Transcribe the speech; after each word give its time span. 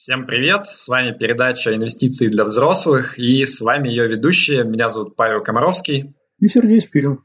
Всем 0.00 0.24
привет! 0.24 0.64
С 0.64 0.88
вами 0.88 1.12
передача 1.12 1.76
«Инвестиции 1.76 2.26
для 2.26 2.44
взрослых» 2.44 3.18
и 3.18 3.44
с 3.44 3.60
вами 3.60 3.90
ее 3.90 4.08
ведущие. 4.08 4.64
Меня 4.64 4.88
зовут 4.88 5.14
Павел 5.14 5.42
Комаровский. 5.42 6.14
И 6.38 6.48
Сергей 6.48 6.80
Спирин. 6.80 7.22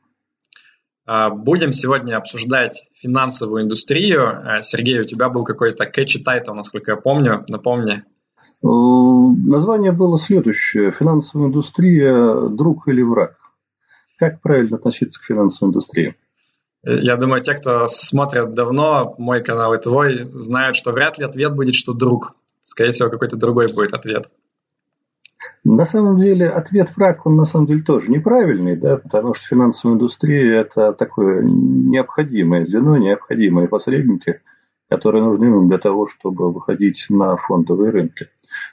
А, 1.05 1.29
будем 1.29 1.71
сегодня 1.71 2.17
обсуждать 2.17 2.83
финансовую 2.95 3.63
индустрию. 3.63 4.27
А, 4.27 4.61
Сергей, 4.61 4.99
у 4.99 5.05
тебя 5.05 5.29
был 5.29 5.45
какой-то 5.45 5.85
catchy 5.85 6.21
title, 6.21 6.51
насколько 6.53 6.91
я 6.91 6.97
помню. 6.97 7.45
Напомни. 7.47 8.03
Э, 8.61 8.67
название 8.67 9.93
было 9.93 10.19
следующее. 10.19 10.91
Финансовая 10.91 11.47
индустрия– 11.47 12.49
друг 12.49 12.89
или 12.89 13.01
враг? 13.03 13.37
Как 14.19 14.41
правильно 14.41 14.75
относиться 14.75 15.21
к 15.21 15.23
финансовой 15.23 15.69
индустрии? 15.69 16.17
Я 16.83 17.15
думаю, 17.15 17.41
те, 17.41 17.53
кто 17.53 17.87
смотрят 17.87 18.53
давно 18.53 19.15
мой 19.17 19.41
канал 19.41 19.73
и 19.73 19.81
твой, 19.81 20.23
знают, 20.23 20.75
что 20.75 20.91
вряд 20.91 21.17
ли 21.17 21.23
ответ 21.23 21.55
будет, 21.55 21.73
что 21.73 21.93
друг 21.93 22.35
скорее 22.65 22.91
всего, 22.91 23.09
какой-то 23.09 23.37
другой 23.37 23.71
будет 23.71 23.93
ответ. 23.93 24.29
На 25.63 25.85
самом 25.85 26.19
деле, 26.19 26.47
ответ 26.47 26.95
враг, 26.95 27.25
он 27.25 27.35
на 27.35 27.45
самом 27.45 27.67
деле 27.67 27.81
тоже 27.81 28.11
неправильный, 28.11 28.75
да, 28.75 28.97
потому 28.97 29.33
что 29.33 29.47
финансовая 29.47 29.95
индустрия– 29.95 30.61
это 30.61 30.93
такое 30.93 31.43
необходимое 31.43 32.65
звено, 32.65 32.97
необходимые 32.97 33.67
посредники, 33.67 34.41
которые 34.89 35.23
нужны 35.23 35.49
нам 35.49 35.67
для 35.67 35.77
того, 35.77 36.07
чтобы 36.07 36.51
выходить 36.51 37.05
на 37.09 37.37
фондовые 37.37 37.91
рынки. 37.91 38.27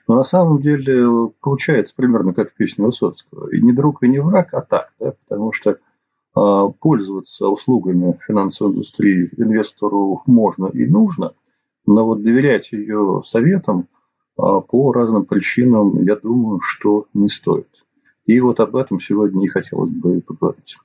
Но 0.06 0.16
на 0.16 0.22
самом 0.22 0.60
деле 0.60 1.30
получается 1.40 1.94
примерно 1.96 2.34
как 2.34 2.50
в 2.50 2.54
песне 2.54 2.84
Высоцкого. 2.84 3.48
И 3.54 3.60
не 3.60 3.72
друг, 3.72 4.02
и 4.02 4.08
не 4.08 4.20
враг, 4.20 4.52
а 4.52 4.60
так, 4.60 4.92
да, 5.00 5.14
потому 5.26 5.52
что 5.52 5.70
э, 5.70 6.72
пользоваться 6.80 7.48
услугами 7.48 8.18
финансовой 8.26 8.72
индустрии 8.72 9.30
инвестору 9.36 10.22
можно 10.26 10.66
и 10.66 10.86
нужно– 10.86 11.32
но 11.86 12.06
вот 12.06 12.22
доверять 12.22 12.72
ее 12.72 13.22
советам 13.26 13.88
а, 14.36 14.60
по 14.60 14.92
разным 14.92 15.24
причинам, 15.24 16.02
я 16.02 16.16
думаю, 16.16 16.60
что 16.60 17.06
не 17.14 17.28
стоит. 17.28 17.68
И 18.26 18.38
вот 18.40 18.60
об 18.60 18.76
этом 18.76 19.00
сегодня 19.00 19.44
и 19.44 19.48
хотелось 19.48 19.90
бы 19.90 20.20
поговорить. 20.20 20.76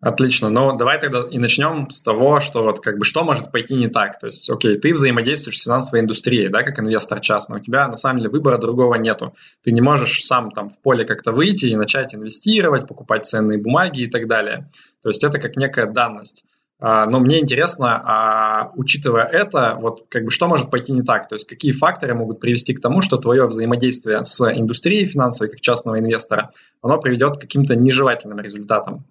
Отлично. 0.00 0.48
Ну, 0.48 0.74
давай 0.78 0.98
тогда 0.98 1.26
и 1.30 1.36
начнем 1.36 1.90
с 1.90 2.00
того, 2.00 2.40
что 2.40 2.62
вот 2.62 2.80
как 2.80 2.96
бы 2.96 3.04
что 3.04 3.22
может 3.22 3.52
пойти 3.52 3.74
не 3.74 3.88
так. 3.88 4.18
То 4.18 4.28
есть, 4.28 4.48
окей, 4.48 4.76
ты 4.76 4.94
взаимодействуешь 4.94 5.58
с 5.58 5.64
финансовой 5.64 6.00
индустрией, 6.00 6.48
да, 6.48 6.62
как 6.62 6.80
инвестор 6.80 7.20
частный. 7.20 7.58
У 7.58 7.60
тебя 7.60 7.86
на 7.86 7.96
самом 7.96 8.20
деле 8.20 8.30
выбора 8.30 8.56
другого 8.56 8.94
нету. 8.94 9.34
Ты 9.62 9.72
не 9.72 9.82
можешь 9.82 10.24
сам 10.24 10.52
там 10.52 10.70
в 10.70 10.78
поле 10.78 11.04
как-то 11.04 11.32
выйти 11.32 11.66
и 11.66 11.76
начать 11.76 12.14
инвестировать, 12.14 12.88
покупать 12.88 13.26
ценные 13.26 13.58
бумаги 13.58 14.02
и 14.02 14.10
так 14.10 14.26
далее. 14.26 14.70
То 15.02 15.10
есть 15.10 15.22
это 15.22 15.38
как 15.38 15.56
некая 15.56 15.84
данность. 15.84 16.46
А, 16.82 17.06
но 17.06 17.20
мне 17.20 17.40
интересно, 17.40 18.02
а, 18.04 18.72
учитывая 18.74 19.24
это, 19.24 19.76
вот 19.78 20.06
как 20.08 20.24
бы 20.24 20.30
что 20.30 20.48
может 20.48 20.70
пойти 20.70 20.92
не 20.92 21.02
так? 21.02 21.28
То 21.28 21.34
есть 21.34 21.46
какие 21.46 21.72
факторы 21.72 22.14
могут 22.14 22.40
привести 22.40 22.72
к 22.72 22.80
тому, 22.80 23.02
что 23.02 23.18
твое 23.18 23.46
взаимодействие 23.46 24.24
с 24.24 24.40
индустрией 24.50 25.04
финансовой, 25.04 25.50
как 25.50 25.60
частного 25.60 26.00
инвестора, 26.00 26.52
оно 26.80 26.98
приведет 26.98 27.36
к 27.36 27.40
каким-то 27.42 27.76
нежелательным 27.76 28.40
результатам? 28.40 29.04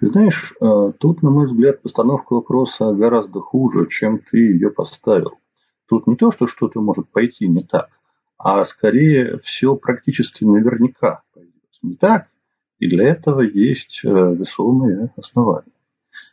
Ты 0.00 0.06
знаешь, 0.06 0.54
э, 0.60 0.92
тут, 0.98 1.22
на 1.22 1.30
мой 1.30 1.46
взгляд, 1.46 1.82
постановка 1.82 2.32
вопроса 2.32 2.92
гораздо 2.92 3.40
хуже, 3.40 3.86
чем 3.86 4.18
ты 4.18 4.38
ее 4.38 4.70
поставил. 4.70 5.38
Тут 5.86 6.08
не 6.08 6.16
то, 6.16 6.32
что 6.32 6.46
что-то 6.46 6.80
может 6.80 7.08
пойти 7.10 7.46
не 7.46 7.62
так, 7.62 7.90
а 8.38 8.64
скорее 8.64 9.38
все 9.44 9.76
практически 9.76 10.42
наверняка 10.42 11.22
пойдет 11.32 11.52
не 11.82 11.94
так, 11.94 12.28
и 12.80 12.88
для 12.88 13.08
этого 13.08 13.42
есть 13.42 14.00
э, 14.04 14.08
весомые 14.08 15.12
основания. 15.16 15.72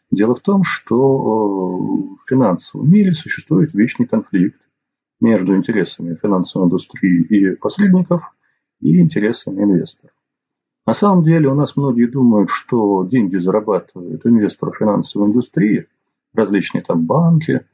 Дело 0.10 0.34
в 0.34 0.40
том, 0.40 0.64
что 0.64 0.96
в 0.96 2.18
финансовом 2.28 2.90
мире 2.90 3.14
существует 3.14 3.74
вечный 3.74 4.08
конфликт 4.08 4.60
между 5.20 5.56
интересами 5.56 6.16
финансовой 6.16 6.68
индустрии 6.68 7.24
и 7.24 7.56
посредников 7.56 8.24
и 8.80 9.02
интересами 9.02 9.64
инвесторов. 9.64 10.16
На 10.86 10.94
самом 10.94 11.26
деле 11.26 11.50
у 11.50 11.54
нас 11.54 11.76
многие 11.76 12.06
думают, 12.06 12.50
что 12.50 13.04
деньги 13.04 13.36
зарабатывают 13.36 14.26
инвесторы 14.26 14.72
финансовой 14.72 15.28
индустрии, 15.28 15.88
различные 16.34 16.82
там 16.82 17.06
банки, 17.06 17.66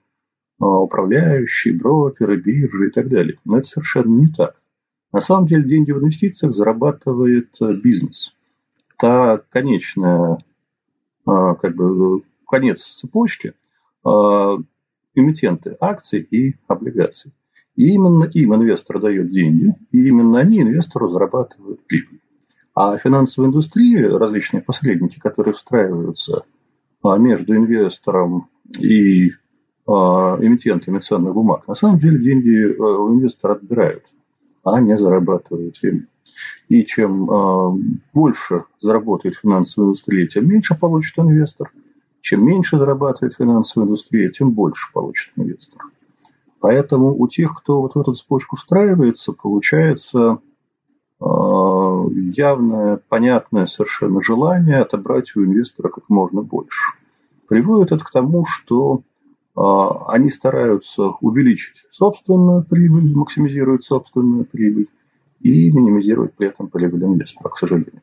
а, 0.59 0.65
управляющие, 0.65 1.75
брокеры, 1.75 2.37
биржи 2.37 2.87
и 2.87 2.91
так 2.91 3.07
далее. 3.07 3.37
Но 3.45 3.59
это 3.59 3.67
совершенно 3.67 4.19
не 4.19 4.29
так. 4.29 4.59
На 5.11 5.19
самом 5.19 5.45
деле 5.45 5.63
деньги 5.63 5.91
в 5.91 5.99
инвестициях 5.99 6.55
зарабатывает 6.55 7.55
э, 7.61 7.73
бизнес 7.73 8.35
та 9.03 9.41
конечная, 9.49 10.37
а, 11.25 11.55
как 11.55 11.75
бы, 11.75 12.21
конец 12.47 12.83
цепочки 12.83 13.53
а, 14.05 14.55
эмитенты 15.13 15.75
акций 15.81 16.21
и 16.21 16.55
облигаций. 16.69 17.33
И 17.75 17.89
именно 17.95 18.23
им 18.23 18.55
инвестор 18.55 19.01
дает 19.01 19.29
деньги, 19.29 19.75
и 19.91 20.07
именно 20.07 20.39
они 20.39 20.61
инвестору 20.61 21.09
зарабатывают 21.09 21.85
прибыль. 21.85 22.21
А 22.75 22.97
финансовая 22.97 23.49
индустрия, 23.49 24.17
различные 24.17 24.63
посредники, 24.63 25.19
которые 25.19 25.53
встраиваются 25.53 26.45
а, 27.03 27.17
между 27.17 27.57
инвестором 27.57 28.47
и 28.79 29.31
эмитентами 29.85 30.99
ценных 30.99 31.33
бумаг, 31.33 31.67
на 31.67 31.73
самом 31.75 31.99
деле 31.99 32.17
деньги 32.17 32.73
у 32.79 33.15
инвестора 33.15 33.55
отбирают, 33.55 34.05
а 34.63 34.79
не 34.79 34.95
зарабатывают 34.95 35.77
им. 35.83 36.07
И 36.69 36.85
чем 36.85 37.29
э, 37.29 37.77
больше 38.13 38.65
заработает 38.79 39.35
финансовая 39.35 39.89
индустрия, 39.89 40.27
тем 40.27 40.47
меньше 40.47 40.75
получит 40.75 41.17
инвестор. 41.19 41.71
Чем 42.21 42.45
меньше 42.45 42.77
зарабатывает 42.77 43.35
финансовая 43.35 43.85
индустрия, 43.85 44.29
тем 44.29 44.51
больше 44.51 44.91
получит 44.93 45.33
инвестор. 45.35 45.83
Поэтому 46.63 47.13
у 47.13 47.27
тех, 47.27 47.53
кто 47.55 47.81
вот 47.81 47.95
в 47.95 47.99
эту 47.99 48.13
цепочку 48.13 48.55
встраивается, 48.55 49.33
получается 49.33 50.39
э, 51.19 51.25
явное, 51.25 53.01
понятное 53.09 53.65
совершенно 53.65 54.21
желание 54.21 54.77
отобрать 54.77 55.35
у 55.35 55.43
инвестора 55.43 55.89
как 55.89 56.07
можно 56.07 56.41
больше. 56.41 56.93
Приводит 57.49 57.91
это 57.91 58.05
к 58.05 58.11
тому, 58.11 58.45
что 58.45 59.01
э, 59.01 59.61
они 60.07 60.29
стараются 60.29 61.07
увеличить 61.19 61.83
собственную 61.91 62.63
прибыль, 62.63 63.13
максимизируют 63.13 63.83
собственную 63.83 64.45
прибыль, 64.45 64.87
и 65.43 65.71
минимизировать 65.71 66.33
при 66.35 66.47
этом 66.47 66.69
прибыль 66.69 67.03
инвестора, 67.03 67.49
к 67.49 67.57
сожалению. 67.57 68.01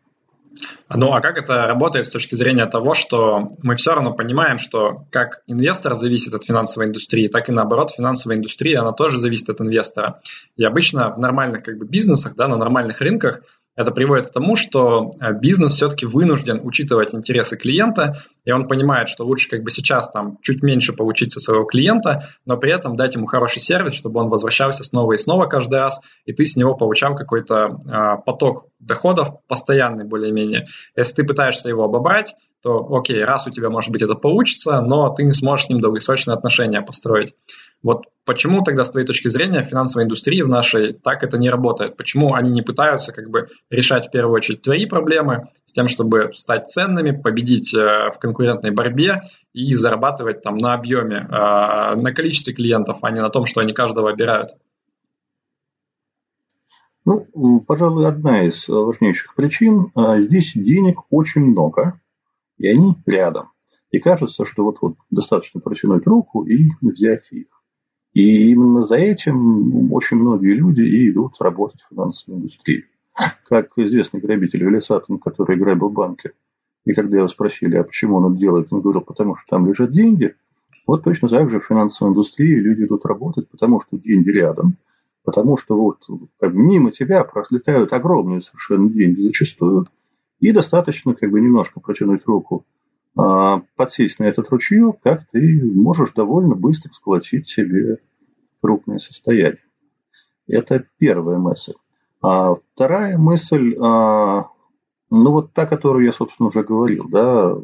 Ну, 0.93 1.13
а 1.13 1.21
как 1.21 1.39
это 1.39 1.67
работает 1.67 2.07
с 2.07 2.11
точки 2.11 2.35
зрения 2.35 2.67
того, 2.67 2.95
что 2.95 3.53
мы 3.63 3.77
все 3.77 3.95
равно 3.95 4.13
понимаем, 4.13 4.59
что 4.59 5.07
как 5.11 5.43
инвестор 5.47 5.95
зависит 5.95 6.35
от 6.35 6.45
финансовой 6.45 6.89
индустрии, 6.89 7.29
так 7.29 7.49
и 7.49 7.53
наоборот, 7.53 7.93
финансовая 7.93 8.37
индустрия, 8.37 8.81
она 8.81 8.93
тоже 8.93 9.19
зависит 9.19 9.49
от 9.49 9.61
инвестора. 9.61 10.21
И 10.57 10.65
обычно 10.65 11.15
в 11.15 11.19
нормальных 11.19 11.63
как 11.63 11.79
бы, 11.79 11.87
бизнесах, 11.87 12.35
да, 12.35 12.49
на 12.49 12.57
нормальных 12.57 13.01
рынках 13.01 13.43
это 13.81 13.93
приводит 13.93 14.27
к 14.27 14.33
тому, 14.33 14.57
что 14.57 15.11
э, 15.21 15.33
бизнес 15.33 15.73
все-таки 15.73 16.05
вынужден 16.05 16.61
учитывать 16.63 17.15
интересы 17.15 17.57
клиента, 17.57 18.19
и 18.45 18.53
он 18.53 18.69
понимает, 18.69 19.09
что 19.09 19.25
лучше 19.25 19.49
как 19.49 19.63
бы 19.63 19.71
сейчас 19.71 20.11
там 20.11 20.37
чуть 20.43 20.63
меньше 20.63 20.93
получить 20.93 21.33
со 21.33 21.41
своего 21.41 21.65
клиента, 21.65 22.25
но 22.45 22.59
при 22.59 22.73
этом 22.73 22.95
дать 22.95 23.15
ему 23.15 23.25
хороший 23.25 23.61
сервис, 23.61 23.95
чтобы 23.95 24.21
он 24.21 24.29
возвращался 24.29 24.85
снова 24.85 25.15
и 25.15 25.17
снова 25.17 25.47
каждый 25.47 25.79
раз, 25.79 26.01
и 26.27 26.35
ты 26.35 26.45
с 26.45 26.57
него 26.57 26.75
получал 26.75 27.15
какой-то 27.15 27.79
э, 27.87 28.23
поток 28.27 28.67
доходов 28.81 29.31
постоянный 29.49 30.05
более-менее. 30.05 30.67
Если 30.95 31.15
ты 31.15 31.25
пытаешься 31.25 31.71
его 31.71 31.85
обобрать, 31.85 32.35
то 32.63 32.87
окей, 32.95 33.25
раз 33.25 33.47
у 33.47 33.51
тебя 33.51 33.71
может 33.71 33.91
быть 33.91 34.03
это 34.03 34.15
получится, 34.15 34.83
но 34.83 35.09
ты 35.09 35.25
не 35.25 35.33
сможешь 35.33 35.67
с 35.67 35.69
ним 35.71 35.81
долгосрочные 35.81 36.35
отношения 36.35 36.83
построить. 36.83 37.33
Вот 37.83 38.05
почему 38.27 38.63
тогда, 38.63 38.85
с 38.85 38.91
твоей 38.91 39.07
точки 39.07 39.29
зрения, 39.29 39.63
финансовой 39.63 40.05
индустрии 40.05 40.43
в 40.43 40.49
нашей 40.49 40.93
так 40.93 41.23
это 41.23 41.39
не 41.39 41.49
работает? 41.49 41.97
Почему 41.97 42.35
они 42.35 42.51
не 42.51 42.63
пытаются 42.63 43.13
как 43.13 43.31
бы 43.31 43.49
решать 43.71 44.09
в 44.09 44.11
первую 44.11 44.35
очередь 44.35 44.63
твои 44.63 44.85
проблемы 44.87 45.49
с 45.65 45.73
тем, 45.73 45.89
чтобы 45.89 46.33
стать 46.35 46.69
ценными, 46.69 47.13
победить 47.13 47.75
э, 47.75 48.11
в 48.15 48.19
конкурентной 48.19 48.71
борьбе 48.71 49.23
и 49.55 49.75
зарабатывать 49.75 50.43
там 50.43 50.59
на 50.59 50.75
объеме, 50.75 51.27
э, 51.27 51.95
на 51.97 52.13
количестве 52.15 52.53
клиентов, 52.53 52.99
а 53.03 53.11
не 53.11 53.21
на 53.21 53.31
том, 53.31 53.47
что 53.47 53.61
они 53.61 53.73
каждого 53.73 54.11
обирают? 54.11 54.51
Ну, 57.07 57.61
пожалуй, 57.67 58.07
одна 58.07 58.45
из 58.45 58.69
важнейших 58.69 59.35
причин. 59.35 59.91
Э, 59.97 60.21
здесь 60.21 60.53
денег 60.55 61.01
очень 61.09 61.41
много, 61.41 61.99
и 62.59 62.69
они 62.69 62.95
рядом. 63.07 63.51
И 63.91 63.99
кажется, 63.99 64.45
что 64.45 64.65
вот-вот 64.65 64.97
достаточно 65.11 65.61
протянуть 65.61 66.07
руку 66.07 66.45
и 66.45 66.69
взять 66.83 67.27
их. 67.33 67.47
И 68.13 68.51
именно 68.51 68.83
за 68.83 68.97
этим 68.97 69.93
очень 69.93 70.17
многие 70.17 70.55
люди 70.55 70.83
и 70.83 71.11
идут 71.11 71.35
работать 71.41 71.81
в 71.83 71.95
финансовой 71.95 72.41
индустрии. 72.41 72.85
Как 73.49 73.71
известный 73.77 74.21
грабитель 74.21 74.65
Велисатон, 74.65 75.19
который 75.19 75.57
грабил 75.57 75.91
банки. 75.91 76.33
И 76.85 76.93
когда 76.93 77.19
его 77.19 77.29
спросили, 77.29 77.77
а 77.77 77.85
почему 77.85 78.17
он 78.17 78.33
это 78.33 78.41
делает, 78.41 78.69
он 78.71 78.81
говорил, 78.81 79.03
потому 79.03 79.37
что 79.37 79.45
там 79.49 79.67
лежат 79.67 79.93
деньги. 79.93 80.35
Вот 80.87 81.05
точно 81.05 81.29
так 81.29 81.51
же 81.51 81.61
в 81.61 81.67
финансовой 81.67 82.13
индустрии 82.13 82.55
люди 82.55 82.85
идут 82.85 83.05
работать, 83.05 83.49
потому 83.49 83.81
что 83.81 83.99
деньги 83.99 84.31
рядом, 84.31 84.75
потому 85.23 85.57
что 85.57 85.77
вот 85.77 85.99
как 86.41 86.53
мимо 86.55 86.91
тебя 86.91 87.23
пролетают 87.23 87.93
огромные 87.93 88.41
совершенно 88.41 88.89
деньги 88.89 89.21
зачастую, 89.21 89.87
и 90.41 90.53
достаточно 90.53 91.15
как 91.15 91.31
бы 91.31 91.41
немножко 91.41 91.81
протянуть 91.81 92.27
руку, 92.27 92.65
а, 92.65 92.80
подсесть 93.77 94.19
на 94.19 94.25
этот 94.25 94.49
ручеек, 94.51 94.97
как 95.03 95.27
ты 95.31 95.63
можешь 95.65 96.13
довольно 96.13 96.55
быстро 96.55 96.93
сколотить 96.93 97.47
себе 97.47 97.99
крупное 98.61 98.99
состояние. 98.99 99.63
Это 100.47 100.85
первая 100.99 101.39
мысль. 101.39 101.75
А 102.23 102.57
вторая 102.75 103.17
мысль, 103.17 103.77
а, 103.81 104.49
ну 105.11 105.31
вот 105.31 105.53
та, 105.53 105.65
которую 105.67 106.05
я, 106.05 106.13
собственно, 106.13 106.49
уже 106.49 106.63
говорил, 106.63 107.09
да, 107.09 107.55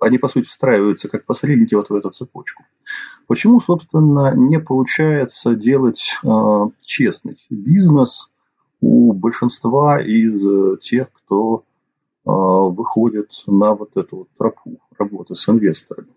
они, 0.00 0.18
по 0.18 0.28
сути, 0.28 0.46
встраиваются 0.46 1.08
как 1.08 1.24
посредники 1.24 1.74
вот 1.74 1.88
в 1.88 1.94
эту 1.94 2.10
цепочку. 2.10 2.64
Почему, 3.26 3.60
собственно, 3.60 4.34
не 4.34 4.60
получается 4.60 5.54
делать 5.54 6.18
а, 6.24 6.68
честный 6.82 7.38
бизнес 7.48 8.30
у 8.80 9.12
большинства 9.12 10.00
из 10.02 10.80
тех, 10.80 11.10
кто 11.12 11.58
а, 11.58 11.75
выходит 12.26 13.30
на 13.46 13.74
вот 13.74 13.96
эту 13.96 14.16
вот 14.16 14.28
тропу 14.36 14.78
работы 14.98 15.34
с 15.34 15.48
инвесторами? 15.48 16.08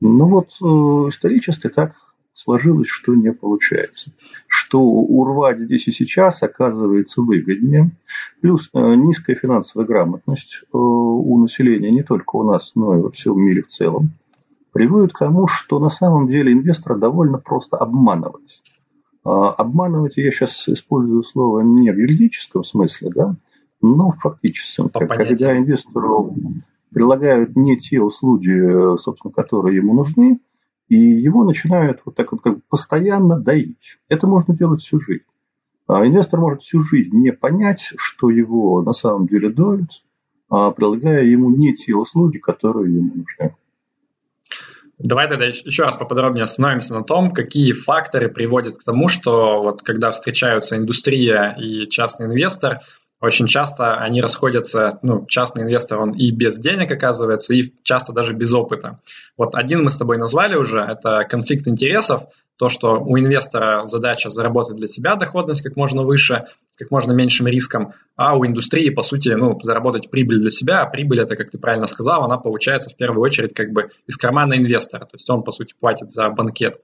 Ну 0.00 0.28
вот 0.28 0.50
э, 0.60 1.08
исторически 1.08 1.68
так 1.68 1.94
сложилось, 2.34 2.88
что 2.88 3.14
не 3.14 3.32
получается. 3.32 4.12
Что 4.46 4.80
урвать 4.80 5.60
здесь 5.60 5.88
и 5.88 5.92
сейчас 5.92 6.42
оказывается 6.42 7.22
выгоднее. 7.22 7.92
Плюс 8.40 8.68
э, 8.72 8.94
низкая 8.96 9.36
финансовая 9.36 9.86
грамотность 9.86 10.60
э, 10.62 10.66
у 10.76 11.38
населения 11.40 11.90
не 11.90 12.02
только 12.02 12.36
у 12.36 12.42
нас, 12.42 12.72
но 12.74 12.96
и 12.96 13.00
во 13.00 13.10
всем 13.10 13.40
мире 13.40 13.62
в 13.62 13.68
целом 13.68 14.10
приводит 14.72 15.12
к 15.12 15.20
тому, 15.20 15.46
что 15.46 15.78
на 15.78 15.88
самом 15.88 16.28
деле 16.28 16.52
инвестора 16.52 16.98
довольно 16.98 17.38
просто 17.38 17.76
обманывать. 17.76 18.62
А, 19.24 19.52
обманывать 19.52 20.16
я 20.16 20.30
сейчас 20.32 20.68
использую 20.68 21.22
слово 21.22 21.60
не 21.60 21.90
в 21.92 21.96
юридическом 21.96 22.64
смысле, 22.64 23.10
да, 23.14 23.36
но 23.84 24.12
в 24.12 24.18
фактическом. 24.18 24.88
Когда 24.88 25.56
инвестору 25.56 26.34
предлагают 26.90 27.54
не 27.56 27.76
те 27.76 28.00
услуги, 28.00 28.96
собственно, 28.98 29.32
которые 29.32 29.76
ему 29.76 29.94
нужны, 29.94 30.40
и 30.88 30.96
его 30.96 31.44
начинают 31.44 32.00
вот 32.04 32.14
так 32.14 32.32
вот 32.32 32.42
как 32.42 32.56
бы 32.56 32.60
постоянно 32.68 33.38
доить. 33.38 33.98
Это 34.08 34.26
можно 34.26 34.56
делать 34.56 34.80
всю 34.80 35.00
жизнь. 35.00 35.24
А 35.86 36.06
инвестор 36.06 36.40
может 36.40 36.62
всю 36.62 36.80
жизнь 36.80 37.16
не 37.16 37.32
понять, 37.32 37.92
что 37.96 38.30
его 38.30 38.80
на 38.82 38.92
самом 38.92 39.26
деле 39.26 39.50
доют, 39.50 40.04
а 40.48 40.70
предлагая 40.70 41.24
ему 41.24 41.50
не 41.50 41.74
те 41.74 41.94
услуги, 41.94 42.38
которые 42.38 42.94
ему 42.94 43.14
нужны. 43.14 43.54
Давай 44.98 45.28
тогда 45.28 45.46
еще 45.46 45.82
раз 45.82 45.96
поподробнее 45.96 46.44
остановимся 46.44 46.94
на 46.94 47.02
том, 47.02 47.32
какие 47.32 47.72
факторы 47.72 48.28
приводят 48.28 48.78
к 48.78 48.84
тому, 48.84 49.08
что 49.08 49.62
вот 49.62 49.82
когда 49.82 50.12
встречаются 50.12 50.76
индустрия 50.76 51.56
и 51.58 51.88
частный 51.88 52.26
инвестор, 52.26 52.80
очень 53.24 53.46
часто 53.46 53.96
они 53.96 54.20
расходятся, 54.20 54.98
ну, 55.02 55.26
частный 55.26 55.62
инвестор, 55.62 56.00
он 56.00 56.12
и 56.12 56.30
без 56.30 56.58
денег 56.58 56.90
оказывается, 56.90 57.54
и 57.54 57.72
часто 57.82 58.12
даже 58.12 58.34
без 58.34 58.52
опыта. 58.52 59.00
Вот 59.36 59.54
один 59.54 59.82
мы 59.82 59.90
с 59.90 59.98
тобой 59.98 60.18
назвали 60.18 60.56
уже, 60.56 60.78
это 60.78 61.24
конфликт 61.28 61.66
интересов, 61.66 62.24
то, 62.56 62.68
что 62.68 63.00
у 63.00 63.18
инвестора 63.18 63.86
задача 63.86 64.30
заработать 64.30 64.76
для 64.76 64.86
себя 64.86 65.16
доходность 65.16 65.62
как 65.62 65.76
можно 65.76 66.02
выше, 66.02 66.46
с 66.70 66.76
как 66.76 66.90
можно 66.90 67.12
меньшим 67.12 67.46
риском, 67.48 67.92
а 68.16 68.36
у 68.36 68.46
индустрии, 68.46 68.90
по 68.90 69.02
сути, 69.02 69.30
ну, 69.30 69.58
заработать 69.60 70.10
прибыль 70.10 70.40
для 70.40 70.50
себя, 70.50 70.82
а 70.82 70.86
прибыль, 70.86 71.20
это, 71.20 71.34
как 71.36 71.50
ты 71.50 71.58
правильно 71.58 71.86
сказал, 71.86 72.22
она 72.22 72.38
получается 72.38 72.90
в 72.90 72.96
первую 72.96 73.22
очередь 73.22 73.54
как 73.54 73.72
бы 73.72 73.90
из 74.06 74.16
кармана 74.16 74.54
инвестора, 74.54 75.04
то 75.04 75.14
есть 75.14 75.28
он, 75.28 75.42
по 75.42 75.50
сути, 75.50 75.74
платит 75.78 76.10
за 76.10 76.28
банкет. 76.30 76.80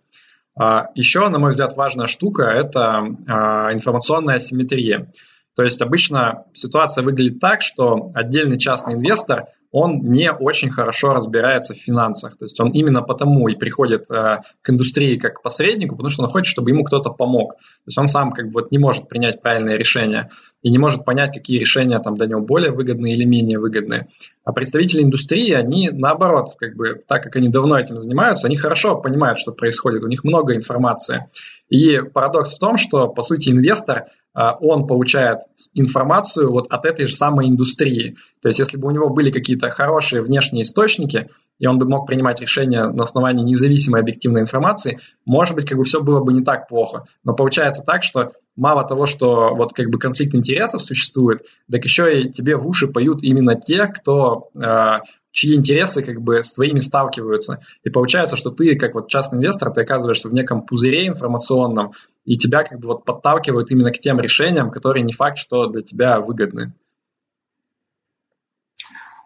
А 0.59 0.89
Еще, 0.95 1.29
на 1.29 1.39
мой 1.39 1.53
взгляд, 1.53 1.77
важная 1.77 2.07
штука– 2.07 2.43
это 2.45 3.03
а, 3.29 3.73
информационная 3.73 4.37
асимметрия. 4.37 5.11
То 5.56 5.62
есть 5.62 5.82
обычно 5.82 6.44
ситуация 6.55 7.02
выглядит 7.02 7.41
так, 7.41 7.62
что 7.62 8.11
отдельный 8.14 8.58
частный 8.58 8.94
инвестор, 8.94 9.47
он 9.73 10.00
не 10.02 10.32
очень 10.32 10.69
хорошо 10.69 11.12
разбирается 11.12 11.75
в 11.75 11.79
финансах. 11.79 12.37
То 12.37 12.44
есть 12.44 12.58
он 12.61 12.70
именно 12.73 13.02
потому 13.02 13.47
и 13.49 13.55
приходит 13.55 14.11
э, 14.11 14.38
к 14.62 14.70
индустрии 14.70 15.17
как 15.17 15.35
к 15.35 15.43
посреднику, 15.43 15.94
потому 15.94 16.11
что 16.11 16.25
он 16.25 16.29
хочет, 16.29 16.50
чтобы 16.50 16.70
ему 16.70 16.82
кто-то 16.82 17.11
помог. 17.11 17.55
То 17.55 17.87
есть 17.87 17.99
он 17.99 18.08
сам 18.08 18.32
как 18.32 18.47
бы 18.47 18.62
вот 18.62 18.73
не 18.73 18.79
может 18.79 19.08
принять 19.08 19.41
правильное 19.41 19.76
решение 19.76 20.31
и 20.62 20.70
не 20.70 20.79
может 20.79 21.05
понять, 21.05 21.32
какие 21.32 21.58
решения 21.61 21.99
там 22.00 22.17
для 22.17 22.26
него 22.26 22.41
более 22.41 22.73
выгодные 22.73 23.14
или 23.14 23.25
менее 23.25 23.61
выгодные. 23.61 24.08
А 24.44 24.52
представители 24.52 25.02
индустрии, 25.02 25.52
они 25.52 25.91
наоборот, 25.93 26.56
как 26.58 26.75
бы, 26.75 27.00
так 27.06 27.23
как 27.23 27.37
они 27.37 27.49
давно 27.49 27.79
этим 27.79 27.99
занимаются, 27.99 28.49
они 28.49 28.56
хорошо 28.56 28.97
понимают, 28.97 29.38
что 29.38 29.52
происходит, 29.52 30.02
у 30.02 30.08
них 30.08 30.25
много 30.25 30.56
информации. 30.56 31.31
И 31.69 31.99
парадокс 31.99 32.56
в 32.56 32.58
том, 32.58 32.76
что, 32.76 33.06
по 33.06 33.23
сути, 33.23 33.50
инвестор– 33.50 34.06
он 34.35 34.87
получает 34.87 35.41
информацию 35.75 36.50
вот 36.50 36.67
от 36.71 36.85
этой 36.85 37.06
же 37.06 37.15
самой 37.15 37.49
индустрии. 37.49 38.17
То 38.43 38.49
есть 38.49 38.59
если 38.59 38.77
бы 38.77 38.88
у 38.88 38.91
него 38.91 39.11
были 39.11 39.31
какие-то 39.31 39.71
хорошие 39.71 40.23
внешние 40.23 40.62
источники, 40.62 41.29
и 41.61 41.67
он 41.67 41.79
бы 41.79 41.87
мог 41.87 42.06
принимать 42.06 42.41
решения 42.41 42.87
на 42.87 43.05
основании 43.05 43.44
независимой 43.44 44.00
объективной 44.00 44.41
информации, 44.41 44.99
может 45.27 45.55
быть, 45.55 45.69
как 45.69 45.79
бы 45.79 45.85
все 45.85 46.00
было 46.00 46.21
бы 46.25 46.32
не 46.32 46.43
так 46.43 46.69
плохо. 46.69 47.05
Но 47.23 47.35
получается 47.35 47.82
так, 47.85 48.03
что 48.03 48.32
мало 48.56 48.82
того, 48.85 49.06
что 49.06 49.55
вот 49.55 49.75
как 49.75 49.91
бы 49.91 49.99
конфликт 49.99 50.35
интересов 50.35 50.83
существует, 50.83 51.43
так 51.71 51.85
еще 51.85 52.23
и 52.23 52.31
тебе 52.31 52.56
в 52.56 52.67
уши 52.67 52.88
поют 52.88 53.23
именно 53.23 53.55
те, 53.55 53.87
кто 53.87 54.49
э, 54.55 54.99
чьи 55.32 55.55
интересы 55.55 56.03
как 56.03 56.21
бы 56.21 56.43
с 56.43 56.55
твоими 56.55 56.81
сталкиваются. 56.81 57.61
И 57.85 57.91
получается, 57.91 58.37
что 58.37 58.50
ты, 58.50 58.77
как 58.77 58.94
вот 58.94 59.09
частный 59.09 59.38
инвестор, 59.38 59.71
ты 59.71 59.82
оказываешься 59.82 60.29
в 60.29 60.35
неком 60.35 60.62
пузыре 60.62 61.06
информационном, 61.06 61.93
и 62.25 62.37
тебя 62.37 62.65
как 62.65 62.81
бы 62.81 62.88
вот 62.88 63.05
подталкивают 63.05 63.71
именно 63.71 63.91
к 63.91 63.99
тем 63.99 64.21
решениям, 64.21 64.71
которые 64.71 65.05
не 65.05 65.12
факт, 65.12 65.38
что 65.38 65.67
для 65.67 65.82
тебя 65.82 66.21
выгодны. 66.21 66.73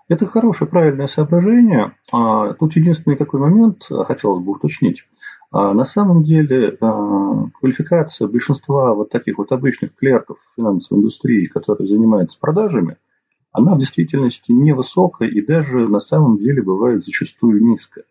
Это 0.06 0.26
хорошее, 0.26 0.68
правильное 0.68 1.06
соображение. 1.06 1.96
А, 2.12 2.52
тут 2.52 2.76
единственный 2.76 3.16
какой 3.16 3.40
момент 3.40 3.84
хотелось 3.88 4.44
бы 4.44 4.52
уточнить. 4.52 5.06
А, 5.50 5.72
на 5.72 5.84
самом 5.84 6.24
деле 6.24 6.76
а, 6.80 7.48
квалификация 7.58 8.28
большинства 8.28 8.92
вот 8.92 9.08
таких 9.08 9.38
вот 9.38 9.50
обычных 9.50 9.94
клерков 9.94 10.36
финансовой 10.56 11.00
индустрии, 11.00 11.46
которые 11.46 11.88
занимаются 11.88 12.38
продажами– 12.38 12.98
она 13.54 13.76
в 13.76 13.78
действительности 13.78 14.50
невысокая 14.50 15.28
и 15.28 15.40
даже 15.40 15.88
на 15.88 16.00
самом 16.00 16.38
деле 16.38 16.60
бывает 16.60 17.04
зачастую 17.04 17.64
низкая. 17.64 18.04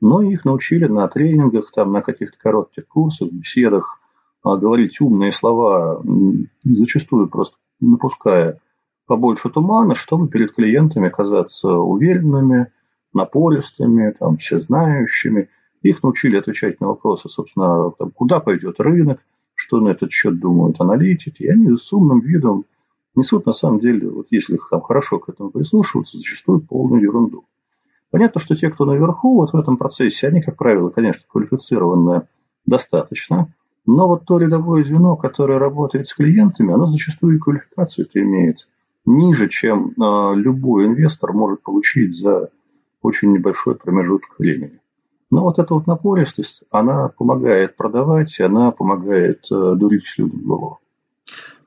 Но 0.00 0.22
их 0.22 0.44
научили 0.44 0.84
на 0.86 1.08
тренингах, 1.08 1.72
там, 1.74 1.90
на 1.90 2.02
каких-то 2.02 2.38
коротких 2.38 2.86
курсах, 2.86 3.32
беседах 3.32 3.98
а, 4.44 4.56
говорить 4.56 5.00
умные 5.00 5.32
слова, 5.32 6.00
зачастую 6.62 7.28
просто 7.28 7.56
напуская 7.80 8.60
побольше 9.06 9.50
тумана, 9.50 9.96
чтобы 9.96 10.28
перед 10.28 10.52
клиентами 10.52 11.08
казаться 11.08 11.68
уверенными, 11.68 12.72
напористыми, 13.12 14.12
там, 14.12 14.36
всезнающими. 14.36 15.48
Их 15.82 16.04
научили 16.04 16.36
отвечать 16.36 16.80
на 16.80 16.86
вопросы, 16.86 17.28
собственно, 17.28 17.90
там, 17.98 18.12
куда 18.12 18.38
пойдет 18.38 18.78
рынок, 18.78 19.18
что 19.54 19.80
на 19.80 19.88
этот 19.88 20.12
счет 20.12 20.38
думают 20.38 20.80
аналитики. 20.80 21.42
И 21.42 21.48
они 21.48 21.76
с 21.76 21.92
умным 21.92 22.20
видом 22.20 22.66
несут 23.16 23.46
на 23.46 23.52
самом 23.52 23.80
деле, 23.80 24.08
вот 24.08 24.26
если 24.30 24.58
там 24.70 24.80
хорошо 24.80 25.18
к 25.18 25.28
этому 25.28 25.50
прислушиваться, 25.50 26.18
зачастую 26.18 26.60
полную 26.60 27.02
ерунду. 27.02 27.44
Понятно, 28.10 28.40
что 28.40 28.54
те, 28.54 28.70
кто 28.70 28.84
наверху 28.84 29.34
вот 29.34 29.52
в 29.52 29.56
этом 29.56 29.76
процессе, 29.76 30.28
они, 30.28 30.40
как 30.40 30.56
правило, 30.56 30.90
конечно, 30.90 31.22
квалифицированные 31.28 32.28
достаточно, 32.64 33.52
но 33.84 34.06
вот 34.06 34.24
то 34.24 34.38
рядовое 34.38 34.84
звено, 34.84 35.16
которое 35.16 35.58
работает 35.58 36.08
с 36.08 36.14
клиентами, 36.14 36.72
оно 36.72 36.86
зачастую 36.86 37.36
и 37.36 37.38
квалификацию 37.38 38.08
имеет 38.14 38.68
ниже, 39.06 39.48
чем 39.48 39.90
э, 39.90 40.34
любой 40.34 40.86
инвестор 40.86 41.32
может 41.32 41.62
получить 41.62 42.16
за 42.16 42.50
очень 43.02 43.32
небольшой 43.32 43.76
промежуток 43.76 44.38
времени. 44.38 44.80
Но 45.30 45.42
вот 45.42 45.58
эта 45.58 45.74
вот 45.74 45.86
напористость, 45.86 46.62
она 46.70 47.08
помогает 47.08 47.76
продавать, 47.76 48.38
она 48.40 48.70
помогает 48.72 49.46
э, 49.50 49.74
дурить 49.76 50.04
людям 50.18 50.40
голову. 50.42 50.80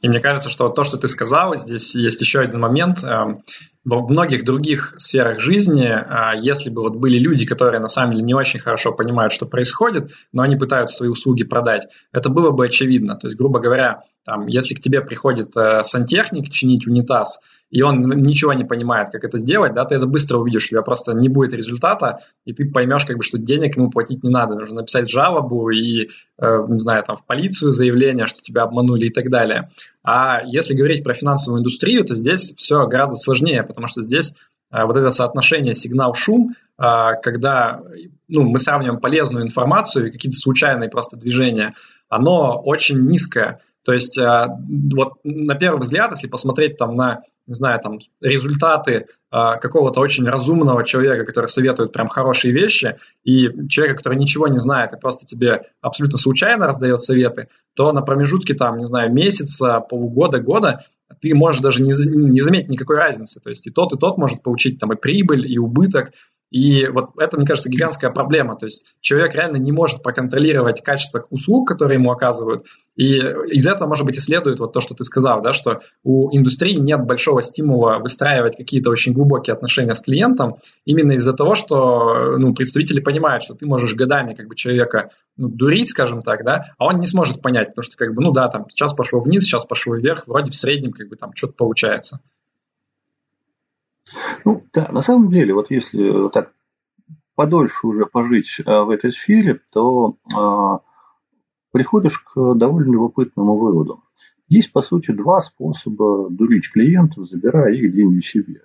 И 0.02 0.08
мне 0.08 0.22
кажется, 0.22 0.50
что 0.50 0.70
то, 0.70 0.84
что 0.84 0.98
ты 0.98 1.08
сказал, 1.08 1.58
здесь 1.58 1.94
есть 1.94 2.22
еще 2.22 2.40
один 2.40 2.62
момент. 2.62 3.04
Эм, 3.04 3.44
во 3.84 4.08
многих 4.08 4.46
других 4.46 4.94
сферах 4.98 5.40
жизни, 5.40 5.88
э, 5.88 6.40
если 6.40 6.70
бы 6.70 6.82
вот 6.82 6.96
были 6.96 7.18
люди, 7.18 7.46
которые 7.46 7.82
на 7.82 7.90
самом 7.90 8.12
деле 8.12 8.24
не 8.24 8.34
очень 8.34 8.60
хорошо 8.60 8.94
понимают, 8.94 9.34
что 9.34 9.46
происходит, 9.46 10.12
но 10.32 10.44
они 10.44 10.56
пытаются 10.56 10.96
свои 10.96 11.10
услуги 11.10 11.44
продать, 11.44 11.88
это 12.14 12.30
было 12.30 12.52
бы 12.52 12.66
очевидно. 12.66 13.16
То 13.16 13.28
есть, 13.28 13.38
грубо 13.38 13.60
говоря, 13.60 14.04
там, 14.26 14.48
если 14.48 14.74
к 14.76 14.80
тебе 14.80 15.02
приходит 15.02 15.56
э, 15.58 15.84
сантехник 15.84 16.50
чинить 16.50 16.88
унитаз, 16.88 17.40
и 17.70 17.82
он 17.82 18.02
ничего 18.02 18.54
не 18.54 18.64
понимает, 18.64 19.10
как 19.12 19.24
это 19.24 19.38
сделать, 19.38 19.74
да, 19.74 19.86
ты 19.86 19.96
это 19.96 20.08
быстро 20.08 20.38
увидишь, 20.38 20.66
у 20.66 20.70
тебя 20.70 20.82
просто 20.82 21.14
не 21.14 21.30
будет 21.30 21.54
результата, 21.54 22.20
и 22.46 22.54
ты 22.54 22.70
поймешь, 22.70 23.06
как 23.06 23.18
бы, 23.18 23.24
что 23.24 23.38
денег 23.38 23.78
ему 23.78 23.90
платить 23.90 24.24
не 24.24 24.30
надо, 24.30 24.56
нужно 24.56 24.78
написать 24.78 25.10
жалобу 25.10 25.70
и, 25.70 26.10
э, 26.40 26.66
не 26.68 26.80
знаю, 26.80 27.04
там, 27.04 27.18
в 27.18 27.26
полицию 27.26 27.72
заявление, 27.72 28.26
что 28.26 28.42
тебя 28.42 28.64
обманули 28.64 29.06
и 29.06 29.10
так 29.12 29.30
далее. 29.30 29.70
А 30.04 30.42
если 30.46 30.74
говорить 30.74 31.04
про 31.04 31.14
финансовую 31.14 31.60
индустрию, 31.60 32.04
то 32.06 32.16
здесь 32.16 32.54
все 32.58 32.88
гораздо 32.88 33.16
сложнее, 33.16 33.64
потому 33.64 33.88
что 33.88 34.02
здесь 34.02 34.34
э, 34.72 34.84
вот 34.86 34.96
это 34.98 35.12
соотношение 35.12 35.76
сигнал-шум, 35.76 36.56
э, 36.78 36.84
когда 37.22 37.82
ну, 38.28 38.44
мы 38.44 38.60
сравниваем 38.60 39.00
полезную 39.00 39.44
информацию 39.44 40.08
и 40.08 40.12
какие-то 40.12 40.38
случайные 40.38 40.90
просто 40.90 41.18
движения, 41.18 41.76
оно 42.08 42.60
очень 42.64 43.06
низкое. 43.06 43.60
То 43.84 43.94
есть 43.94 44.18
э, 44.18 44.48
вот 44.94 45.14
на 45.24 45.56
первый 45.56 45.80
взгляд, 45.80 46.12
если 46.12 46.28
посмотреть 46.28 46.78
там 46.78 46.96
на, 46.96 47.22
не 47.48 47.54
знаю, 47.54 47.80
там 47.82 48.00
результаты 48.22 48.92
э, 48.92 49.06
какого-то 49.32 50.00
очень 50.02 50.26
разумного 50.26 50.84
человека, 50.84 51.26
который 51.26 51.48
советует 51.48 51.94
прям 51.94 52.08
хорошие 52.08 52.54
вещи, 52.54 52.98
и 53.24 53.68
человека, 53.68 53.98
который 53.98 54.18
ничего 54.18 54.48
не 54.48 54.60
знает 54.60 54.94
и 54.94 55.00
просто 55.00 55.26
тебе 55.26 55.64
абсолютно 55.82 56.18
случайно 56.18 56.68
раздает 56.68 57.02
советы, 57.02 57.48
то 57.74 57.92
на 57.92 58.02
промежутке 58.02 58.54
там, 58.54 58.78
не 58.78 58.86
знаю, 58.86 59.14
месяца, 59.14 59.80
полугода, 59.80 60.40
года 60.40 60.84
ты 61.22 61.34
можешь 61.34 61.62
даже 61.62 61.82
не, 61.82 61.92
не 62.06 62.42
заметить 62.42 62.70
никакой 62.70 62.98
разницы. 62.98 63.40
То 63.40 63.50
есть 63.50 63.66
и 63.68 63.72
тот, 63.72 63.94
и 63.94 63.98
тот 63.98 64.18
может 64.18 64.44
получить 64.44 64.80
там 64.80 64.94
и 64.94 64.96
прибыль, 64.96 65.52
и 65.52 65.58
убыток, 65.58 66.12
и 66.52 66.88
вот 66.88 67.12
это, 67.18 67.38
мне 67.38 67.46
кажется, 67.46 67.70
гигантская 67.70 68.12
проблема. 68.12 68.56
То 68.56 68.66
есть 68.66 68.86
человек 69.02 69.36
реально 69.36 69.58
не 69.58 69.72
может 69.72 70.02
проконтролировать 70.02 70.82
качество 70.84 71.26
услуг, 71.30 71.68
которые 71.68 72.00
ему 72.00 72.12
оказывают. 72.12 72.66
И 72.96 73.18
из 73.18 73.66
этого, 73.66 73.88
может 73.88 74.06
быть, 74.06 74.18
и 74.18 74.20
следует 74.20 74.60
вот 74.60 74.74
то, 74.74 74.82
что 74.82 74.94
ты 74.94 75.04
сказал, 75.04 75.42
да, 75.42 75.54
что 75.54 75.82
у 76.04 76.36
индустрии 76.36 76.74
нет 76.74 77.06
большого 77.06 77.42
стимула 77.42 78.00
выстраивать 78.00 78.58
какие-то 78.58 78.90
очень 78.90 79.14
глубокие 79.14 79.54
отношения 79.54 79.94
с 79.94 80.02
клиентом, 80.02 80.58
именно 80.86 81.14
из-за 81.14 81.34
того, 81.34 81.56
что 81.56 82.36
ну, 82.38 82.54
представители 82.54 83.00
понимают, 83.00 83.44
что 83.44 83.54
ты 83.54 83.66
можешь 83.66 83.94
годами 83.94 84.34
как 84.34 84.48
бы 84.48 84.56
человека 84.56 85.12
ну, 85.38 85.48
дурить, 85.48 85.90
скажем 85.90 86.24
так, 86.24 86.44
да, 86.44 86.74
а 86.78 86.88
он 86.88 87.00
не 87.00 87.08
сможет 87.08 87.42
понять, 87.42 87.70
потому 87.70 87.84
что 87.84 87.96
как 87.96 88.14
бы, 88.14 88.22
ну 88.22 88.32
да, 88.32 88.50
там 88.50 88.66
сейчас 88.70 88.94
пошло 88.94 89.22
вниз, 89.22 89.44
сейчас 89.44 89.64
пошло 89.66 89.96
вверх, 89.96 90.24
вроде 90.28 90.52
в 90.52 90.56
среднем 90.56 90.92
как 90.92 91.08
бы 91.08 91.16
там 91.16 91.32
что-то 91.36 91.54
получается. 91.54 92.20
Ну, 94.50 94.64
да, 94.74 94.90
на 94.92 95.02
самом 95.02 95.30
деле, 95.30 95.54
вот 95.54 95.70
если 95.70 96.28
так 96.30 96.54
подольше 97.36 97.86
уже 97.86 98.08
пожить 98.08 98.60
а, 98.66 98.84
в 98.84 98.90
этой 98.90 99.12
сфере, 99.12 99.60
то 99.72 100.16
а, 100.36 100.80
приходишь 101.72 102.18
к 102.18 102.56
довольно 102.56 102.94
любопытному 102.94 103.56
выводу. 103.56 104.02
Есть, 104.48 104.72
по 104.72 104.82
сути, 104.82 105.12
два 105.12 105.40
способа 105.40 106.32
дурить 106.32 106.72
клиентов, 106.72 107.30
забирая 107.30 107.76
их 107.76 107.94
деньги 107.94 108.22
себе. 108.22 108.64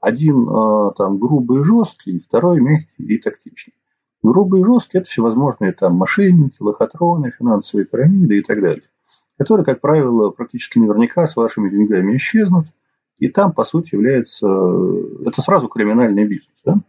Один 0.00 0.48
а, 0.48 0.92
там 0.92 1.18
грубый 1.18 1.62
и 1.62 1.64
жесткий, 1.64 2.20
второй 2.20 2.60
мягкий 2.60 3.02
и 3.02 3.18
тактичный. 3.18 3.74
Грубый 4.22 4.60
и 4.60 4.64
жесткий– 4.64 4.98
это 4.98 5.10
всевозможные 5.10 5.72
там 5.72 5.94
мошенники, 5.96 6.58
лохотроны, 6.60 7.32
финансовые 7.36 7.86
пирамиды 7.86 8.38
и 8.38 8.42
так 8.42 8.60
далее, 8.60 8.84
которые, 9.36 9.64
как 9.64 9.80
правило, 9.80 10.30
практически 10.30 10.78
наверняка 10.78 11.26
с 11.26 11.34
вашими 11.34 11.70
деньгами 11.70 12.16
исчезнут– 12.16 12.68
и 13.18 13.28
там, 13.28 13.52
по 13.52 13.64
сути, 13.64 13.94
является... 13.94 14.48
Это 15.26 15.40
сразу 15.40 15.68
криминальный 15.68 16.26
бизнес. 16.26 16.60
Да? 16.64 16.80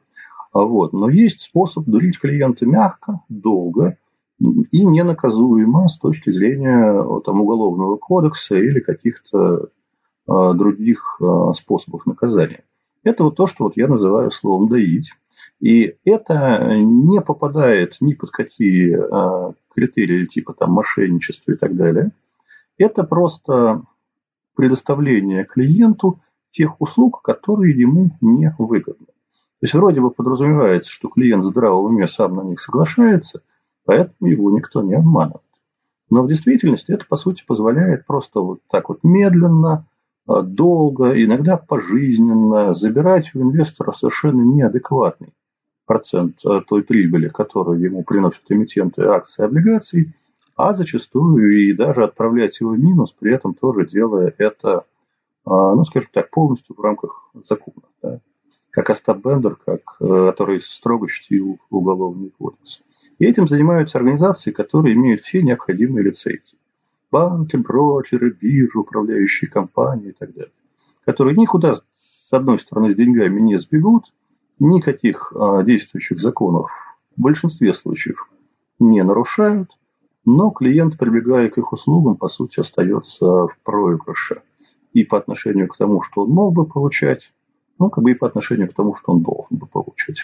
А 0.54 0.62
вот. 0.62 0.94
Но 0.94 1.10
есть 1.10 1.42
способ 1.42 1.86
дурить 1.86 2.20
клиента 2.20 2.66
мягко, 2.66 3.22
долго 3.30 3.98
и 4.40 4.86
ненаказуемо 4.86 5.88
с 5.88 5.98
точки 5.98 6.30
зрения 6.32 7.22
там, 7.22 7.42
уголовного 7.42 7.98
кодекса 7.98 8.56
или 8.56 8.80
каких-то 8.80 9.70
а, 10.28 10.54
других 10.54 11.20
а, 11.22 11.54
способов 11.54 12.06
наказания. 12.06 12.64
Это 13.04 13.24
вот 13.24 13.36
то, 13.36 13.48
что 13.48 13.66
вот 13.66 13.78
я 13.78 13.88
называю 13.88 14.32
словом 14.32 14.68
«доить». 14.68 15.12
И 15.62 15.96
это 16.04 16.76
не 16.76 17.22
попадает 17.22 17.98
ни 18.02 18.14
под 18.14 18.32
какие 18.32 18.98
а, 18.98 19.54
критерии 19.74 20.26
типа 20.26 20.54
там 20.54 20.72
мошенничества 20.72 21.54
и 21.54 21.56
так 21.56 21.76
далее. 21.76 22.12
Это 22.78 23.04
просто 23.04 23.84
предоставление 24.56 25.46
клиенту 25.46 26.20
тех 26.50 26.80
услуг, 26.82 27.22
которые 27.22 27.78
ему 27.78 28.12
не 28.22 28.54
выгодны. 28.58 29.06
То 29.06 29.64
есть 29.64 29.74
вроде 29.74 30.02
бы 30.02 30.12
подразумевается, 30.12 30.92
что 30.92 31.10
клиент 31.10 31.46
в 31.46 31.58
уме 31.58 32.08
сам 32.08 32.36
на 32.36 32.42
них 32.42 32.60
соглашается, 32.60 33.42
поэтому 33.86 34.30
его 34.30 34.52
никто 34.52 34.82
не 34.82 34.96
обманывает. 34.96 35.42
Но 36.10 36.24
в 36.24 36.28
действительности 36.28 36.92
это, 36.92 37.06
по 37.08 37.16
сути, 37.16 37.44
позволяет 37.46 38.06
просто 38.06 38.40
вот 38.40 38.60
так 38.70 38.90
вот 38.90 39.00
медленно, 39.04 39.88
а, 40.28 40.42
долго, 40.42 41.12
иногда 41.22 41.58
пожизненно 41.58 42.74
забирать 42.74 43.34
у 43.36 43.42
инвестора 43.42 43.92
совершенно 43.92 44.42
неадекватный 44.42 45.34
процент 45.86 46.46
а, 46.46 46.62
той 46.62 46.84
прибыли, 46.84 47.28
которую 47.28 47.80
ему 47.80 48.04
приносят 48.04 48.44
эмитенты 48.50 49.04
акций 49.04 49.44
и 49.44 49.46
облигаций, 49.46 50.14
а 50.56 50.74
зачастую 50.74 51.70
и 51.70 51.74
даже 51.74 52.04
отправлять 52.04 52.60
его 52.60 52.72
в 52.72 52.80
минус, 52.80 53.12
при 53.12 53.34
этом 53.34 53.54
тоже 53.54 53.86
делая 53.86 54.34
это, 54.38 54.86
а, 55.46 55.76
ну, 55.76 55.84
скажем 55.84 56.10
так, 56.14 56.30
полностью 56.30 56.76
в 56.76 56.80
рамках 56.80 57.30
закона. 57.44 57.84
Да? 58.02 58.20
Как 58.72 58.90
Остап 58.90 59.24
Бендер, 59.24 59.56
как, 59.56 59.98
э, 60.00 60.06
который 60.06 60.62
строго 60.62 61.08
чтил 61.08 61.60
уголовный 61.70 62.30
кодекс. 62.30 62.84
И 63.20 63.26
этим 63.26 63.48
занимаются 63.48 63.98
организации, 63.98 64.52
которые 64.52 64.96
имеют 64.96 65.22
все 65.22 65.42
необходимые 65.42 66.06
лицензии. 66.06 66.58
Банки, 67.12 67.56
брокеры, 67.56 68.32
биржи, 68.32 68.80
управляющие 68.80 69.50
компании 69.50 70.10
и 70.10 70.14
так 70.14 70.34
далее. 70.34 70.52
Которые 71.06 71.38
никуда, 71.38 71.80
с 71.94 72.34
одной 72.34 72.60
стороны, 72.60 72.92
с 72.92 72.96
деньгами 72.96 73.40
не 73.40 73.58
сбегут, 73.58 74.14
никаких 74.60 75.32
а, 75.36 75.64
действующих 75.64 76.20
законов 76.20 76.72
в 77.16 77.22
большинстве 77.22 77.74
случаев 77.74 78.30
не 78.80 79.04
нарушают– 79.04 79.70
но 80.26 80.50
клиент, 80.50 80.98
прибегая 80.98 81.50
к 81.50 81.58
их 81.58 81.72
услугам, 81.72 82.16
по 82.16 82.28
сути, 82.28 82.60
остается 82.60 83.26
в 83.26 83.58
проигрыше. 83.64 84.42
И 84.94 85.04
по 85.04 85.18
отношению 85.18 85.68
к 85.68 85.78
тому, 85.78 86.02
что 86.02 86.24
он 86.24 86.30
мог 86.30 86.54
бы 86.54 86.66
получать, 86.66 87.32
ну, 87.80 87.90
как 87.90 88.04
бы 88.04 88.12
и 88.12 88.16
по 88.16 88.28
отношению 88.28 88.70
к 88.70 88.74
тому, 88.74 88.96
что 88.96 89.12
он 89.12 89.22
должен 89.22 89.58
бы 89.58 89.68
получать. 89.68 90.24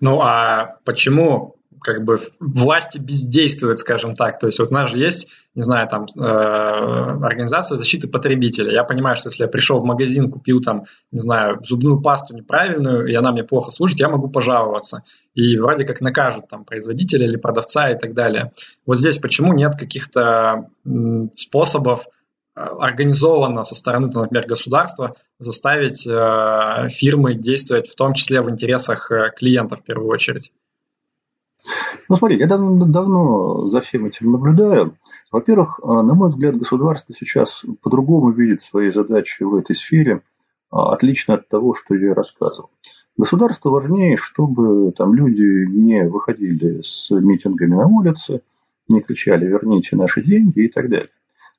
Ну, 0.00 0.20
а 0.20 0.76
почему 0.84 1.56
как 1.84 2.02
бы 2.02 2.18
власти 2.40 2.98
бездействуют, 2.98 3.78
скажем 3.78 4.16
так. 4.16 4.38
То 4.38 4.46
есть 4.46 4.58
вот 4.58 4.70
у 4.70 4.72
нас 4.72 4.90
же 4.90 4.98
есть, 4.98 5.28
не 5.54 5.62
знаю, 5.62 5.86
там 5.86 6.06
э, 6.06 6.18
организация 6.18 7.76
защиты 7.76 8.08
потребителя. 8.08 8.72
Я 8.72 8.84
понимаю, 8.84 9.16
что 9.16 9.28
если 9.28 9.42
я 9.42 9.48
пришел 9.48 9.80
в 9.80 9.84
магазин, 9.84 10.30
купил 10.30 10.62
там, 10.62 10.86
не 11.12 11.20
знаю, 11.20 11.60
зубную 11.62 12.00
пасту 12.00 12.34
неправильную, 12.34 13.06
и 13.06 13.14
она 13.14 13.32
мне 13.32 13.44
плохо 13.44 13.70
служит, 13.70 14.00
я 14.00 14.08
могу 14.08 14.28
пожаловаться. 14.28 15.02
И 15.34 15.58
вроде 15.58 15.84
как 15.84 16.00
накажут 16.00 16.48
там 16.48 16.64
производителя 16.64 17.26
или 17.26 17.36
продавца 17.36 17.90
и 17.90 17.98
так 17.98 18.14
далее. 18.14 18.52
Вот 18.86 18.98
здесь 18.98 19.18
почему 19.18 19.52
нет 19.52 19.74
каких-то 19.78 20.70
способов 21.34 22.06
организованно 22.54 23.62
со 23.64 23.74
стороны, 23.74 24.10
например, 24.12 24.46
государства 24.46 25.16
заставить 25.38 26.06
э, 26.06 26.88
фирмы 26.88 27.34
действовать 27.34 27.88
в 27.88 27.96
том 27.96 28.14
числе 28.14 28.42
в 28.42 28.50
интересах 28.50 29.10
э, 29.10 29.32
клиентов 29.36 29.80
в 29.80 29.84
первую 29.84 30.08
очередь? 30.08 30.52
Ну, 32.08 32.16
смотри, 32.16 32.38
я 32.38 32.46
давно, 32.46 32.86
давно 32.86 33.68
за 33.68 33.80
всем 33.80 34.06
этим 34.06 34.30
наблюдаю. 34.30 34.96
Во-первых, 35.32 35.80
на 35.82 36.14
мой 36.14 36.28
взгляд, 36.28 36.56
государство 36.56 37.14
сейчас 37.14 37.64
по-другому 37.82 38.30
видит 38.30 38.62
свои 38.62 38.90
задачи 38.90 39.42
в 39.42 39.54
этой 39.56 39.74
сфере, 39.74 40.22
отлично 40.70 41.34
от 41.34 41.48
того, 41.48 41.74
что 41.74 41.94
я 41.94 42.14
рассказывал. 42.14 42.70
Государству 43.16 43.70
важнее, 43.70 44.16
чтобы 44.16 44.92
там 44.92 45.14
люди 45.14 45.66
не 45.66 46.08
выходили 46.08 46.82
с 46.82 47.10
митингами 47.10 47.74
на 47.74 47.86
улице, 47.86 48.42
не 48.88 49.00
кричали 49.00 49.46
«верните 49.46 49.96
наши 49.96 50.22
деньги» 50.22 50.64
и 50.64 50.68
так 50.68 50.88
далее. 50.88 51.10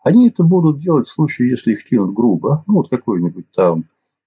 Они 0.05 0.29
это 0.29 0.43
будут 0.43 0.77
делать 0.77 1.07
в 1.07 1.11
случае, 1.11 1.49
если 1.49 1.71
их 1.71 1.83
кинут 1.83 2.13
грубо, 2.13 2.63
ну 2.67 2.75
вот 2.75 2.89
какой-нибудь 2.91 3.49
там 3.55 3.85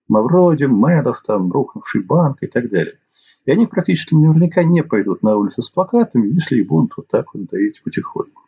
Мавроди, 0.08 0.64
Медов, 0.64 1.22
там 1.24 1.52
рухнувший 1.52 2.02
банк 2.02 2.38
и 2.40 2.48
так 2.48 2.68
далее. 2.68 2.98
И 3.44 3.52
они 3.52 3.68
практически 3.68 4.12
наверняка 4.12 4.64
не 4.64 4.82
пойдут 4.82 5.22
на 5.22 5.36
улицу 5.36 5.62
с 5.62 5.70
плакатами, 5.70 6.34
если 6.34 6.58
и 6.58 6.64
будут 6.64 6.96
вот 6.96 7.06
так 7.06 7.32
вот 7.32 7.46
доить 7.46 7.80
потихоньку. 7.84 8.42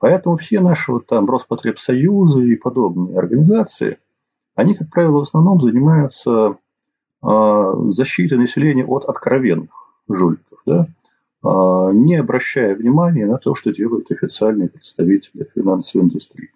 Поэтому 0.00 0.36
все 0.36 0.60
наши 0.60 0.92
вот 0.92 1.06
там 1.06 1.30
Роспотребсоюзы 1.30 2.46
и 2.46 2.56
подобные 2.56 3.18
организации, 3.18 3.96
они, 4.54 4.74
как 4.74 4.90
правило, 4.90 5.20
в 5.20 5.22
основном 5.22 5.62
занимаются 5.62 6.58
э, 7.22 7.72
защитой 7.88 8.36
населения 8.36 8.84
от 8.84 9.06
откровенных 9.06 9.70
жуликов, 10.10 10.58
да? 10.66 10.88
э, 11.42 11.92
не 11.94 12.16
обращая 12.16 12.74
внимания 12.74 13.24
на 13.24 13.38
то, 13.38 13.54
что 13.54 13.72
делают 13.72 14.12
официальные 14.12 14.68
представители 14.68 15.48
финансовой 15.54 16.04
индустрии. 16.04 16.50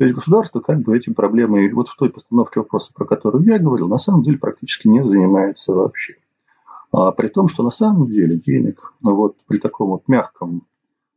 То 0.00 0.04
есть 0.04 0.16
государство 0.16 0.60
как 0.60 0.80
бы 0.80 0.96
этим 0.96 1.12
проблемой, 1.12 1.70
вот 1.74 1.88
в 1.88 1.94
той 1.94 2.08
постановке 2.08 2.60
вопроса, 2.60 2.90
про 2.94 3.04
которую 3.04 3.44
я 3.44 3.58
говорил, 3.58 3.86
на 3.86 3.98
самом 3.98 4.22
деле 4.22 4.38
практически 4.38 4.88
не 4.88 5.04
занимается 5.04 5.74
вообще. 5.74 6.14
А 6.90 7.12
при 7.12 7.28
том, 7.28 7.48
что 7.48 7.62
на 7.62 7.70
самом 7.70 8.06
деле 8.06 8.38
денег 8.38 8.94
ну 9.02 9.14
вот 9.14 9.36
при 9.46 9.58
таком 9.58 9.90
вот 9.90 10.08
мягком 10.08 10.66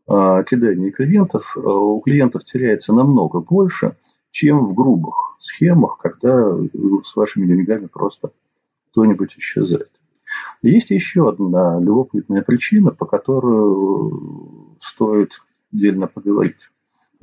а, 0.06 0.44
кидании 0.44 0.90
клиентов 0.90 1.56
а, 1.56 1.62
у 1.62 2.02
клиентов 2.02 2.44
теряется 2.44 2.92
намного 2.92 3.40
больше, 3.40 3.96
чем 4.32 4.66
в 4.66 4.74
грубых 4.74 5.38
схемах, 5.40 5.98
когда 6.00 6.54
с 7.06 7.16
вашими 7.16 7.48
деньгами 7.48 7.86
просто 7.86 8.32
кто-нибудь 8.92 9.36
исчезает. 9.38 9.92
Есть 10.62 10.90
еще 10.90 11.30
одна 11.30 11.80
любопытная 11.80 12.42
причина, 12.42 12.92
по 12.92 13.06
которой 13.06 14.12
стоит 14.82 15.42
отдельно 15.72 16.08
поговорить. 16.08 16.70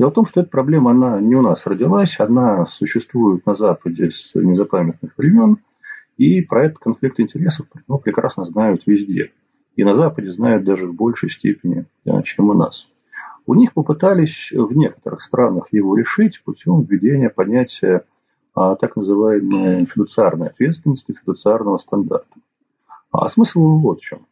Дело 0.01 0.11
в 0.11 0.15
том, 0.15 0.27
что 0.27 0.41
эта 0.41 0.51
проблема, 0.51 0.91
она 0.91 1.21
не 1.21 1.37
у 1.37 1.43
нас 1.43 1.67
родилась, 1.67 2.19
она 2.19 2.67
существует 2.67 3.47
на 3.47 3.55
Западе 3.55 4.11
с 4.11 4.35
незапамятных 4.35 5.17
времен– 5.17 5.59
и 6.21 6.43
про 6.43 6.67
этот 6.67 6.81
конфликт 6.81 7.19
интересов 7.19 7.67
ну, 7.89 7.97
прекрасно 7.97 8.45
знают 8.45 8.87
везде. 8.87 9.33
И 9.75 9.85
на 9.85 9.95
Западе 9.95 10.31
знают 10.31 10.65
даже 10.65 10.87
в 10.87 10.95
большей 10.95 11.31
степени, 11.31 11.87
чем 12.25 12.51
у 12.51 12.53
нас. 12.53 12.89
у 13.47 13.55
них 13.55 13.73
попытались 13.73 14.53
в 14.53 14.71
некоторых 14.77 15.23
странах 15.23 15.69
его 15.73 15.97
решить 15.97 16.43
путем 16.45 16.83
введения 16.83 17.31
понятия 17.31 18.05
а, 18.55 18.77
так 18.77 18.97
называемой 18.97 19.87
фидуциарной 19.87 20.49
ответственности, 20.49 21.17
фидуциарного 21.19 21.79
стандарта. 21.79 22.37
А 23.11 23.27
смысл 23.31 23.79
вот 23.79 24.01
в 24.01 24.05
чем. 24.05 24.27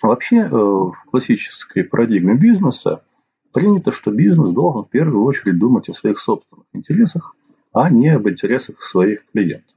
Вообще 0.00 0.38
э, 0.38 0.48
в 0.48 0.96
классической 1.10 1.84
парадигме 1.84 2.34
бизнеса 2.34 3.02
принято, 3.54 3.92
что 3.92 4.10
бизнес 4.10 4.50
должен 4.50 4.82
в 4.82 4.90
первую 4.90 5.24
очередь 5.24 5.58
думать 5.58 5.88
о 5.88 5.94
своих 5.94 6.18
собственных 6.18 6.66
интересах, 6.74 7.34
а 7.72 7.88
не 7.88 8.08
об 8.08 8.28
интересах 8.28 8.82
своих 8.82 9.24
клиентов. 9.32 9.74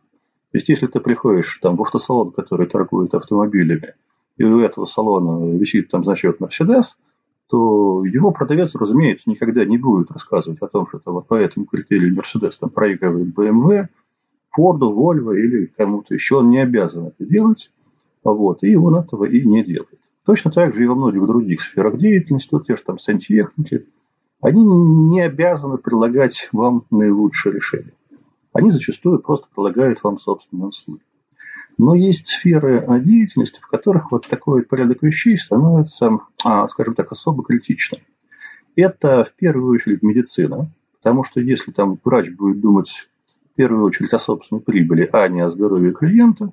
То 0.51 0.57
есть, 0.57 0.67
если 0.67 0.88
ты 0.88 1.00
приходишь 1.00 1.60
там, 1.62 1.77
в 1.77 1.81
автосалон, 1.84 2.31
который 2.31 2.67
торгует 2.67 3.13
автомобилями, 3.13 3.93
и 4.38 4.43
у 4.43 4.60
этого 4.60 4.86
салона 4.86 5.55
висит 5.57 5.89
там 5.89 6.03
значок 6.03 6.38
Mercedes, 6.41 6.96
то 7.48 8.03
его 8.03 8.31
продавец, 8.31 8.75
разумеется, 8.75 9.29
никогда 9.29 9.63
не 9.63 9.77
будет 9.77 10.12
рассказывать 10.12 10.62
о 10.62 10.67
том, 10.67 10.88
что 10.88 10.98
это 10.98 11.12
вот 11.12 11.27
по 11.27 11.36
этому 11.36 11.65
критерию 11.65 12.15
Mercedes 12.15 12.53
там 12.60 12.72
проигрывает 12.72 13.27
BMW, 13.38 13.88
Ford, 14.57 14.79
Volvo 14.79 15.36
или 15.38 15.67
кому-то 15.77 16.13
еще. 16.13 16.38
Он 16.38 16.50
не 16.50 16.57
обязан 16.57 17.07
это 17.07 17.25
делать, 17.25 17.72
вот, 18.24 18.63
и 18.63 18.75
он 18.75 18.96
этого 18.96 19.25
и 19.25 19.46
не 19.46 19.63
делает. 19.63 20.00
Точно 20.27 20.51
так 20.51 20.75
же 20.75 20.84
и 20.84 20.88
во 20.88 20.93
многих 20.93 21.25
других 21.25 21.62
сферах 21.62 21.98
деятельности, 21.98 22.50
вот 22.51 22.67
те 22.67 22.75
же 22.75 22.84
там 22.84 23.00
сантехники, 23.00 23.88
они 24.41 24.62
не 24.62 25.22
обязаны 25.22 25.77
предлагать 25.77 26.50
вам 26.51 26.84
наилучшее 26.91 27.55
решение. 27.55 27.93
Они 28.51 28.72
зачастую 28.72 29.19
просто 29.19 29.48
предлагают 29.48 30.03
вам 30.03 30.17
собственные 30.17 30.67
услуги. 30.67 31.00
Но 31.77 31.96
есть 31.96 32.27
сферы 32.27 32.86
деятельности, 33.05 33.62
в 33.62 33.67
которых 33.67 34.12
вот 34.12 34.27
такой 34.27 34.63
порядок 34.63 35.01
вещей 35.01 35.38
становится, 35.38 36.19
а, 36.43 36.67
скажем 36.67 36.93
так, 36.93 37.10
особо 37.13 37.46
критичным. 37.46 38.01
Это 38.75 39.24
в 39.24 39.34
первую 39.34 39.75
очередь 39.75 40.03
медицина, 40.03 40.69
потому 41.01 41.24
что 41.24 41.39
если 41.39 41.72
там 41.72 41.98
врач 42.03 42.31
будет 42.31 42.60
думать 42.60 42.89
в 43.53 43.55
первую 43.55 43.86
очередь 43.86 44.12
о 44.12 44.19
собственной 44.19 44.62
прибыли, 44.62 45.10
а 45.10 45.25
не 45.29 45.39
о 45.39 45.50
здоровье 45.50 45.93
клиента, 45.93 46.51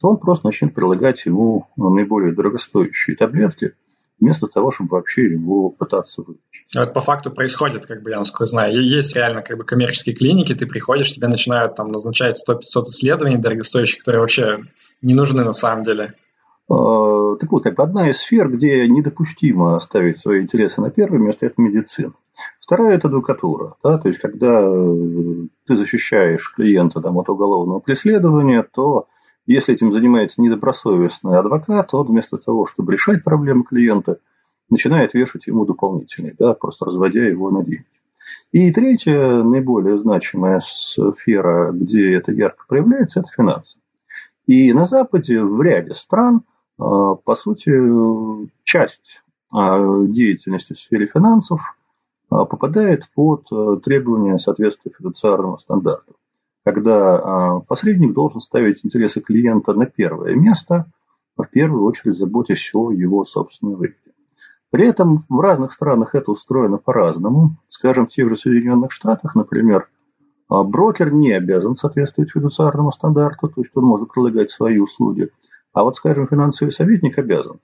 то 0.00 0.08
он 0.08 0.18
просто 0.18 0.46
начнет 0.46 0.74
предлагать 0.74 1.24
ему 1.26 1.68
наиболее 1.76 2.34
дорогостоящие 2.34 3.16
таблетки, 3.16 3.74
вместо 4.20 4.46
того, 4.46 4.70
чтобы 4.70 4.90
вообще 4.90 5.24
его 5.24 5.70
пытаться 5.70 6.22
вылечить. 6.22 6.74
Это 6.74 6.92
по 6.92 7.00
факту 7.00 7.30
происходит, 7.30 7.86
как 7.86 8.02
бы 8.02 8.10
я 8.10 8.18
насколько 8.18 8.44
знаю. 8.46 8.80
Есть 8.82 9.14
реально 9.14 9.42
как 9.42 9.58
бы 9.58 9.64
коммерческие 9.64 10.14
клиники, 10.14 10.54
ты 10.54 10.66
приходишь, 10.66 11.12
тебе 11.12 11.28
начинают 11.28 11.74
там 11.74 11.90
назначать 11.90 12.42
100-500 12.48 12.84
исследований 12.84 13.36
дорогостоящих, 13.36 14.00
которые 14.00 14.20
вообще 14.20 14.58
не 15.02 15.14
нужны 15.14 15.44
на 15.44 15.52
самом 15.52 15.84
деле. 15.84 16.14
А, 16.68 17.36
так 17.36 17.50
вот, 17.52 17.62
как 17.62 17.74
бы 17.74 17.82
одна 17.82 18.08
из 18.08 18.18
сфер, 18.18 18.48
где 18.48 18.88
недопустимо 18.88 19.78
ставить 19.80 20.18
свои 20.18 20.42
интересы 20.42 20.80
на 20.80 20.90
первое 20.90 21.18
место, 21.18 21.46
это 21.46 21.60
медицина. 21.60 22.14
Вторая– 22.60 22.94
это 22.96 23.08
адвокатура. 23.08 23.74
Да? 23.82 23.98
То 23.98 24.08
есть, 24.08 24.20
когда 24.20 24.60
э, 24.62 25.46
ты 25.66 25.76
защищаешь 25.76 26.52
клиента 26.56 27.00
там, 27.00 27.18
от 27.18 27.28
уголовного 27.28 27.80
преследования, 27.80 28.62
то 28.62 29.06
если 29.46 29.74
этим 29.74 29.92
занимается 29.92 30.40
недобросовестный 30.40 31.38
адвокат, 31.38 31.92
он 31.92 32.06
вместо 32.06 32.38
того, 32.38 32.66
чтобы 32.66 32.92
решать 32.92 33.22
проблемы 33.22 33.64
клиента, 33.64 34.18
начинает 34.70 35.14
вешать 35.14 35.46
ему 35.46 35.66
дополнительные, 35.66 36.34
да, 36.38 36.54
просто 36.54 36.86
разводя 36.86 37.26
его 37.26 37.50
на 37.50 37.62
деньги. 37.62 37.84
И 38.52 38.72
третья, 38.72 39.42
наиболее 39.42 39.98
значимая 39.98 40.60
сфера, 40.60 41.72
где 41.72 42.14
это 42.14 42.32
ярко 42.32 42.64
проявляется, 42.66 43.20
это 43.20 43.28
финансы. 43.36 43.78
И 44.46 44.72
на 44.72 44.84
Западе, 44.84 45.42
в 45.42 45.60
ряде 45.60 45.94
стран, 45.94 46.42
а, 46.78 47.14
по 47.14 47.34
сути, 47.34 47.72
часть 48.62 49.22
а, 49.52 50.04
деятельности 50.06 50.72
в 50.72 50.78
сфере 50.78 51.06
финансов 51.06 51.60
а, 52.30 52.44
попадает 52.44 53.08
под 53.14 53.48
требования 53.82 54.38
соответствия 54.38 54.92
фидуциарному 54.96 55.58
стандарту 55.58 56.16
когда 56.64 57.16
а, 57.16 57.60
посредник 57.60 58.14
должен 58.14 58.40
ставить 58.40 58.84
интересы 58.84 59.20
клиента 59.20 59.74
на 59.74 59.86
первое 59.86 60.34
место, 60.34 60.86
в 61.36 61.44
первую 61.44 61.84
очередь 61.84 62.16
заботясь 62.16 62.70
о 62.72 62.90
его 62.90 63.24
собственной 63.24 63.74
выгоде. 63.74 63.98
При 64.70 64.88
этом 64.88 65.18
в 65.28 65.40
разных 65.40 65.72
странах 65.72 66.14
это 66.14 66.30
устроено 66.30 66.78
по-разному. 66.78 67.56
Скажем, 67.68 68.06
в 68.06 68.10
тех 68.10 68.28
же 68.28 68.36
Соединенных 68.36 68.92
Штатах, 68.92 69.34
например, 69.34 69.88
а, 70.48 70.64
брокер 70.64 71.12
не 71.12 71.32
обязан 71.32 71.76
соответствовать 71.76 72.30
фидуциарному 72.30 72.92
стандарту, 72.92 73.48
то 73.48 73.60
есть 73.60 73.72
он 73.74 73.84
может 73.84 74.10
предлагать 74.10 74.50
свои 74.50 74.78
услуги. 74.78 75.28
А 75.74 75.84
вот, 75.84 75.96
скажем, 75.96 76.26
финансовый 76.28 76.70
советник 76.70 77.18
обязан. 77.18 77.58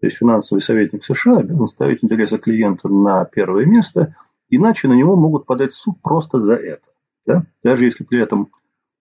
То 0.00 0.06
есть 0.06 0.16
финансовый 0.16 0.60
советник 0.60 1.04
США 1.04 1.38
обязан 1.38 1.66
ставить 1.66 2.02
интересы 2.02 2.38
клиента 2.38 2.88
на 2.88 3.24
первое 3.26 3.66
место, 3.66 4.16
иначе 4.48 4.88
на 4.88 4.94
него 4.94 5.14
могут 5.14 5.46
подать 5.46 5.72
суд 5.72 6.00
просто 6.02 6.40
за 6.40 6.56
это. 6.56 6.89
Да? 7.26 7.44
Даже 7.62 7.84
если 7.84 8.04
при 8.04 8.22
этом 8.22 8.50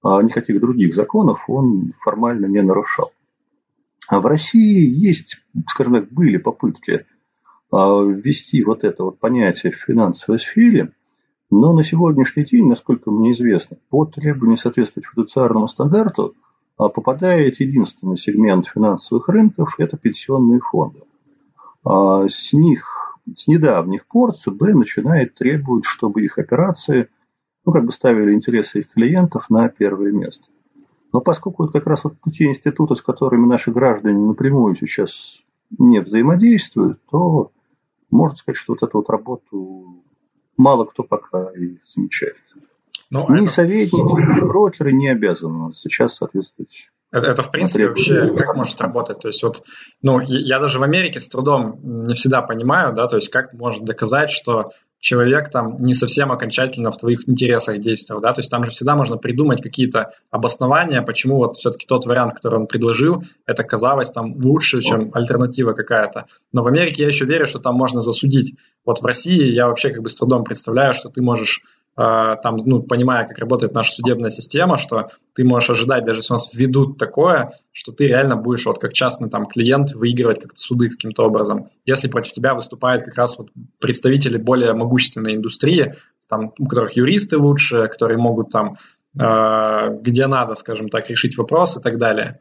а, 0.02 0.22
никаких 0.22 0.60
других 0.60 0.96
законов 0.96 1.44
он 1.48 1.94
формально 2.02 2.46
не 2.46 2.62
нарушал. 2.62 3.12
А 4.08 4.20
в 4.20 4.26
России 4.26 4.90
есть, 4.90 5.38
скажем 5.68 5.94
так, 5.94 6.12
были 6.12 6.38
попытки 6.38 7.06
а, 7.72 8.04
ввести 8.04 8.64
вот 8.64 8.84
это 8.84 9.04
вот 9.04 9.20
понятие 9.20 9.72
в 9.72 9.78
финансовой 9.78 10.40
сфере, 10.40 10.94
но 11.52 11.74
на 11.74 11.84
сегодняшний 11.84 12.46
день, 12.46 12.68
насколько 12.68 13.12
мне 13.12 13.32
известно, 13.32 13.78
по 13.90 14.06
требованию 14.06 14.58
соответствовать 14.58 15.08
фидуциарному 15.08 15.68
стандарту 15.68 16.36
а, 16.78 16.90
попадает 16.90 17.60
единственный 17.60 18.18
сегмент 18.18 18.68
финансовых 18.68 19.28
рынков– 19.28 19.76
это 19.78 19.98
пенсионные 19.98 20.60
фонды. 20.60 21.02
С 21.86 22.52
них, 22.52 23.18
с 23.34 23.48
недавних 23.48 24.06
пор 24.06 24.34
ЦБ 24.34 24.62
начинает 24.74 25.36
требовать, 25.36 25.86
чтобы 25.86 26.24
их 26.24 26.38
операции– 26.38 27.08
ну, 27.70 27.74
как 27.74 27.86
бы 27.86 27.92
ставили 27.92 28.34
интересы 28.34 28.80
их 28.80 28.90
клиентов 28.90 29.48
на 29.52 29.70
первое 29.70 30.12
место. 30.12 30.48
Но 31.14 31.22
поскольку 31.22 31.66
это 31.66 31.74
как 31.74 31.86
раз 31.86 32.04
вот 32.04 32.16
те 32.34 32.46
институты, 32.46 32.96
с 32.96 33.02
которыми 33.04 33.46
наши 33.46 33.70
граждане 33.70 34.18
напрямую 34.18 34.76
сейчас 34.76 35.44
не 35.78 36.02
взаимодействуют, 36.02 37.00
то 37.12 37.52
можно 38.10 38.36
сказать, 38.36 38.58
что 38.58 38.74
вот 38.74 38.82
эту 38.82 38.98
вот 38.98 39.10
работу 39.12 40.04
мало 40.58 40.86
кто 40.86 41.04
пока 41.04 41.52
и 41.52 41.78
замечает. 41.86 42.38
Но 43.12 43.28
ну, 43.30 43.36
ни 43.36 43.44
это... 43.44 43.54
советники, 43.54 44.20
ни 44.20 44.40
брокеры 44.48 44.92
не 44.92 45.10
обязаны 45.10 45.72
сейчас 45.72 46.16
соответствовать 46.16 46.90
это, 47.12 47.28
это 47.28 47.42
в 47.42 47.52
принципе 47.52 47.88
вообще 47.88 48.36
как 48.36 48.56
может 48.56 48.80
работать? 48.82 49.20
То 49.20 49.30
есть 49.30 49.42
вот, 49.42 49.64
ну, 50.02 50.20
я 50.22 50.60
даже 50.60 50.78
в 50.78 50.84
Америке 50.84 51.20
с 51.20 51.28
трудом 51.28 51.80
не 51.84 52.14
всегда 52.14 52.44
понимаю, 52.44 52.94
да, 52.94 53.08
то 53.08 53.16
есть 53.16 53.30
как 53.30 53.54
можно 53.54 53.84
доказать, 53.84 54.30
что 54.30 54.72
человек 55.00 55.50
там 55.50 55.78
не 55.78 55.94
совсем 55.94 56.32
окончательно 56.32 56.92
в 56.92 56.98
твоих 56.98 57.28
интересах 57.28 57.80
действовал, 57.80 58.22
да, 58.22 58.34
то 58.34 58.42
есть 58.42 58.52
там 58.52 58.64
же 58.64 58.72
всегда 58.72 58.96
можно 58.96 59.18
придумать 59.18 59.62
какие-то 59.62 60.12
обоснования, 60.30 61.02
почему 61.02 61.38
вот 61.38 61.58
все-таки 61.58 61.86
тот 61.88 62.06
вариант, 62.06 62.34
который 62.34 62.60
он 62.60 62.68
предложил, 62.68 63.24
это 63.46 63.64
казалось 63.64 64.12
там 64.12 64.34
лучше, 64.36 64.82
чем 64.82 65.12
альтернатива 65.14 65.74
какая-то. 65.74 66.26
Но 66.52 66.64
в 66.64 66.68
Америке 66.68 67.04
я 67.04 67.08
еще 67.08 67.26
верю, 67.26 67.46
что 67.46 67.60
там 67.60 67.76
можно 67.76 68.02
засудить. 68.02 68.56
Вот 68.86 69.02
в 69.02 69.06
России 69.06 69.46
я 69.46 69.68
вообще 69.68 69.90
как 69.90 70.04
бы 70.04 70.10
с 70.10 70.16
трудом 70.16 70.44
представляю, 70.44 70.94
что 70.94 71.10
ты 71.10 71.22
можешь 71.22 71.62
там, 71.96 72.58
ну, 72.66 72.82
понимая, 72.82 73.28
как 73.28 73.40
работает 73.40 73.74
наша 73.74 73.92
судебная 73.92 74.30
система, 74.30 74.78
что 74.78 75.10
ты 75.36 75.44
можешь 75.44 75.72
ожидать, 75.72 76.06
даже 76.06 76.20
если 76.20 76.34
у 76.34 76.36
нас 76.36 76.50
введут 76.54 76.98
такое, 76.98 77.54
что 77.74 77.92
ты 77.92 78.08
реально 78.08 78.38
будешь 78.38 78.66
вот 78.66 78.80
как 78.80 78.94
частный 78.94 79.30
там 79.30 79.46
клиент 79.46 79.92
выигрывать 79.94 80.42
как-то 80.42 80.60
суды 80.60 80.90
каким-то 80.90 81.24
образом. 81.24 81.68
Если 81.86 82.08
против 82.08 82.32
тебя 82.32 82.54
выступают 82.54 83.04
как 83.04 83.16
раз 83.16 83.38
вот 83.38 83.50
представители 83.80 84.38
более 84.38 84.74
могущественной 84.74 85.36
индустрии, 85.36 85.96
там, 86.30 86.54
у 86.58 86.68
которых 86.68 86.94
юристы 86.94 87.38
лучше, 87.38 87.88
которые 87.88 88.18
могут 88.18 88.52
там 88.52 88.78
э, 89.20 89.98
где 90.02 90.28
надо, 90.28 90.56
скажем 90.56 90.90
так, 90.90 91.10
решить 91.10 91.38
вопрос 91.38 91.78
и 91.78 91.82
так 91.82 91.98
далее. 91.98 92.40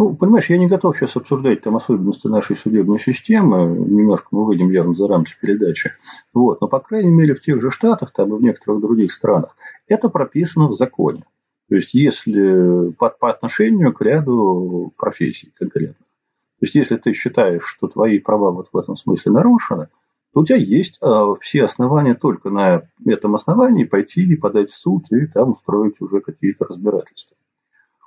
Ну, 0.00 0.16
понимаешь, 0.16 0.48
я 0.48 0.56
не 0.56 0.66
готов 0.66 0.96
сейчас 0.96 1.14
обсуждать 1.16 1.60
там 1.60 1.76
особенности 1.76 2.26
нашей 2.26 2.56
судебной 2.56 2.98
системы. 2.98 3.66
Немножко 3.66 4.28
мы 4.30 4.46
выйдем 4.46 4.70
явно 4.70 4.94
за 4.94 5.06
рамки 5.06 5.34
передачи. 5.38 5.92
Вот. 6.32 6.62
Но, 6.62 6.68
по 6.68 6.80
крайней 6.80 7.10
мере, 7.10 7.34
в 7.34 7.42
тех 7.42 7.60
же 7.60 7.70
Штатах, 7.70 8.10
там 8.14 8.34
и 8.34 8.38
в 8.38 8.42
некоторых 8.42 8.80
других 8.80 9.12
странах, 9.12 9.58
это 9.88 10.08
прописано 10.08 10.68
в 10.68 10.72
законе. 10.72 11.26
То 11.68 11.74
есть, 11.74 11.92
если 11.92 12.92
по, 12.92 13.10
по 13.10 13.28
отношению 13.30 13.92
к 13.92 14.00
ряду 14.00 14.90
профессий 14.96 15.52
конкретных. 15.54 15.98
То 15.98 16.62
есть, 16.62 16.76
если 16.76 16.96
ты 16.96 17.12
считаешь, 17.12 17.66
что 17.66 17.86
твои 17.86 18.20
права 18.20 18.52
вот 18.52 18.68
в 18.72 18.78
этом 18.78 18.96
смысле 18.96 19.32
нарушены, 19.32 19.88
то 20.32 20.40
у 20.40 20.44
тебя 20.46 20.56
есть 20.56 20.96
а, 21.02 21.34
все 21.40 21.64
основания 21.64 22.14
только 22.14 22.48
на 22.48 22.88
этом 23.04 23.34
основании 23.34 23.84
пойти 23.84 24.22
и 24.22 24.36
подать 24.36 24.70
в 24.70 24.76
суд 24.76 25.12
и 25.12 25.26
там 25.26 25.50
устроить 25.50 26.00
уже 26.00 26.22
какие-то 26.22 26.64
разбирательства. 26.64 27.36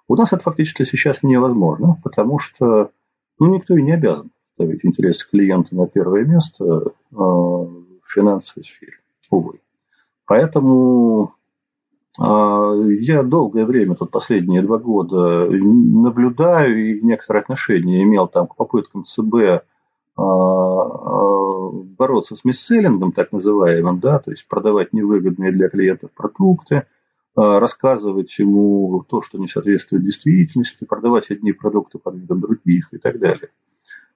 У 0.08 0.16
нас 0.16 0.34
это 0.34 0.44
фактически 0.44 0.84
сейчас 0.84 1.24
невозможно, 1.24 2.00
потому 2.04 2.40
что 2.40 2.92
ну, 3.40 3.54
никто 3.54 3.76
и 3.78 3.82
не 3.82 3.94
обязан 3.94 4.32
ставить 4.56 4.86
интересы 4.86 5.28
клиента 5.30 5.76
на 5.76 5.88
первое 5.88 6.26
место 6.26 6.64
э, 6.66 6.92
в 7.12 8.02
финансовой 8.08 8.64
сфере, 8.66 9.00
увы. 9.30 9.62
Поэтому 10.26 11.34
э, 12.20 12.24
я 13.00 13.24
долгое 13.24 13.66
время, 13.66 13.96
тут 13.96 14.12
последние 14.12 14.62
два 14.62 14.78
года, 14.78 15.48
наблюдаю 15.50 16.98
и 16.98 17.02
некоторые 17.02 17.42
отношения 17.42 18.04
имел 18.04 18.28
там 18.28 18.48
к 18.48 18.56
попыткам 18.56 19.06
ЦБ 19.06 19.64
бороться 21.98 22.36
с 22.36 22.46
мисселлингом, 22.46 23.12
так 23.12 23.32
называемым, 23.32 24.00
да, 24.00 24.20
то 24.20 24.32
есть 24.32 24.48
продавать 24.48 24.94
невыгодные 24.94 25.52
для 25.52 25.70
клиентов 25.70 26.12
продукты, 26.12 26.86
рассказывать 27.36 28.38
ему 28.40 29.06
то, 29.10 29.22
что 29.22 29.38
не 29.38 29.48
соответствует 29.48 30.04
действительности, 30.04 30.86
продавать 30.86 31.32
одни 31.32 31.52
продукты 31.52 31.98
под 31.98 32.16
видом 32.16 32.42
других 32.42 32.90
и 32.94 32.98
так 32.98 33.20
далее. 33.20 33.50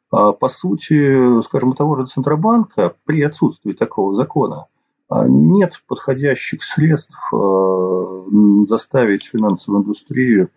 По 0.10 0.48
сути, 0.48 1.42
скажем, 1.42 1.70
у 1.70 1.74
того 1.74 1.98
же 1.98 2.06
Центробанка 2.06 2.96
при 3.06 3.22
отсутствии 3.22 3.74
такого 3.74 4.14
закона 4.14 4.68
нет 5.10 5.82
подходящих 5.88 6.64
средств 6.64 7.18
заставить 8.68 9.24
финансовую 9.24 9.82
индустрию 9.84 10.50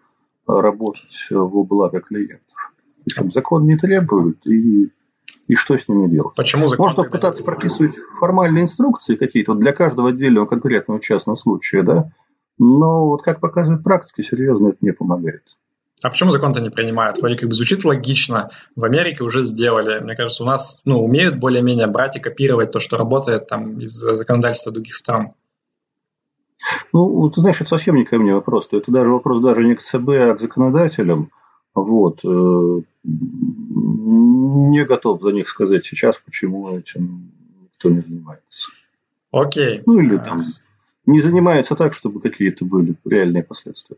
работать 0.46 1.29
во 1.31 1.62
благо 1.64 2.01
клиентов. 2.01 2.57
Причем 3.05 3.31
закон 3.31 3.66
не 3.66 3.77
требует, 3.77 4.46
и, 4.46 4.90
и 5.46 5.55
что 5.55 5.77
с 5.77 5.88
ними 5.88 6.09
делать? 6.09 6.35
Почему 6.37 6.68
закон 6.68 6.88
Можно 6.88 7.05
попытаться 7.05 7.42
прописывать 7.42 7.94
формальные 8.18 8.64
инструкции 8.64 9.16
какие-то 9.16 9.55
для 9.55 9.73
каждого 9.73 10.11
отдельного 10.11 10.46
конкретного 10.46 11.01
частного 11.01 11.37
случая, 11.37 11.83
да? 11.83 12.12
Но 12.62 13.07
вот 13.07 13.23
как 13.23 13.40
показывает 13.40 13.83
практика, 13.83 14.23
серьезно 14.23 14.68
это 14.68 14.77
не 14.83 14.92
помогает. 14.92 15.57
А 16.03 16.11
почему 16.11 16.31
закон-то 16.31 16.61
не 16.61 16.68
принимают? 16.68 17.18
Вроде 17.18 17.37
как 17.37 17.49
бы 17.49 17.55
звучит 17.55 17.87
логично. 17.87 18.51
В 18.77 18.85
Америке 18.85 19.25
уже 19.25 19.44
сделали. 19.44 19.99
Мне 20.01 20.14
кажется, 20.14 20.44
у 20.44 20.46
нас 20.46 20.83
ну, 20.85 21.03
умеют 21.03 21.38
более-менее 21.38 21.87
брать 21.87 22.16
и 22.16 22.20
копировать 22.20 22.70
то, 22.70 22.79
что 22.79 22.99
работает 22.99 23.46
там 23.46 23.81
из 23.81 23.92
законодательства 23.92 24.73
других 24.73 24.94
стран. 24.94 25.33
Ну, 26.92 27.31
ты 27.31 27.40
знаешь, 27.40 27.62
это 27.62 27.70
совсем 27.70 27.96
не 27.96 28.05
ко 28.05 28.18
мне 28.18 28.35
вопрос. 28.35 28.68
Это 28.73 28.92
даже 28.92 29.11
вопрос 29.11 29.40
даже 29.40 29.64
не 29.64 29.75
к 29.75 29.81
ЦБ, 29.81 30.09
а 30.11 30.35
к 30.35 30.40
законодателям. 30.40 31.31
Вот. 31.75 32.20
Э, 32.25 32.83
не 33.05 34.85
готов 34.85 35.23
за 35.23 35.33
них 35.33 35.49
сказать 35.49 35.87
сейчас, 35.87 36.18
почему 36.23 36.77
этим 36.77 37.33
никто 37.62 37.88
не 37.88 38.03
занимается. 38.03 38.70
Окей. 39.31 39.83
Ну, 39.87 39.99
или 39.99 40.18
там 40.18 40.44
не 41.11 41.20
занимаются 41.20 41.75
так, 41.75 41.94
чтобы 41.94 42.20
какие-то 42.20 42.64
были 42.64 42.94
реальные 43.05 43.42
последствия. 43.42 43.96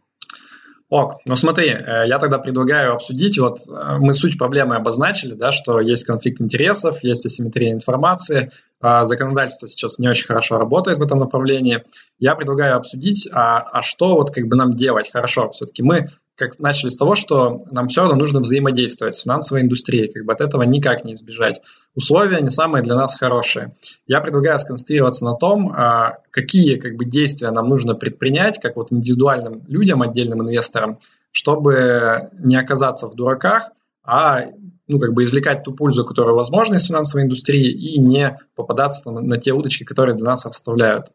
Ок, 0.92 1.22
ну 1.25 1.37
смотри, 1.37 1.70
э, 1.70 2.07
я 2.07 2.18
тогда 2.18 2.38
предлагаю 2.38 2.92
обсудить, 2.92 3.38
вот 3.38 3.61
э, 3.66 3.96
мы 3.98 4.12
суть 4.12 4.37
проблемы 4.37 4.77
обозначили, 4.77 5.33
да, 5.33 5.51
что 5.51 5.81
есть 5.81 6.05
конфликт 6.05 6.42
интересов, 6.42 7.03
есть 7.03 7.25
асимметрия 7.25 7.72
информации, 7.72 8.51
а 8.79 9.07
законодательство 9.07 9.68
сейчас 9.68 9.98
не 9.98 10.07
очень 10.07 10.27
хорошо 10.27 10.59
работает 10.59 10.98
в 10.98 11.03
этом 11.03 11.18
направлении. 11.18 11.83
Я 12.18 12.35
предлагаю 12.35 12.77
обсудить, 12.77 13.27
а, 13.33 13.61
а 13.61 13.81
что 13.81 14.16
вот 14.16 14.35
как 14.35 14.46
бы 14.48 14.57
нам 14.57 14.75
делать 14.75 15.11
хорошо. 15.11 15.48
Все-таки 15.53 15.83
мы 15.83 16.09
как 16.42 16.59
начали 16.59 16.90
с 16.90 16.96
того, 16.96 17.14
что 17.14 17.64
нам 17.70 17.88
все 17.88 18.00
равно 18.00 18.16
нужно 18.16 18.40
взаимодействовать 18.40 19.14
с 19.14 19.22
финансовой 19.22 19.62
индустрией, 19.62 20.12
как 20.12 20.24
бы 20.24 20.33
от 20.33 20.40
этого 20.40 20.62
никак 20.62 21.05
не 21.05 21.14
избежать. 21.14 21.61
Условия 21.94 22.40
не 22.40 22.50
самые 22.50 22.83
для 22.83 22.96
нас 22.96 23.16
хорошие. 23.16 23.76
Я 24.07 24.20
предлагаю 24.20 24.59
сконцентрироваться 24.59 25.24
на 25.24 25.35
том, 25.35 25.70
а, 25.70 26.18
какие 26.31 26.76
как 26.76 26.96
бы, 26.96 27.05
действия 27.05 27.50
нам 27.50 27.68
нужно 27.68 27.94
предпринять, 27.94 28.61
как 28.61 28.76
вот 28.76 28.92
индивидуальным 28.92 29.62
людям, 29.68 30.02
отдельным 30.02 30.42
инвесторам, 30.42 30.98
чтобы 31.31 32.31
не 32.38 32.57
оказаться 32.57 33.07
в 33.07 33.14
дураках, 33.14 33.70
а 34.05 34.46
ну, 34.88 34.98
как 34.98 35.12
бы 35.12 35.22
извлекать 35.22 35.62
ту 35.62 35.72
пользу, 35.72 36.05
которая 36.05 36.35
возможна 36.35 36.74
из 36.74 36.87
финансовой 36.87 37.24
индустрии, 37.24 37.70
и 37.70 38.00
не 38.00 38.37
попадаться 38.57 39.11
на, 39.11 39.20
на 39.20 39.37
те 39.37 39.52
удочки, 39.52 39.85
которые 39.85 40.16
для 40.16 40.26
нас 40.26 40.44
расставляют. 40.44 41.07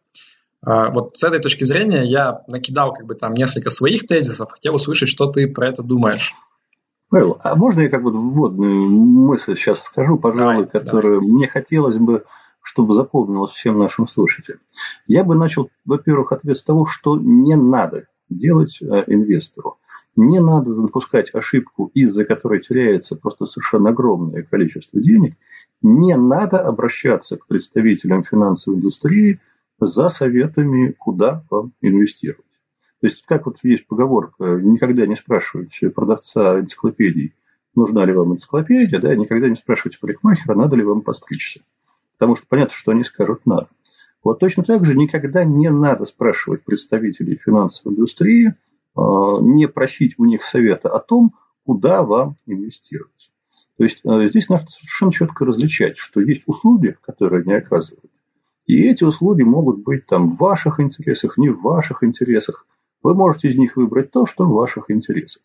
А, 0.61 0.91
вот 0.91 1.17
с 1.17 1.23
этой 1.23 1.39
точки 1.39 1.63
зрения 1.63 2.03
я 2.03 2.41
накидал 2.47 2.93
как 2.93 3.05
бы 3.05 3.15
там 3.15 3.33
несколько 3.33 3.69
своих 3.69 4.07
тезисов, 4.07 4.51
хотел 4.51 4.75
услышать, 4.75 5.09
что 5.09 5.27
ты 5.27 5.47
про 5.47 5.67
это 5.67 5.83
думаешь. 5.83 6.33
Павел, 7.09 7.39
а 7.41 7.55
можно 7.55 7.81
я 7.81 7.89
как 7.89 8.03
бы 8.03 8.11
вводную 8.11 8.89
мысль 8.89 9.55
сейчас 9.55 9.83
скажу, 9.83 10.17
пожалуй, 10.17 10.65
Давай, 10.65 10.69
которую 10.69 11.21
давай. 11.21 11.27
мне 11.29 11.47
хотелось 11.47 11.97
бы, 11.97 12.25
чтобы 12.61 12.93
запомнилось 12.93 13.51
всем 13.51 13.77
нашим 13.77 14.07
слушателям. 14.07 14.59
Я 15.05 15.23
бы 15.23 15.35
начал, 15.35 15.69
во-первых, 15.85 16.33
ответ 16.33 16.57
с 16.57 16.63
того, 16.63 16.85
что 16.85 17.17
не 17.17 17.55
надо 17.55 18.07
делать 18.29 18.81
э, 18.81 18.85
инвестору. 19.07 19.77
Не 20.17 20.41
надо 20.41 20.73
допускать 20.73 21.33
ошибку, 21.33 21.91
из-за 21.93 22.25
которой 22.25 22.59
теряется 22.59 23.15
просто 23.15 23.45
совершенно 23.45 23.91
огромное 23.91 24.43
количество 24.43 24.99
денег. 24.99 25.35
Не 25.81 26.17
надо 26.17 26.59
обращаться 26.59 27.37
к 27.37 27.47
представителям 27.47 28.23
финансовой 28.23 28.79
индустрии– 28.79 29.39
за 29.79 30.09
советами, 30.09 30.91
куда 30.91 31.43
вам 31.49 31.73
инвестировать. 31.81 32.45
То 32.99 33.07
есть, 33.07 33.23
как 33.25 33.45
вот 33.45 33.59
есть 33.63 33.85
поговорка, 33.85 34.43
никогда 34.55 35.05
не 35.05 35.15
спрашивайте 35.15 35.89
продавца 35.89 36.59
энциклопедий, 36.59 37.35
нужна 37.75 38.05
ли 38.05 38.13
вам 38.13 38.33
энциклопедия, 38.33 38.99
да, 38.99 39.15
никогда 39.15 39.49
не 39.49 39.55
спрашивайте 39.55 39.99
парикмахера, 39.99 40.55
надо 40.55 40.75
ли 40.75 40.83
вам 40.83 41.01
постричься. 41.01 41.61
Потому 42.17 42.35
что 42.35 42.47
понятно, 42.47 42.73
что 42.73 42.91
они 42.91 43.03
скажут 43.03 43.45
надо. 43.45 43.67
Вот 44.23 44.39
точно 44.39 44.63
так 44.63 44.83
же 44.83 44.95
никогда 44.95 45.45
не 45.45 45.69
надо 45.69 46.05
спрашивать 46.05 46.63
представителей 46.63 47.35
финансовой 47.35 47.93
индустрии, 47.93 48.55
а, 48.95 49.39
не 49.41 49.67
просить 49.67 50.15
у 50.17 50.25
них 50.25 50.43
совета 50.43 50.89
о 50.89 50.99
том, 50.99 51.35
куда 51.65 52.01
вам 52.01 52.35
инвестировать. 52.47 53.31
То 53.77 53.83
есть 53.83 54.01
а, 54.05 54.25
здесь 54.25 54.49
надо 54.49 54.65
совершенно 54.69 55.13
четко 55.13 55.45
различать, 55.45 55.97
что 55.97 56.19
есть 56.19 56.43
услуги, 56.47 56.97
которые 57.01 57.43
они 57.43 57.53
оказывают, 57.53 58.11
и 58.67 58.84
эти 58.84 59.06
услуги 59.06 59.43
могут 59.43 59.80
быть 59.80 60.06
там 60.06 60.30
в 60.30 60.39
ваших 60.39 60.82
интересах, 60.82 61.38
не 61.38 61.49
в 61.49 61.62
ваших 61.62 62.03
интересах. 62.03 62.67
Вы 63.01 63.15
можете 63.15 63.47
из 63.47 63.56
них 63.56 63.77
выбрать 63.77 64.12
то, 64.12 64.25
что 64.25 64.45
в 64.45 64.51
ваших 64.51 64.91
интересах. 64.91 65.41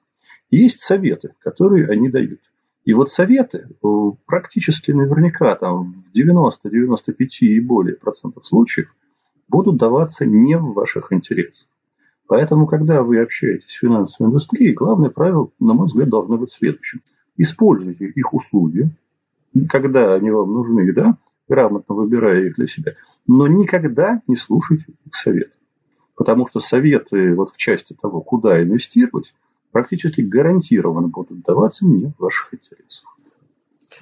Есть 0.51 0.81
советы, 0.81 1.35
которые 1.39 1.89
они 1.89 2.09
дают. 2.09 2.41
И 2.85 2.93
вот 2.93 3.11
советы 3.11 3.69
э, 3.69 3.89
практически 4.27 4.91
наверняка 4.91 5.55
там 5.55 6.05
в 6.13 6.19
90-95 6.19 7.29
и 7.41 7.61
более 7.61 7.95
процентов 7.95 8.45
случаев 8.45 8.93
будут 9.49 9.77
даваться 9.77 10.27
не 10.27 10.59
в 10.59 10.73
ваших 10.73 11.13
интересах. 11.13 11.69
Поэтому, 12.27 12.67
когда 12.67 13.05
вы 13.05 13.21
общаетесь 13.21 13.71
с 13.71 13.79
финансовой 13.79 14.31
индустрией, 14.31 14.73
главное 14.73 15.11
правило, 15.11 15.51
на 15.61 15.75
мой 15.75 15.87
взгляд, 15.87 16.09
должно 16.09 16.39
быть 16.39 16.51
следующим. 16.51 17.03
Используйте 17.37 18.07
их 18.07 18.35
услуги, 18.35 18.91
когда 19.69 20.15
они 20.15 20.31
вам 20.31 20.53
нужны, 20.53 20.93
да, 20.93 21.19
грамотно 21.53 21.95
выбирая 21.95 22.47
их 22.47 22.55
для 22.57 22.67
себя. 22.67 22.95
Но 23.27 23.47
никогда 23.47 24.23
не 24.27 24.37
слушайте 24.37 24.87
их 25.05 25.15
советов. 25.15 25.59
Потому 26.17 26.47
что 26.47 26.61
советы 26.61 27.35
вот 27.35 27.51
в 27.51 27.57
части 27.59 27.95
того, 28.01 28.23
куда 28.23 28.63
инвестировать, 28.63 29.35
практически 29.71 30.23
гарантированно 30.23 31.09
будут 31.09 31.43
даваться 31.43 31.85
не 31.85 32.07
в 32.07 32.19
ваших 32.19 32.55
интересах. 32.55 33.17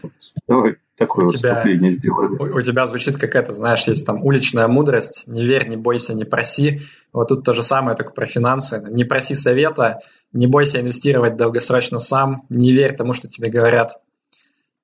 Вот. 0.03 0.13
Давай 0.47 0.77
такое 0.97 1.27
у 1.27 1.31
тебя, 1.31 1.55
выступление 1.55 1.93
сделаем. 1.93 2.37
У, 2.41 2.45
у 2.45 2.63
тебя 2.63 2.87
звучит 2.87 3.17
какая-то, 3.17 3.53
знаешь, 3.53 3.87
есть 3.89 4.07
там 4.07 4.25
уличная 4.25 4.69
мудрость, 4.69 5.25
не 5.27 5.45
верь, 5.45 5.69
не 5.69 5.77
бойся, 5.77 6.15
не 6.15 6.25
проси. 6.25 6.83
Вот 7.13 7.29
тут 7.29 7.45
то 7.45 7.53
же 7.53 7.63
самое, 7.63 7.97
только 7.97 8.13
про 8.13 8.27
финансы. 8.27 8.85
Не 8.91 9.05
проси 9.05 9.35
совета, 9.35 10.01
не 10.33 10.47
бойся 10.47 10.81
инвестировать 10.81 11.37
долгосрочно 11.37 11.99
сам, 11.99 12.45
не 12.49 12.73
верь 12.73 12.95
тому, 12.95 13.13
что 13.13 13.29
тебе 13.29 13.51
говорят. 13.51 14.01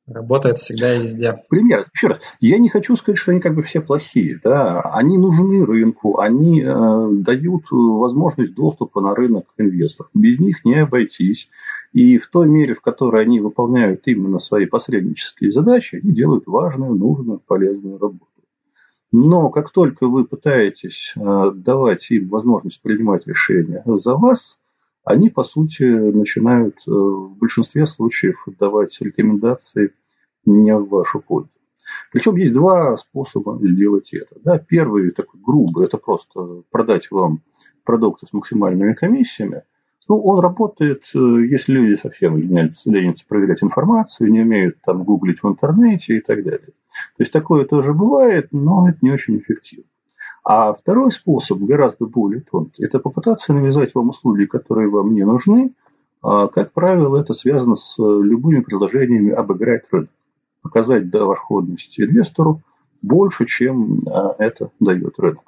Работает 0.07 0.59
всегда 0.59 0.97
и 0.97 1.01
везде. 1.01 1.43
Пример. 1.49 1.87
Еще 1.93 2.07
раз. 2.07 2.21
Я 2.39 2.59
не 2.59 2.69
хочу 2.69 2.97
сказать, 2.97 3.19
что 3.19 3.33
они 3.33 3.41
как 3.41 3.57
бы 3.57 3.63
все 3.63 3.81
плохие. 3.81 4.41
Да? 4.43 4.81
Они 4.81 5.19
нужны 5.19 5.67
рынку, 5.67 6.21
они 6.21 6.63
э, 6.63 7.09
дают 7.11 7.65
возможность 7.71 8.55
доступа 8.55 9.01
на 9.01 9.17
рынок 9.17 9.47
инвесторов. 9.59 10.11
Без 10.15 10.39
них 10.39 10.65
не 10.65 10.77
обойтись. 10.77 11.49
И 11.93 12.19
в 12.19 12.29
той 12.29 12.47
мере, 12.47 12.75
в 12.75 12.83
которой 12.83 13.23
они 13.23 13.41
выполняют 13.41 14.03
именно 14.07 14.39
свои 14.39 14.67
посреднические 14.67 15.51
задачи, 15.51 16.01
они 16.03 16.13
делают 16.13 16.47
важную, 16.47 16.95
нужную, 16.95 17.41
полезную 17.41 17.99
работу. 17.99 18.27
Но 19.11 19.51
как 19.51 19.71
только 19.71 20.07
вы 20.07 20.25
пытаетесь 20.25 21.15
э, 21.17 21.51
давать 21.53 22.11
им 22.11 22.29
возможность 22.29 22.81
принимать 22.81 23.27
решения 23.27 23.83
за 23.87 24.15
вас, 24.15 24.57
они, 25.07 25.31
по 25.31 25.45
сути, 25.45 25.85
начинают 25.85 26.79
э, 26.87 26.91
в 26.91 27.37
большинстве 27.39 27.87
случаев 27.87 28.45
давать 28.59 29.01
рекомендации 29.01 29.95
не 30.45 30.77
в 30.77 30.89
вашу 30.89 31.21
пользу. 31.21 31.49
Причем 32.13 32.35
есть 32.35 32.53
два 32.53 32.97
способа 32.97 33.57
сделать 33.63 34.13
это. 34.13 34.37
Да, 34.43 34.59
первый 34.59 35.13
такой 35.13 35.41
грубый, 35.41 35.85
это 35.85 35.97
просто 35.97 36.65
продать 36.73 37.09
вам 37.13 37.41
продукты 37.85 38.27
с 38.27 38.33
максимальными 38.33 38.95
комиссиями. 38.95 39.63
Ну, 40.09 40.21
он 40.21 40.41
работает, 40.41 41.05
э, 41.15 41.19
если 41.19 41.73
люди 41.73 42.01
совсем 42.01 42.37
ленятся, 42.37 43.25
проверять 43.29 43.63
информацию, 43.63 44.33
не 44.33 44.41
умеют 44.41 44.79
там 44.85 45.05
гуглить 45.05 45.41
в 45.41 45.49
интернете 45.49 46.17
и 46.17 46.21
так 46.21 46.43
далее. 46.43 46.67
То 47.17 47.21
есть 47.21 47.33
такое 47.33 47.65
тоже 47.65 47.95
бывает, 47.95 48.49
но 48.51 48.89
это 48.89 48.99
не 49.03 49.13
очень 49.13 49.39
эффективно. 49.39 49.87
А 50.49 50.75
второй 50.75 51.11
способ, 51.11 51.59
гораздо 51.59 52.07
более 52.07 52.41
тонкий, 52.41 52.85
это 52.85 53.01
попытаться 53.01 53.53
навязать 53.53 53.97
вам 53.97 54.11
услуги, 54.11 54.45
которые 54.45 54.89
вам 54.89 55.13
не 55.13 55.25
нужны. 55.25 55.73
А, 56.23 56.47
как 56.47 56.71
правило, 56.73 57.19
это 57.19 57.33
связано 57.33 57.75
с 57.75 57.97
любыми 57.99 58.61
предложениями 58.61 59.33
обыграть 59.33 59.83
рынок. 59.91 60.11
Показать 60.63 61.11
доходность 61.11 61.99
инвестору 61.99 62.63
больше, 63.03 63.47
чем 63.47 64.05
а, 64.07 64.37
это 64.39 64.71
дает 64.79 65.19
рынок. 65.19 65.43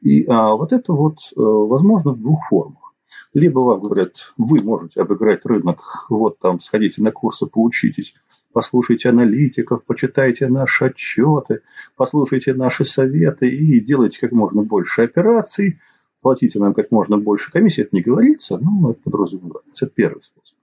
И 0.00 0.24
а, 0.26 0.54
вот 0.54 0.72
это 0.72 0.92
вот 0.92 1.16
возможно 1.34 2.12
в 2.12 2.20
двух 2.20 2.46
формах. 2.48 2.94
Либо 3.34 3.58
вам 3.58 3.80
говорят, 3.80 4.32
вы 4.38 4.62
можете 4.62 5.00
обыграть 5.00 5.44
рынок, 5.44 6.06
вот 6.08 6.38
там 6.38 6.60
сходите 6.60 7.02
на 7.02 7.10
курсы, 7.10 7.46
поучитесь, 7.46 8.14
послушайте 8.52 9.08
аналитиков, 9.08 9.84
почитайте 9.84 10.48
наши 10.48 10.86
отчеты, 10.86 11.62
послушайте 11.96 12.54
наши 12.54 12.84
советы 12.84 13.48
и 13.48 13.80
делайте 13.80 14.20
как 14.20 14.32
можно 14.32 14.62
больше 14.62 15.02
операций, 15.02 15.80
платите 16.20 16.58
нам 16.58 16.74
как 16.74 16.90
можно 16.90 17.18
больше 17.18 17.52
комиссии. 17.52 17.82
Это 17.82 17.96
не 17.96 18.02
говорится, 18.02 18.58
но 18.58 18.90
это 18.90 19.00
подразумевается. 19.02 19.86
Это 19.86 19.94
первый 19.94 20.22
способ. 20.22 20.56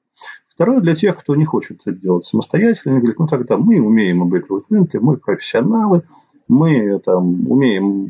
Второе, 0.49 0.81
для 0.81 0.95
тех, 0.95 1.17
кто 1.17 1.35
не 1.35 1.45
хочет 1.45 1.81
это 1.85 1.91
делать 1.91 2.25
самостоятельно, 2.25 2.97
говорят, 2.97 3.19
ну 3.19 3.27
тогда 3.27 3.57
мы 3.57 3.79
умеем 3.79 4.23
обыгрывать 4.23 4.65
рынки, 4.69 4.97
мы 4.97 5.17
профессионалы, 5.17 6.01
мы 6.47 6.99
там 6.99 7.49
умеем 7.49 8.09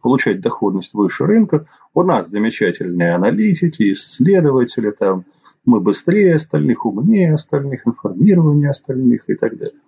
получать 0.00 0.40
доходность 0.40 0.94
выше 0.94 1.24
рынка, 1.24 1.66
у 1.92 2.02
нас 2.02 2.28
замечательные 2.28 3.14
аналитики, 3.14 3.92
исследователи, 3.92 4.90
там, 4.92 5.24
мы 5.64 5.80
быстрее 5.80 6.36
остальных, 6.36 6.86
умнее 6.86 7.34
остальных, 7.34 7.86
информирование 7.86 8.70
остальных 8.70 9.28
и 9.28 9.34
так 9.34 9.56
далее. 9.56 9.78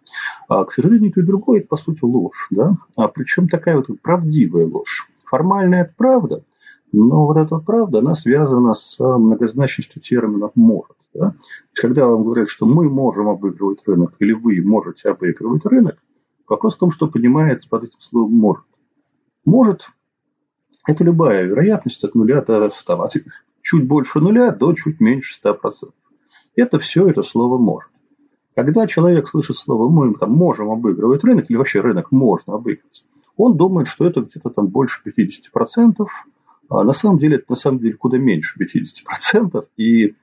А, 0.49 0.65
к 0.65 0.73
сожалению, 0.73 1.13
то 1.13 1.21
и 1.21 1.25
другое, 1.25 1.61
это, 1.61 1.69
по 1.69 1.77
сути, 1.77 2.01
ложь. 2.03 2.49
Да? 2.51 2.77
А 2.97 3.09
причем 3.09 3.49
такая 3.49 3.77
вот 3.77 3.89
правдивая 4.03 4.67
ложь. 4.67 5.09
Формальная 5.25 5.85
это 5.85 5.95
правда, 5.97 6.45
но 6.93 7.27
вот 7.27 7.39
эта 7.39 7.57
правда, 7.57 8.01
она 8.01 8.15
связана 8.15 8.75
с 8.75 8.99
многозначностью 8.99 10.03
термина 10.03 10.51
«может». 10.55 10.97
Да? 11.15 11.35
Когда 11.75 12.07
вам 12.07 12.25
говорят, 12.25 12.51
что 12.51 12.67
мы 12.67 12.91
можем 12.91 13.29
обыгрывать 13.29 13.81
рынок 13.87 14.15
или 14.19 14.33
вы 14.33 14.61
можете 14.63 15.09
обыгрывать 15.09 15.65
рынок, 15.65 15.97
вопрос 16.47 16.77
в 16.77 16.79
том, 16.79 16.91
что 16.91 17.09
понимается 17.09 17.69
под 17.69 17.85
этим 17.85 18.01
словом 18.01 18.35
«может». 18.35 18.65
Может– 19.45 19.89
это 20.87 21.03
любая 21.03 21.45
вероятность 21.45 22.05
от 22.05 22.15
нуля 22.15 22.43
до 22.43 22.69
100 22.69 22.97
чуть 23.63 23.87
больше 23.87 24.21
нуля 24.21 24.51
до 24.51 24.75
чуть 24.75 25.01
меньше 25.01 25.41
100%. 25.43 25.91
Это 26.57 26.79
все 26.79 27.09
это 27.09 27.23
слово 27.23 27.59
«может». 27.59 27.91
Когда 28.55 28.87
человек 28.87 29.29
слышит 29.29 29.57
слово 29.57 29.89
«мы 29.89 30.15
там, 30.15 30.33
можем 30.33 30.71
обыгрывать 30.71 31.25
рынок» 31.25 31.47
или 31.49 31.57
вообще 31.57 31.81
рынок 31.81 32.13
можно 32.13 32.55
обыгрывать, 32.55 33.05
он 33.37 33.57
думает, 33.57 33.89
что 33.89 34.07
это 34.07 34.21
где-то 34.21 34.51
там 34.51 34.67
больше 34.67 35.01
50%, 35.07 36.07
а 36.69 36.85
на 36.85 36.93
самом 36.93 37.19
деле 37.19 37.37
это 37.37 37.47
на 37.49 37.57
самом 37.57 37.79
деле 37.79 37.95
куда 37.95 38.19
меньше 38.19 38.59
50%, 38.61 39.67
и 39.79 40.15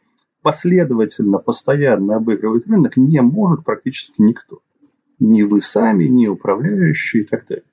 последовательно, 0.42 1.40
постоянно 1.40 2.18
обыгрывать 2.18 2.68
рынок 2.68 2.98
не 2.98 3.22
может 3.22 3.64
практически 3.64 4.22
никто. 4.22 4.60
Ни 5.20 5.42
вы 5.42 5.62
сами, 5.62 6.06
ни 6.06 6.28
управляющие 6.28 7.24
и 7.24 7.26
так 7.26 7.48
далее. 7.48 7.66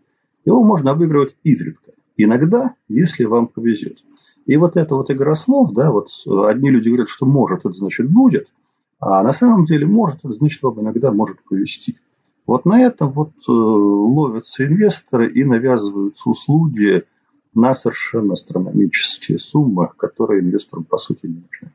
Его 0.45 0.65
можно 0.65 0.93
обыгрывать 0.93 1.37
изредка. 1.45 1.93
Иногда, 2.17 2.75
если 2.89 3.25
вам 3.25 3.47
повезет. 3.47 4.03
И 4.47 4.57
вот 4.57 4.77
эта 4.77 4.95
вот 4.95 5.11
игра 5.11 5.35
слов, 5.35 5.73
да, 5.73 5.91
вот 5.91 6.09
одни 6.49 6.71
люди 6.71 6.89
говорят, 6.89 7.09
что 7.09 7.27
может, 7.27 7.61
это 7.61 7.73
значит 7.73 8.09
будет, 8.09 8.49
а 9.01 9.23
на 9.23 9.33
самом 9.33 9.67
деле 9.67 9.87
может, 9.87 10.19
это 10.19 10.33
значит 10.33 10.63
вам 10.63 10.81
иногда 10.81 11.11
может 11.11 11.43
повести. 11.43 11.99
Вот 12.47 12.65
на 12.65 12.81
этом 12.81 13.11
вот 13.11 13.33
э, 13.49 13.51
ловятся 13.51 14.65
инвесторы 14.65 15.33
и 15.33 15.43
навязываются 15.43 16.31
услуги 16.31 17.05
на 17.55 17.75
совершенно 17.75 18.35
астрономические 18.35 19.39
суммы, 19.39 19.89
которые 19.97 20.43
инвесторам 20.43 20.85
по 20.85 20.97
сути 20.97 21.27
не 21.27 21.41
нужны. 21.41 21.73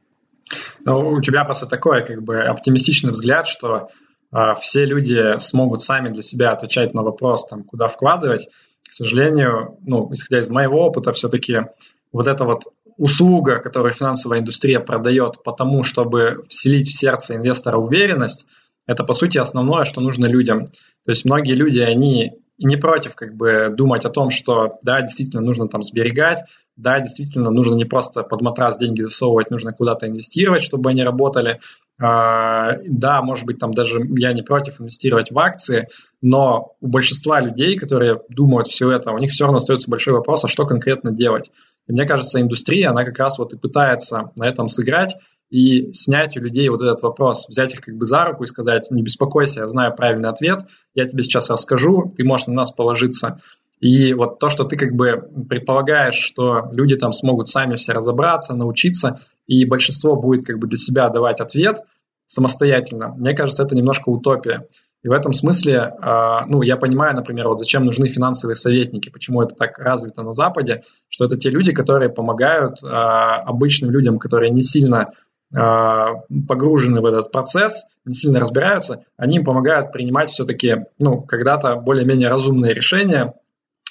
Ну, 0.86 1.10
у 1.10 1.22
тебя 1.22 1.44
просто 1.44 1.68
такой 1.68 2.06
как 2.06 2.24
бы 2.24 2.42
оптимистичный 2.42 3.12
взгляд, 3.12 3.48
что 3.48 3.90
э, 4.32 4.38
все 4.62 4.86
люди 4.86 5.38
смогут 5.40 5.84
сами 5.84 6.08
для 6.08 6.24
себя 6.24 6.54
отвечать 6.54 6.94
на 6.94 7.04
вопрос, 7.04 7.48
там, 7.48 7.64
куда 7.64 7.90
вкладывать. 7.90 8.48
К 8.90 8.94
сожалению, 8.94 9.78
ну, 9.82 10.10
исходя 10.14 10.42
из 10.42 10.50
моего 10.50 10.86
опыта, 10.86 11.12
все-таки 11.12 11.66
вот 12.12 12.28
эта 12.28 12.46
вот 12.46 12.64
услуга, 12.98 13.60
которую 13.60 13.94
финансовая 13.94 14.40
индустрия 14.40 14.80
продает 14.80 15.44
потому, 15.44 15.84
чтобы 15.84 16.44
вселить 16.50 16.90
в 16.90 16.98
сердце 16.98 17.36
инвестора 17.36 17.78
уверенность, 17.78 18.48
это, 18.88 19.04
по 19.04 19.14
сути, 19.14 19.38
основное, 19.38 19.86
что 19.86 20.02
нужно 20.02 20.26
людям. 20.26 20.66
То 20.66 21.12
есть 21.12 21.26
многие 21.26 21.54
люди, 21.54 21.80
они 21.80 22.34
не 22.58 22.76
против 22.78 23.16
как 23.16 23.36
бы 23.36 23.74
думать 23.76 24.06
о 24.06 24.10
том, 24.10 24.30
что 24.30 24.78
да, 24.84 25.02
действительно 25.02 25.42
нужно 25.42 25.68
там 25.68 25.82
сберегать, 25.82 26.44
да, 26.78 27.00
действительно 27.00 27.50
нужно 27.50 27.76
не 27.76 27.86
просто 27.86 28.24
под 28.24 28.42
матрас 28.42 28.78
деньги 28.78 29.02
засовывать, 29.02 29.50
нужно 29.50 29.74
куда-то 29.74 30.08
инвестировать, 30.08 30.64
чтобы 30.64 30.92
они 30.92 31.04
работали. 31.04 31.60
А, 32.00 32.78
да, 32.86 33.22
может 33.22 33.46
быть, 33.46 33.60
там 33.60 33.72
даже 33.72 34.00
я 34.18 34.34
не 34.34 34.42
против 34.42 34.80
инвестировать 34.80 35.32
в 35.32 35.40
акции, 35.40 35.88
но 36.22 36.76
у 36.82 36.88
большинства 36.88 37.40
людей, 37.40 37.78
которые 37.78 38.22
думают 38.30 38.68
все 38.68 38.90
это, 38.92 39.12
у 39.12 39.18
них 39.18 39.32
все 39.32 39.46
равно 39.46 39.58
остается 39.58 39.90
большой 39.90 40.14
вопрос, 40.14 40.44
а 40.44 40.48
что 40.48 40.66
конкретно 40.66 41.12
делать. 41.12 41.52
И 41.88 41.94
мне 41.94 42.06
кажется, 42.06 42.42
индустрия, 42.42 42.90
она 42.90 43.04
как 43.04 43.18
раз 43.18 43.38
вот 43.38 43.54
и 43.54 43.58
пытается 43.58 44.32
на 44.38 44.48
этом 44.48 44.68
сыграть 44.68 45.16
и 45.52 45.92
снять 45.92 46.38
у 46.38 46.40
людей 46.40 46.70
вот 46.70 46.82
этот 46.82 47.02
вопрос, 47.04 47.48
взять 47.50 47.74
их 47.74 47.82
как 47.82 47.96
бы 47.96 48.06
за 48.06 48.26
руку 48.26 48.44
и 48.44 48.48
сказать, 48.48 48.90
не 48.90 49.04
беспокойся, 49.04 49.60
я 49.60 49.68
знаю 49.68 49.94
правильный 49.94 50.30
ответ, 50.30 50.62
я 50.96 51.06
тебе 51.06 51.24
сейчас 51.24 51.50
расскажу, 51.50 52.14
ты 52.16 52.24
можешь 52.24 52.48
на 52.48 52.54
нас 52.54 52.72
положиться. 52.72 53.42
И 53.82 54.14
вот 54.14 54.40
то, 54.40 54.48
что 54.48 54.64
ты 54.64 54.78
как 54.78 54.94
бы 54.94 55.30
предполагаешь, 55.50 56.16
что 56.16 56.70
люди 56.72 56.96
там 56.96 57.12
смогут 57.12 57.50
сами 57.50 57.76
все 57.76 57.92
разобраться, 57.92 58.56
научиться, 58.56 59.20
и 59.46 59.66
большинство 59.66 60.16
будет 60.16 60.46
как 60.46 60.58
бы 60.58 60.68
для 60.68 60.78
себя 60.78 61.10
давать 61.10 61.42
ответ 61.42 61.82
самостоятельно, 62.26 63.10
мне 63.10 63.34
кажется, 63.34 63.64
это 63.64 63.76
немножко 63.76 64.08
утопия. 64.08 64.68
И 65.04 65.08
в 65.08 65.12
этом 65.12 65.34
смысле, 65.34 65.94
а, 66.00 66.46
ну, 66.46 66.62
я 66.62 66.78
понимаю, 66.78 67.16
например, 67.16 67.48
вот 67.48 67.60
зачем 67.60 67.86
нужны 67.86 68.08
финансовые 68.08 68.56
советники, 68.56 69.10
почему 69.10 69.42
это 69.42 69.56
так 69.56 69.80
развито 69.80 70.22
на 70.22 70.32
Западе, 70.32 70.84
что 71.10 71.26
это 71.26 71.38
те 71.38 71.50
люди, 71.50 71.72
которые 71.72 72.10
помогают 72.10 72.84
а, 72.84 73.38
обычным 73.38 73.90
людям, 73.90 74.20
которые 74.20 74.52
не 74.52 74.62
сильно 74.62 75.14
а, 75.54 76.14
погружены 76.48 77.02
в 77.02 77.06
этот 77.06 77.32
процесс, 77.32 77.88
не 78.06 78.14
сильно 78.14 78.40
разбираются, 78.40 79.04
они 79.18 79.38
им 79.38 79.44
помогают 79.44 79.92
принимать 79.92 80.30
все-таки, 80.30 80.86
ну, 81.00 81.22
когда-то 81.22 81.78
более-менее 81.78 82.30
разумные 82.30 82.74
решения, 82.76 83.34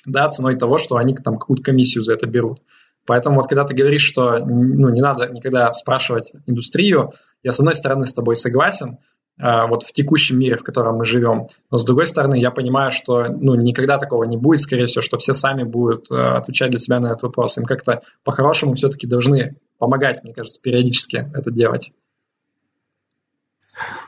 да, 0.06 0.28
ценой 0.28 0.56
того, 0.56 0.78
что 0.78 0.96
они 0.96 1.12
там 1.12 1.38
какую-то 1.38 1.64
комиссию 1.64 2.04
за 2.04 2.12
это 2.12 2.26
берут. 2.26 2.62
Поэтому 3.04 3.36
вот 3.36 3.48
когда 3.48 3.64
ты 3.64 3.74
говоришь, 3.74 4.02
что 4.04 4.38
ну, 4.38 4.88
не 4.90 5.00
надо 5.00 5.26
никогда 5.32 5.72
спрашивать 5.72 6.32
индустрию, 6.46 7.14
я 7.42 7.50
с 7.50 7.58
одной 7.58 7.74
стороны 7.74 8.06
с 8.06 8.14
тобой 8.14 8.36
согласен, 8.36 8.98
вот 9.40 9.84
в 9.84 9.92
текущем 9.92 10.38
мире, 10.38 10.56
в 10.56 10.62
котором 10.62 10.96
мы 10.96 11.04
живем. 11.04 11.46
Но 11.70 11.78
с 11.78 11.84
другой 11.84 12.06
стороны, 12.06 12.38
я 12.38 12.50
понимаю, 12.50 12.90
что 12.90 13.24
ну, 13.28 13.54
никогда 13.54 13.98
такого 13.98 14.24
не 14.24 14.36
будет, 14.36 14.60
скорее 14.60 14.86
всего, 14.86 15.00
что 15.00 15.18
все 15.18 15.32
сами 15.32 15.62
будут 15.62 16.10
э, 16.10 16.14
отвечать 16.14 16.70
для 16.70 16.78
себя 16.78 17.00
на 17.00 17.06
этот 17.06 17.22
вопрос. 17.22 17.56
Им 17.58 17.64
как-то 17.64 18.02
по-хорошему 18.22 18.74
все-таки 18.74 19.06
должны 19.06 19.56
помогать, 19.78 20.22
мне 20.22 20.34
кажется, 20.34 20.60
периодически 20.60 21.30
это 21.34 21.50
делать. 21.50 21.92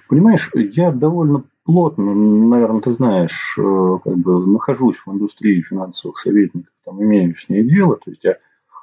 Понимаешь, 0.08 0.50
я 0.54 0.90
довольно 0.90 1.44
плотно, 1.64 2.14
наверное, 2.14 2.82
ты 2.82 2.92
знаешь, 2.92 3.56
э, 3.58 3.98
как 4.04 4.18
бы 4.18 4.46
нахожусь 4.46 4.96
в 5.06 5.12
индустрии 5.12 5.62
финансовых 5.62 6.18
советников, 6.18 6.72
там 6.84 7.02
имею 7.02 7.36
с 7.36 7.48
ней 7.48 7.62
дело, 7.62 7.96
то 7.96 8.10
есть 8.10 8.24
я 8.24 8.36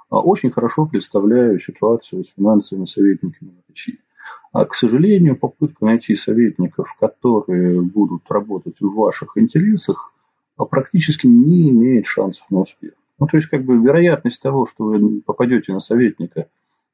очень 0.10 0.50
хорошо 0.50 0.88
представляю 0.88 1.60
ситуацию 1.60 2.24
с 2.24 2.34
финансовыми 2.36 2.86
советниками 2.86 3.52
в 3.52 3.70
России. 3.70 4.00
А, 4.52 4.66
к 4.66 4.74
сожалению, 4.74 5.38
попытка 5.38 5.86
найти 5.86 6.16
советников, 6.16 6.96
которые 7.00 7.82
будут 7.82 8.24
работать 8.30 8.80
в 8.80 8.94
ваших 8.94 9.38
интересах, 9.38 10.12
а, 10.58 10.66
практически 10.66 11.28
не 11.28 11.70
имеет 11.70 12.08
шансов 12.08 12.46
на 12.50 12.62
успех. 12.62 12.94
Ну, 13.20 13.28
то 13.28 13.38
есть, 13.38 13.48
как 13.48 13.64
бы 13.64 13.78
вероятность 13.78 14.42
того, 14.42 14.66
что 14.66 14.86
вы 14.86 15.22
попадете 15.22 15.74
на 15.74 15.80
советника, 15.80 16.48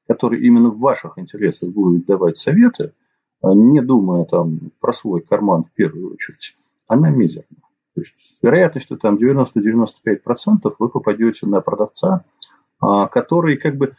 который 0.08 0.42
именно 0.42 0.70
в 0.70 0.80
ваших 0.80 1.18
интересах 1.18 1.70
будет 1.70 2.06
давать 2.06 2.38
советы, 2.38 2.94
а, 3.42 3.54
не 3.54 3.82
думая 3.82 4.26
там 4.26 4.72
про 4.82 4.92
свой 4.92 5.22
карман 5.22 5.64
в 5.64 5.72
первую 5.72 6.14
очередь, 6.14 6.58
она 6.88 7.10
мизерна. 7.10 7.58
То 7.96 8.02
есть, 8.02 8.14
с 8.18 8.44
вероятностью 8.44 8.98
там 8.98 9.16
90-95% 9.16 10.76
вы 10.78 10.90
попадете 10.90 11.48
на 11.48 11.62
продавца, 11.62 12.26
который 12.82 13.56
как 13.56 13.78
бы 13.78 13.96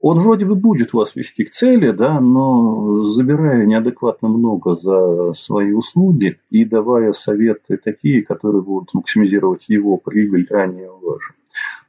он 0.00 0.20
вроде 0.20 0.44
бы 0.46 0.54
будет 0.54 0.92
вас 0.92 1.16
вести 1.16 1.44
к 1.44 1.50
цели, 1.50 1.90
да, 1.90 2.20
но 2.20 3.02
забирая 3.02 3.66
неадекватно 3.66 4.28
много 4.28 4.76
за 4.76 5.32
свои 5.32 5.72
услуги 5.72 6.38
и 6.50 6.64
давая 6.64 7.12
советы 7.12 7.78
такие, 7.82 8.22
которые 8.22 8.62
будут 8.62 8.94
максимизировать 8.94 9.68
его 9.68 9.96
прибыль, 9.96 10.46
а 10.50 10.66
не 10.66 10.88
вашу. 10.88 11.34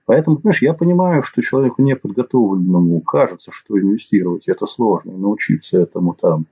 Поэтому, 0.05 0.37
понимаешь, 0.37 0.61
я 0.63 0.73
понимаю, 0.73 1.21
что 1.21 1.43
человеку 1.43 1.83
неподготовленному 1.83 2.99
кажется, 3.01 3.51
что 3.53 3.79
инвестировать 3.79 4.47
это 4.47 4.65
сложно, 4.65 5.15
научиться 5.15 5.77
этому 5.77 6.15
там 6.19 6.47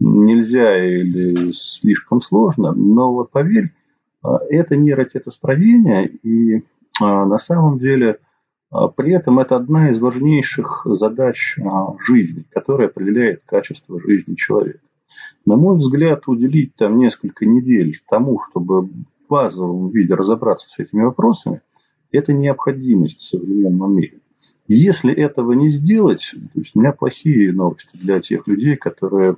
нельзя 0.00 0.84
или 0.84 1.52
слишком 1.52 2.20
сложно, 2.20 2.72
но 2.72 3.12
вот 3.12 3.30
поверь, 3.30 3.72
а, 4.22 4.40
это 4.50 4.74
не 4.74 4.92
ракетостроение, 4.92 6.08
и 6.08 6.64
а, 7.00 7.24
на 7.26 7.38
самом 7.38 7.78
деле– 7.78 8.18
при 8.70 9.12
этом 9.12 9.38
это 9.38 9.56
одна 9.56 9.90
из 9.90 10.00
важнейших 10.00 10.82
задач 10.84 11.56
а, 11.58 11.96
жизни, 11.98 12.44
которая 12.50 12.88
определяет 12.88 13.42
качество 13.46 14.00
жизни 14.00 14.34
человека. 14.34 14.80
На 15.44 15.56
мой 15.56 15.78
взгляд, 15.78 16.24
уделить 16.26 16.74
там 16.74 16.98
несколько 16.98 17.46
недель 17.46 18.00
тому, 18.08 18.40
чтобы 18.40 18.82
в 18.82 18.90
базовом 19.28 19.90
виде 19.90 20.14
разобраться 20.14 20.68
с 20.68 20.78
этими 20.78 21.04
вопросами, 21.04 21.62
это 22.10 22.32
необходимость 22.32 23.20
в 23.20 23.24
современном 23.24 23.96
мире. 23.96 24.18
Если 24.68 25.14
этого 25.14 25.52
не 25.52 25.68
сделать, 25.68 26.34
то 26.52 26.60
есть 26.60 26.74
у 26.74 26.80
меня 26.80 26.92
плохие 26.92 27.52
новости 27.52 27.90
для 27.94 28.20
тех 28.20 28.48
людей, 28.48 28.76
которые 28.76 29.36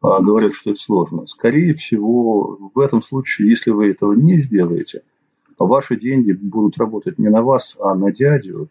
а, 0.00 0.20
говорят, 0.20 0.54
что 0.54 0.70
это 0.70 0.80
сложно. 0.80 1.26
Скорее 1.26 1.74
всего, 1.74 2.70
в 2.72 2.78
этом 2.78 3.02
случае, 3.02 3.50
если 3.50 3.70
вы 3.70 3.90
этого 3.90 4.12
не 4.12 4.38
сделаете, 4.38 5.02
ваши 5.66 5.96
деньги 5.96 6.32
будут 6.32 6.78
работать 6.78 7.18
не 7.18 7.28
на 7.28 7.42
вас, 7.42 7.76
а 7.80 7.94
на 7.94 8.12
дядю, 8.12 8.68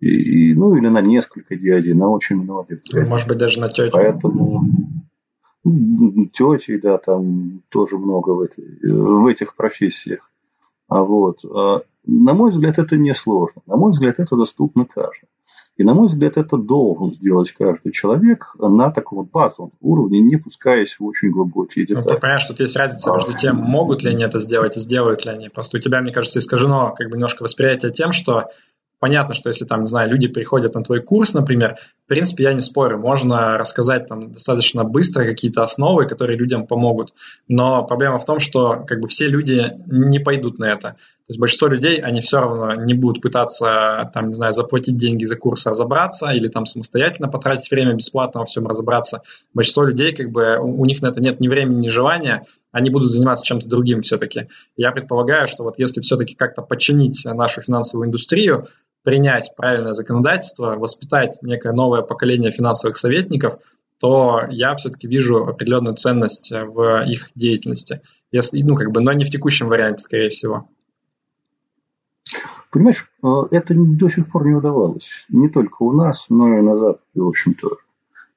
и, 0.00 0.54
ну 0.54 0.74
или 0.76 0.88
на 0.88 1.00
несколько 1.00 1.56
дядей, 1.56 1.92
на 1.92 2.08
очень 2.08 2.36
многих. 2.36 2.82
Дядей. 2.84 3.08
Может 3.08 3.28
быть, 3.28 3.38
даже 3.38 3.60
на 3.60 3.68
тетю. 3.68 3.90
Поэтому 3.92 4.64
ну, 5.64 6.26
тети, 6.26 6.78
да, 6.78 6.98
там 6.98 7.62
тоже 7.68 7.98
много 7.98 8.30
в, 8.30 8.40
этой, 8.40 8.64
в 8.82 9.26
этих 9.26 9.54
профессиях. 9.54 10.30
А 10.88 11.02
вот, 11.02 11.44
а, 11.44 11.82
на 12.06 12.34
мой 12.34 12.50
взгляд, 12.50 12.78
это 12.78 12.96
несложно. 12.96 13.62
На 13.66 13.76
мой 13.76 13.92
взгляд, 13.92 14.18
это 14.18 14.36
доступно 14.36 14.84
каждому. 14.84 15.30
И, 15.76 15.84
на 15.84 15.94
мой 15.94 16.08
взгляд, 16.08 16.36
это 16.36 16.58
должен 16.58 17.14
сделать 17.14 17.52
каждый 17.52 17.92
человек 17.92 18.54
на 18.58 18.90
таком 18.90 19.24
базовом 19.24 19.72
уровне, 19.80 20.20
не 20.20 20.36
пускаясь 20.36 20.98
в 20.98 21.04
очень 21.04 21.30
глубокие 21.30 21.86
детали. 21.86 22.04
Ну, 22.04 22.14
ты 22.14 22.20
понимаешь, 22.20 22.42
что 22.42 22.52
тут 22.52 22.60
есть 22.60 22.76
разница 22.76 23.12
между 23.14 23.32
тем, 23.32 23.56
могут 23.56 24.02
ли 24.02 24.10
они 24.10 24.24
это 24.24 24.40
сделать 24.40 24.76
и 24.76 24.80
сделают 24.80 25.24
ли 25.24 25.30
они. 25.30 25.48
Просто 25.48 25.78
у 25.78 25.80
тебя, 25.80 26.02
мне 26.02 26.12
кажется, 26.12 26.38
искажено 26.38 26.94
как 26.96 27.08
бы 27.08 27.14
немножко 27.14 27.42
восприятие 27.42 27.92
тем, 27.92 28.12
что 28.12 28.50
Понятно, 29.00 29.34
что 29.34 29.48
если 29.48 29.64
там, 29.64 29.80
не 29.80 29.86
знаю, 29.86 30.10
люди 30.10 30.28
приходят 30.28 30.74
на 30.74 30.84
твой 30.84 31.00
курс, 31.00 31.32
например, 31.32 31.78
в 32.04 32.06
принципе, 32.06 32.44
я 32.44 32.52
не 32.52 32.60
спорю, 32.60 32.98
можно 32.98 33.56
рассказать 33.56 34.06
там 34.06 34.30
достаточно 34.30 34.84
быстро 34.84 35.24
какие-то 35.24 35.62
основы, 35.62 36.06
которые 36.06 36.36
людям 36.36 36.66
помогут. 36.66 37.14
Но 37.48 37.82
проблема 37.82 38.18
в 38.18 38.26
том, 38.26 38.40
что 38.40 38.84
как 38.86 39.00
бы 39.00 39.08
все 39.08 39.26
люди 39.26 39.72
не 39.86 40.18
пойдут 40.18 40.58
на 40.58 40.66
это. 40.66 40.96
То 41.30 41.32
есть 41.32 41.38
большинство 41.38 41.68
людей, 41.68 41.98
они 42.00 42.20
все 42.20 42.40
равно 42.40 42.74
не 42.74 42.92
будут 42.92 43.22
пытаться, 43.22 44.10
там, 44.12 44.30
не 44.30 44.34
знаю, 44.34 44.52
заплатить 44.52 44.96
деньги 44.96 45.22
за 45.22 45.36
курс, 45.36 45.64
разобраться 45.64 46.26
или 46.32 46.48
там 46.48 46.66
самостоятельно 46.66 47.28
потратить 47.28 47.70
время 47.70 47.94
бесплатно 47.94 48.40
во 48.40 48.46
всем 48.46 48.66
разобраться. 48.66 49.22
Большинство 49.54 49.84
людей, 49.84 50.12
как 50.12 50.32
бы, 50.32 50.58
у 50.58 50.84
них 50.86 51.00
на 51.02 51.06
это 51.06 51.22
нет 51.22 51.38
ни 51.38 51.46
времени, 51.46 51.82
ни 51.82 51.86
желания, 51.86 52.46
они 52.72 52.90
будут 52.90 53.12
заниматься 53.12 53.46
чем-то 53.46 53.68
другим 53.68 54.02
все-таки. 54.02 54.48
Я 54.76 54.90
предполагаю, 54.90 55.46
что 55.46 55.62
вот 55.62 55.78
если 55.78 56.00
все-таки 56.00 56.34
как-то 56.34 56.62
подчинить 56.62 57.24
нашу 57.24 57.60
финансовую 57.60 58.08
индустрию, 58.08 58.66
принять 59.04 59.52
правильное 59.56 59.92
законодательство, 59.92 60.74
воспитать 60.74 61.38
некое 61.42 61.72
новое 61.72 62.02
поколение 62.02 62.50
финансовых 62.50 62.96
советников, 62.96 63.60
то 64.00 64.40
я 64.50 64.74
все-таки 64.74 65.06
вижу 65.06 65.46
определенную 65.46 65.94
ценность 65.94 66.50
в 66.50 67.04
их 67.08 67.30
деятельности. 67.36 68.00
Если, 68.32 68.60
ну, 68.62 68.74
как 68.74 68.90
бы, 68.90 69.00
но 69.00 69.12
не 69.12 69.24
в 69.24 69.30
текущем 69.30 69.68
варианте, 69.68 70.02
скорее 70.02 70.30
всего. 70.30 70.68
Понимаешь, 72.70 73.10
э, 73.22 73.28
это 73.50 73.74
до 73.74 74.08
сих 74.08 74.30
пор 74.30 74.46
не 74.46 74.54
удавалось. 74.54 75.26
Не 75.28 75.48
только 75.48 75.82
у 75.82 75.92
нас, 75.92 76.26
но 76.28 76.56
и 76.56 76.62
на 76.62 76.78
Западе, 76.78 77.02
в 77.14 77.26
общем-то. 77.26 77.76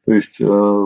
То 0.05 0.13
есть, 0.13 0.41
э, 0.41 0.85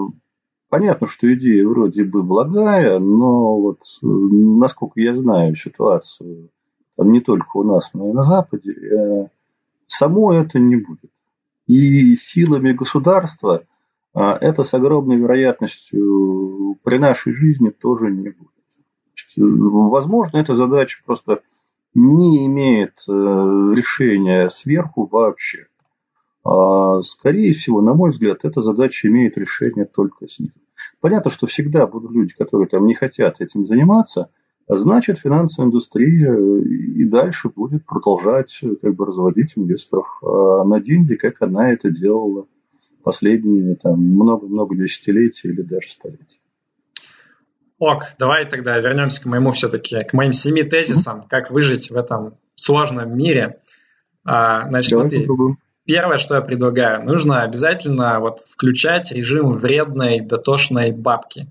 понятно, 0.69 1.07
что 1.07 1.33
идея 1.33 1.65
вроде 1.65 2.03
бы 2.03 2.23
благая, 2.23 2.99
но 2.99 3.59
вот 3.59 3.79
э, 4.03 4.05
насколько 4.05 4.99
я 4.99 5.15
знаю 5.15 5.55
ситуацию, 5.55 6.49
там 6.97 7.11
не 7.11 7.21
только 7.21 7.57
у 7.57 7.63
нас, 7.63 7.93
но 7.93 8.09
и 8.09 8.13
на 8.13 8.23
Западе, 8.23 9.29
Само 9.87 10.33
это 10.33 10.59
не 10.59 10.75
будет. 10.75 11.09
И 11.65 12.13
силами 12.15 12.73
государства 12.73 13.63
это 14.13 14.63
с 14.63 14.73
огромной 14.73 15.15
вероятностью 15.15 16.77
при 16.83 16.97
нашей 16.97 17.31
жизни 17.31 17.69
тоже 17.69 18.11
не 18.11 18.31
будет. 18.31 18.51
Возможно, 19.37 20.37
эта 20.37 20.55
задача 20.55 21.01
просто 21.05 21.41
не 21.97 22.45
имеет 22.45 23.03
э, 23.07 23.11
решения 23.11 24.49
сверху 24.49 25.07
вообще. 25.11 25.67
А, 26.43 27.01
скорее 27.01 27.53
всего, 27.53 27.81
на 27.81 27.93
мой 27.93 28.11
взгляд, 28.11 28.45
эта 28.45 28.61
задача 28.61 29.07
имеет 29.07 29.37
решение 29.37 29.85
только 29.85 30.27
снизу. 30.27 30.53
Понятно, 31.01 31.29
что 31.29 31.47
всегда 31.47 31.87
будут 31.87 32.11
люди, 32.11 32.33
которые 32.35 32.67
там 32.67 32.85
не 32.85 32.93
хотят 32.93 33.41
этим 33.41 33.67
заниматься– 33.67 34.29
значит 34.67 35.19
финансовая 35.19 35.67
индустрия 35.67 36.35
и 36.35 37.03
дальше 37.05 37.49
будет 37.49 37.85
продолжать 37.85 38.59
как 38.81 38.95
бы 38.95 39.05
разводить 39.05 39.53
инвесторов 39.55 40.07
а, 40.21 40.63
на 40.63 40.81
деньги, 40.81 41.15
как 41.15 41.41
она 41.41 41.71
это 41.71 41.89
делала 41.89 42.47
последние 43.03 43.77
много-много 43.83 44.75
десятилетий 44.75 45.49
или 45.49 45.61
даже 45.61 45.89
столетий. 45.89 46.41
Ок, 47.79 48.05
давай 48.17 48.45
тогда 48.45 48.77
вернемся 48.79 49.21
к 49.21 49.25
моему 49.25 49.51
все-таки, 49.51 49.99
к 49.99 50.13
моим 50.13 50.33
семи 50.33 50.63
тезисам, 50.63 51.19
mm-hmm. 51.19 51.29
как 51.29 51.51
выжить 51.51 51.91
в 51.91 51.95
этом 51.95 52.37
сложном 52.55 53.15
мире. 53.15 53.59
А, 54.25 54.67
значит, 54.67 54.91
давай 54.91 55.09
смотри, 55.09 55.19
попробуем. 55.21 55.57
первое, 55.85 56.17
что 56.17 56.35
я 56.35 56.41
предлагаю, 56.41 57.05
нужно 57.05 57.43
обязательно 57.43 58.19
вот 58.19 58.39
включать 58.39 59.11
режим 59.11 59.51
вредной 59.51 60.21
дотошной 60.21 60.91
бабки. 60.91 61.47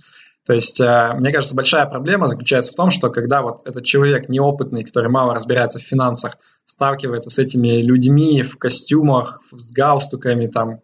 То 0.46 0.54
есть, 0.54 0.80
э, 0.80 1.12
мне 1.16 1.32
кажется, 1.32 1.56
большая 1.56 1.86
проблема 1.86 2.28
заключается 2.28 2.72
в 2.72 2.76
том, 2.76 2.90
что 2.90 3.10
когда 3.10 3.42
вот 3.42 3.60
этот 3.64 3.84
человек 3.84 4.28
неопытный, 4.28 4.84
который 4.84 5.10
мало 5.10 5.34
разбирается 5.34 5.80
в 5.80 5.82
финансах, 5.82 6.38
сталкивается 6.64 7.30
с 7.30 7.38
этими 7.38 7.82
людьми 7.82 8.42
в 8.42 8.56
костюмах, 8.56 9.40
с 9.50 9.72
галстуками, 9.72 10.46
там, 10.46 10.80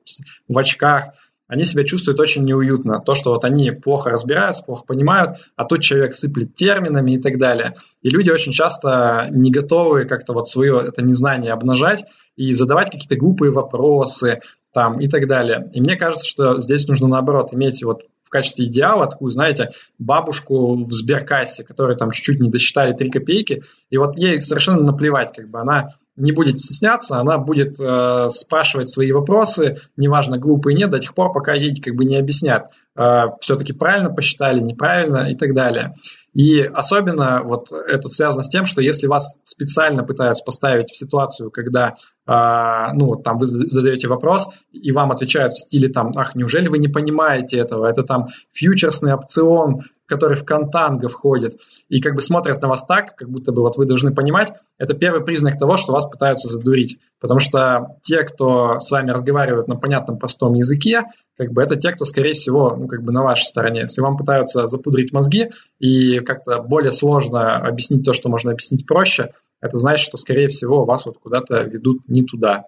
в 0.48 0.58
очках, 0.58 1.14
они 1.52 1.64
себя 1.64 1.84
чувствуют 1.84 2.18
очень 2.18 2.44
неуютно. 2.44 2.98
То, 3.00 3.14
что 3.14 3.30
вот 3.32 3.44
они 3.44 3.72
плохо 3.72 4.08
разбираются, 4.08 4.64
плохо 4.64 4.84
понимают, 4.86 5.32
а 5.54 5.66
тут 5.66 5.82
человек 5.82 6.14
сыплет 6.14 6.54
терминами 6.54 7.12
и 7.12 7.20
так 7.20 7.36
далее. 7.36 7.74
И 8.00 8.08
люди 8.08 8.30
очень 8.30 8.52
часто 8.52 9.28
не 9.30 9.50
готовы 9.50 10.06
как-то 10.06 10.32
вот 10.32 10.48
свое 10.48 10.82
это 10.88 11.04
незнание 11.04 11.52
обнажать 11.52 12.04
и 12.36 12.54
задавать 12.54 12.90
какие-то 12.90 13.16
глупые 13.16 13.52
вопросы 13.52 14.40
там 14.72 14.98
и 14.98 15.08
так 15.08 15.28
далее. 15.28 15.68
И 15.74 15.80
мне 15.80 15.96
кажется, 15.96 16.26
что 16.26 16.58
здесь 16.58 16.88
нужно 16.88 17.06
наоборот 17.06 17.52
иметь 17.52 17.84
вот 17.84 18.04
качестве 18.32 18.64
идеала 18.64 19.06
такую, 19.06 19.30
знаете, 19.30 19.70
бабушку 19.98 20.82
в 20.84 20.92
сберкассе, 20.92 21.62
которой 21.62 21.96
там 21.96 22.10
чуть-чуть 22.10 22.40
не 22.40 22.50
досчитали 22.50 22.94
3 22.94 23.10
копейки, 23.10 23.62
и 23.90 23.98
вот 23.98 24.16
ей 24.16 24.40
совершенно 24.40 24.82
наплевать, 24.82 25.36
как 25.36 25.48
бы 25.48 25.60
она 25.60 25.90
не 26.16 26.32
будет 26.32 26.58
стесняться, 26.58 27.18
она 27.18 27.38
будет 27.38 27.80
э, 27.80 28.28
спрашивать 28.30 28.90
свои 28.90 29.12
вопросы, 29.12 29.78
неважно, 29.96 30.38
глупые 30.38 30.76
нет, 30.76 30.90
до 30.90 30.98
тех 30.98 31.14
пор, 31.14 31.32
пока 31.32 31.54
ей 31.54 31.74
как 31.80 31.94
бы 31.94 32.04
не 32.04 32.16
объяснят, 32.16 32.70
э, 32.96 33.02
все-таки 33.40 33.72
правильно 33.72 34.10
посчитали, 34.10 34.60
неправильно 34.60 35.30
и 35.30 35.36
так 35.36 35.54
далее. 35.54 35.94
И 36.34 36.60
особенно 36.60 37.42
вот 37.44 37.72
это 37.72 38.08
связано 38.08 38.42
с 38.42 38.48
тем, 38.48 38.64
что 38.64 38.80
если 38.80 39.06
вас 39.06 39.38
специально 39.44 40.02
пытаются 40.02 40.44
поставить 40.44 40.90
в 40.90 40.98
ситуацию, 40.98 41.50
когда 41.50 41.96
э, 42.26 42.92
ну 42.94 43.06
вот 43.06 43.22
там 43.22 43.38
вы 43.38 43.46
задаете 43.46 44.08
вопрос 44.08 44.50
и 44.70 44.92
вам 44.92 45.12
отвечают 45.12 45.52
в 45.52 45.60
стиле 45.60 45.88
там, 45.88 46.10
ах, 46.16 46.34
неужели 46.34 46.68
вы 46.68 46.78
не 46.78 46.88
понимаете 46.88 47.58
этого? 47.58 47.86
Это 47.86 48.02
там 48.02 48.28
фьючерсный 48.52 49.14
опцион, 49.14 49.82
который 50.12 50.36
в 50.36 50.44
контанго 50.44 51.08
входит, 51.08 51.56
и 51.88 52.02
как 52.02 52.14
бы 52.14 52.20
смотрят 52.20 52.60
на 52.60 52.68
вас 52.68 52.84
так, 52.84 53.16
как 53.16 53.30
будто 53.30 53.50
бы 53.50 53.62
вот 53.62 53.78
вы 53.78 53.86
должны 53.86 54.14
понимать, 54.14 54.52
это 54.76 54.92
первый 54.92 55.24
признак 55.24 55.58
того, 55.58 55.78
что 55.78 55.92
вас 55.92 56.04
пытаются 56.04 56.48
задурить. 56.48 56.98
Потому 57.18 57.40
что 57.40 57.96
те, 58.02 58.22
кто 58.24 58.78
с 58.78 58.90
вами 58.90 59.10
разговаривают 59.10 59.68
на 59.68 59.76
понятном 59.76 60.18
простом 60.18 60.52
языке, 60.52 61.04
как 61.38 61.52
бы 61.52 61.62
это 61.62 61.76
те, 61.76 61.92
кто, 61.92 62.04
скорее 62.04 62.34
всего, 62.34 62.76
ну, 62.76 62.88
как 62.88 63.02
бы 63.02 63.10
на 63.10 63.22
вашей 63.22 63.44
стороне. 63.44 63.82
Если 63.82 64.02
вам 64.02 64.18
пытаются 64.18 64.66
запудрить 64.66 65.14
мозги 65.14 65.48
и 65.78 66.18
как-то 66.20 66.60
более 66.60 66.92
сложно 66.92 67.56
объяснить 67.56 68.04
то, 68.04 68.12
что 68.12 68.28
можно 68.28 68.52
объяснить 68.52 68.86
проще, 68.86 69.32
это 69.62 69.78
значит, 69.78 70.04
что, 70.04 70.18
скорее 70.18 70.48
всего, 70.48 70.84
вас 70.84 71.06
вот 71.06 71.16
куда-то 71.16 71.62
ведут 71.62 72.06
не 72.06 72.22
туда. 72.22 72.66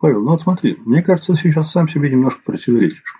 Павел, 0.00 0.20
ну 0.20 0.30
вот 0.32 0.40
смотри, 0.40 0.76
мне 0.86 1.02
кажется, 1.02 1.34
сейчас 1.34 1.70
сам 1.70 1.86
себе 1.86 2.08
немножко 2.08 2.40
противоречишь. 2.44 3.14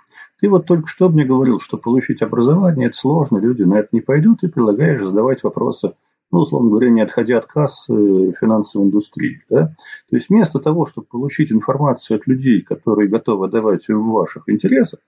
Ты 0.44 0.50
вот 0.50 0.66
только 0.66 0.86
что 0.86 1.08
мне 1.08 1.24
говорил, 1.24 1.58
что 1.58 1.78
получить 1.78 2.20
образование– 2.20 2.86
это 2.88 2.96
сложно, 2.98 3.38
люди 3.38 3.62
на 3.62 3.78
это 3.78 3.88
не 3.92 4.02
пойдут, 4.02 4.42
и 4.42 4.48
предлагаешь 4.48 5.02
задавать 5.02 5.42
вопросы, 5.42 5.94
ну, 6.30 6.40
условно 6.40 6.68
говоря, 6.68 6.90
не 6.90 7.00
отходя 7.00 7.38
от 7.38 7.46
кассы 7.46 8.34
финансовой 8.38 8.88
индустрии. 8.88 9.42
Да? 9.48 9.74
То 10.10 10.16
есть 10.16 10.28
вместо 10.28 10.58
того, 10.58 10.84
чтобы 10.84 11.06
получить 11.06 11.50
информацию 11.50 12.18
от 12.18 12.26
людей, 12.26 12.60
которые 12.60 13.08
готовы 13.08 13.48
давать 13.48 13.88
в 13.88 13.94
ваших 13.94 14.46
интересах, 14.50 15.00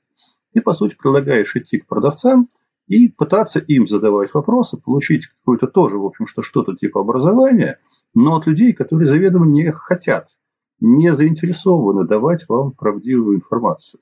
ты, 0.54 0.62
по 0.62 0.72
сути, 0.72 0.96
предлагаешь 0.96 1.54
идти 1.54 1.80
к 1.80 1.86
продавцам 1.86 2.48
и 2.86 3.10
пытаться 3.10 3.58
им 3.58 3.86
задавать 3.86 4.32
вопросы, 4.32 4.78
получить 4.78 5.26
какое-то 5.26 5.66
тоже, 5.66 5.98
в 5.98 6.06
общем, 6.06 6.26
что 6.26 6.40
что-то 6.40 6.74
типа 6.76 7.02
образования, 7.02 7.78
но 8.14 8.36
от 8.36 8.46
людей, 8.46 8.72
которые 8.72 9.06
заведомо 9.06 9.44
не 9.44 9.70
хотят, 9.70 10.28
не 10.80 11.12
заинтересованы 11.12 12.06
давать 12.06 12.48
вам 12.48 12.72
правдивую 12.72 13.36
информацию. 13.36 14.00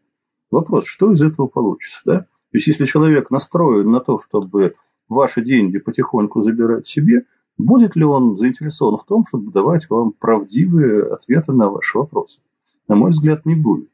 Вопрос, 0.50 0.86
что 0.86 1.12
из 1.12 1.22
этого 1.22 1.46
получится, 1.46 2.00
да? 2.04 2.18
То 2.20 2.58
есть, 2.58 2.68
если 2.68 2.84
человек 2.84 3.30
настроен 3.30 3.90
на 3.90 4.00
то, 4.00 4.18
чтобы 4.18 4.76
ваши 5.08 5.42
деньги 5.42 5.78
потихоньку 5.78 6.42
забирать 6.42 6.86
себе, 6.86 7.26
будет 7.58 7.96
ли 7.96 8.04
он 8.04 8.36
заинтересован 8.36 8.98
в 8.98 9.04
том, 9.04 9.24
чтобы 9.26 9.50
давать 9.50 9.90
вам 9.90 10.12
правдивые 10.12 11.02
ответы 11.02 11.52
на 11.52 11.68
ваши 11.68 11.98
вопросы? 11.98 12.40
На 12.86 12.94
мой 12.94 13.10
взгляд, 13.10 13.44
не 13.44 13.56
будет. 13.56 13.88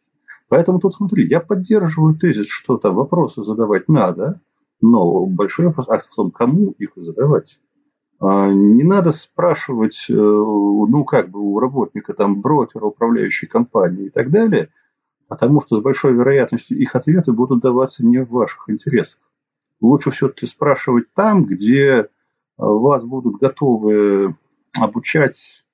Поэтому 0.48 0.80
тут 0.80 0.94
смотри, 0.94 1.26
я 1.26 1.40
поддерживаю 1.40 2.16
тезис, 2.16 2.48
что 2.48 2.76
там 2.76 2.96
вопросы 2.96 3.42
задавать 3.42 3.88
надо, 3.88 4.40
но 4.82 5.24
большой 5.24 5.66
вопрос 5.66 5.86
а 5.88 5.98
в 5.98 6.14
том, 6.14 6.30
кому 6.30 6.74
их 6.78 6.90
задавать. 6.96 7.58
А, 8.18 8.52
не 8.52 8.82
надо 8.82 9.12
спрашивать, 9.12 10.06
э, 10.10 10.12
ну, 10.12 11.04
как 11.04 11.30
бы 11.30 11.40
у 11.40 11.58
работника, 11.60 12.12
там, 12.12 12.42
брокера, 12.42 12.84
управляющей 12.84 13.48
компании 13.48 14.06
и 14.06 14.10
так 14.10 14.30
далее– 14.30 14.68
потому 15.30 15.60
что 15.60 15.76
с 15.76 15.80
большой 15.80 16.12
вероятностью 16.12 16.76
их 16.76 16.96
ответы 16.96 17.32
будут 17.32 17.62
даваться 17.62 18.04
не 18.04 18.18
в 18.18 18.30
ваших 18.30 18.68
интересах. 18.68 19.20
Лучше 19.80 20.10
все-таки 20.10 20.44
спрашивать 20.44 21.04
там, 21.14 21.44
где 21.44 22.08
вас 22.58 23.04
будут 23.04 23.40
готовы 23.40 24.34
обучать 24.76 25.64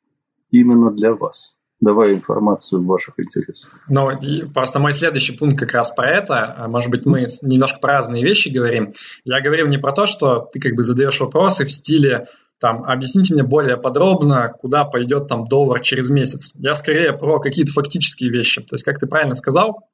именно 0.51 0.93
для 0.93 1.15
вас 1.15 1.57
давая 1.81 2.15
информацию 2.15 2.83
в 2.83 2.87
ваших 2.87 3.19
интересах. 3.19 3.71
Ну, 3.89 4.11
просто 4.55 4.79
мой 4.79 4.93
следующий 4.93 5.37
пункт 5.37 5.59
как 5.59 5.73
раз 5.73 5.91
про 5.91 6.11
это. 6.11 6.67
Может 6.69 6.91
быть, 6.91 7.05
мы 7.05 7.27
немножко 7.43 7.81
про 7.81 7.95
разные 7.95 8.23
вещи 8.23 8.49
говорим. 8.49 8.93
Я 9.25 9.41
говорил 9.41 9.67
не 9.69 9.79
про 9.79 9.93
то, 9.93 10.07
что 10.07 10.49
ты 10.53 10.61
как 10.61 10.75
бы 10.75 10.83
задаешь 10.83 11.21
вопросы 11.21 11.65
в 11.65 11.73
стиле 11.73 12.29
там, 12.59 12.85
объясните 12.85 13.35
мне 13.35 13.43
более 13.43 13.77
подробно, 13.77 14.55
куда 14.61 14.85
пойдет 14.85 15.29
там 15.29 15.45
доллар 15.45 15.81
через 15.81 16.11
месяц. 16.11 16.55
Я 16.57 16.75
скорее 16.75 17.13
про 17.13 17.39
какие-то 17.39 17.73
фактические 17.73 18.31
вещи. 18.31 18.63
То 18.63 18.75
есть, 18.75 18.85
как 18.85 18.99
ты 18.99 19.07
правильно 19.07 19.35
сказал, 19.35 19.89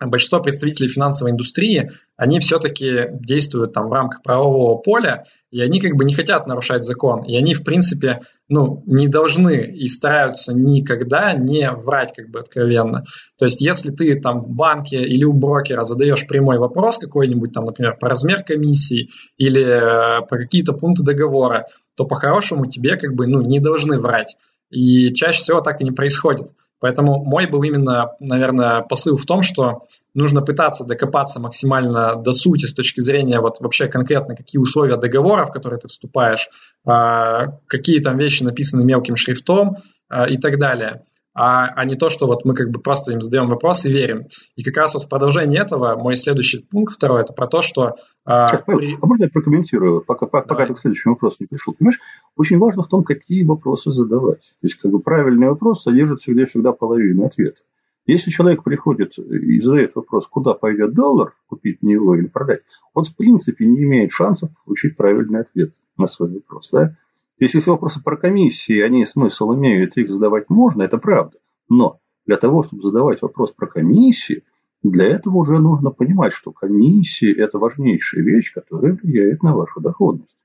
большинство 0.00 0.40
представителей 0.40 0.88
финансовой 0.88 1.32
индустрии, 1.32 1.92
они 2.16 2.38
все-таки 2.40 3.08
действуют 3.12 3.72
там 3.72 3.88
в 3.88 3.92
рамках 3.92 4.22
правового 4.22 4.76
поля, 4.76 5.24
и 5.50 5.60
они 5.60 5.80
как 5.80 5.96
бы 5.96 6.04
не 6.04 6.14
хотят 6.14 6.46
нарушать 6.46 6.84
закон, 6.84 7.22
и 7.22 7.36
они, 7.36 7.54
в 7.54 7.64
принципе, 7.64 8.20
ну, 8.48 8.82
не 8.86 9.08
должны 9.08 9.64
и 9.64 9.88
стараются 9.88 10.52
никогда 10.52 11.32
не 11.32 11.70
врать 11.70 12.12
как 12.14 12.28
бы 12.28 12.40
откровенно. 12.40 13.04
То 13.38 13.46
есть, 13.46 13.60
если 13.60 13.90
ты 13.90 14.20
там 14.20 14.42
в 14.44 14.50
банке 14.50 15.02
или 15.02 15.24
у 15.24 15.32
брокера 15.32 15.84
задаешь 15.84 16.26
прямой 16.26 16.58
вопрос 16.58 16.98
какой-нибудь 16.98 17.52
там, 17.52 17.64
например, 17.64 17.96
про 17.98 18.10
размер 18.10 18.42
комиссии 18.42 19.10
или 19.38 19.62
э, 19.62 20.26
про 20.26 20.38
какие-то 20.38 20.72
пункты 20.72 21.04
договора, 21.04 21.66
то 21.96 22.04
по-хорошему 22.04 22.66
тебе 22.66 22.96
как 22.96 23.14
бы, 23.14 23.26
ну, 23.26 23.40
не 23.42 23.60
должны 23.60 24.00
врать. 24.00 24.36
И 24.70 25.12
чаще 25.14 25.38
всего 25.38 25.60
так 25.60 25.80
и 25.80 25.84
не 25.84 25.92
происходит. 25.92 26.52
Поэтому 26.80 27.24
мой 27.24 27.46
был 27.46 27.62
именно, 27.62 28.12
наверное, 28.20 28.82
посыл 28.82 29.16
в 29.16 29.24
том, 29.24 29.42
что 29.42 29.86
нужно 30.12 30.42
пытаться 30.42 30.84
докопаться 30.84 31.40
максимально 31.40 32.16
до 32.16 32.32
сути 32.32 32.66
с 32.66 32.74
точки 32.74 33.00
зрения 33.00 33.40
вот 33.40 33.60
вообще 33.60 33.88
конкретно, 33.88 34.36
какие 34.36 34.60
условия 34.60 34.96
договора, 34.96 35.46
в 35.46 35.52
которые 35.52 35.80
ты 35.80 35.88
вступаешь, 35.88 36.48
а, 36.84 37.58
какие 37.66 38.00
там 38.00 38.18
вещи 38.18 38.42
написаны 38.42 38.84
мелким 38.84 39.16
шрифтом 39.16 39.78
а, 40.08 40.28
и 40.28 40.36
так 40.36 40.58
далее 40.58 41.04
а, 41.34 41.66
а 41.66 41.84
не 41.84 41.96
то, 41.96 42.08
что 42.08 42.26
вот 42.26 42.44
мы 42.44 42.54
как 42.54 42.70
бы 42.70 42.80
просто 42.80 43.12
им 43.12 43.20
задаем 43.20 43.48
вопрос 43.48 43.84
и 43.84 43.92
верим. 43.92 44.26
И 44.54 44.62
как 44.62 44.76
раз 44.76 44.94
вот 44.94 45.04
в 45.04 45.08
продолжении 45.08 45.60
этого 45.60 45.96
мой 45.96 46.14
следующий 46.14 46.58
пункт 46.58 46.94
второй, 46.94 47.22
это 47.22 47.32
про 47.32 47.48
то, 47.48 47.60
что... 47.60 47.96
А, 48.24 48.46
Сейчас, 48.46 48.62
при... 48.64 48.94
а 48.94 49.06
можно 49.06 49.24
я 49.24 49.30
прокомментирую, 49.30 50.02
пока, 50.02 50.26
пока, 50.26 50.46
пока 50.46 50.66
ты 50.66 50.74
к 50.74 50.78
следующему 50.78 51.14
вопросу 51.14 51.38
не 51.40 51.46
пришел? 51.46 51.74
Понимаешь, 51.74 51.98
очень 52.36 52.58
важно 52.58 52.84
в 52.84 52.88
том, 52.88 53.02
какие 53.02 53.44
вопросы 53.44 53.90
задавать. 53.90 54.40
То 54.40 54.66
есть, 54.66 54.76
как 54.76 54.92
бы 54.92 55.00
правильный 55.00 55.48
вопрос 55.48 55.82
содержит 55.82 56.20
всегда, 56.20 56.46
всегда 56.46 56.72
половину 56.72 57.26
ответа. 57.26 57.60
Если 58.06 58.30
человек 58.30 58.62
приходит 58.62 59.18
и 59.18 59.60
задает 59.60 59.94
вопрос, 59.94 60.26
куда 60.26 60.52
пойдет 60.52 60.92
доллар, 60.92 61.34
купить 61.46 61.82
него 61.82 62.14
или 62.14 62.26
продать, 62.26 62.60
он 62.92 63.04
в 63.04 63.16
принципе 63.16 63.64
не 63.64 63.82
имеет 63.84 64.12
шансов 64.12 64.50
получить 64.64 64.96
правильный 64.96 65.40
ответ 65.40 65.72
на 65.96 66.06
свой 66.06 66.34
вопрос. 66.34 66.70
Да? 66.70 66.96
Если 67.38 67.58
вопросы 67.68 68.00
про 68.02 68.16
комиссии, 68.16 68.80
они 68.80 69.04
смысл 69.04 69.54
имеют, 69.54 69.96
их 69.96 70.08
задавать 70.08 70.50
можно, 70.50 70.82
это 70.82 70.98
правда. 70.98 71.38
Но 71.68 71.98
для 72.26 72.36
того, 72.36 72.62
чтобы 72.62 72.82
задавать 72.82 73.22
вопрос 73.22 73.50
про 73.50 73.66
комиссии, 73.66 74.44
для 74.82 75.08
этого 75.08 75.38
уже 75.38 75.58
нужно 75.58 75.90
понимать, 75.90 76.32
что 76.32 76.52
комиссии– 76.52 77.34
это 77.36 77.58
важнейшая 77.58 78.22
вещь, 78.22 78.52
которая 78.52 78.92
влияет 78.94 79.42
на 79.42 79.56
вашу 79.56 79.80
доходность. 79.80 80.36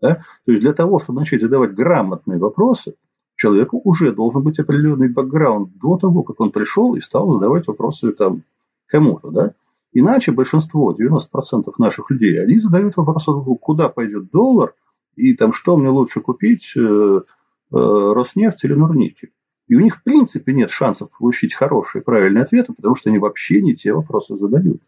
Да? 0.00 0.24
То 0.44 0.52
есть, 0.52 0.62
для 0.62 0.72
того, 0.72 0.98
чтобы 0.98 1.20
начать 1.20 1.40
задавать 1.40 1.74
грамотные 1.74 2.38
вопросы, 2.38 2.94
человеку 3.36 3.80
уже 3.84 4.12
должен 4.12 4.42
быть 4.42 4.58
определенный 4.58 5.08
бэкграунд 5.08 5.76
до 5.78 5.98
того, 5.98 6.24
как 6.24 6.40
он 6.40 6.50
пришел 6.50 6.96
и 6.96 7.00
стал 7.00 7.32
задавать 7.32 7.66
вопросы 7.68 8.10
там, 8.12 8.42
кому-то. 8.86 9.30
Да? 9.30 9.54
Иначе 9.92 10.32
большинство, 10.32 10.92
90% 10.92 11.72
наших 11.78 12.10
людей, 12.10 12.42
они 12.42 12.58
задают 12.58 12.96
вопрос, 12.96 13.26
куда 13.60 13.88
пойдет 13.88 14.30
доллар– 14.32 14.74
и 15.16 15.34
там 15.34 15.52
что 15.52 15.76
мне 15.76 15.88
лучше 15.88 16.20
купить, 16.20 16.72
э, 16.76 16.80
э, 16.80 17.22
Роснефть 17.70 18.64
или 18.64 18.74
Нурники. 18.74 19.32
И 19.66 19.76
у 19.76 19.80
них 19.80 19.96
в 19.96 20.02
принципе 20.02 20.52
нет 20.52 20.70
шансов 20.70 21.10
получить 21.16 21.54
хорошие 21.54 22.02
правильные 22.02 22.44
ответы, 22.44 22.72
потому 22.72 22.94
что 22.94 23.10
они 23.10 23.18
вообще 23.18 23.62
не 23.62 23.74
те 23.74 23.92
вопросы 23.92 24.36
задают. 24.36 24.82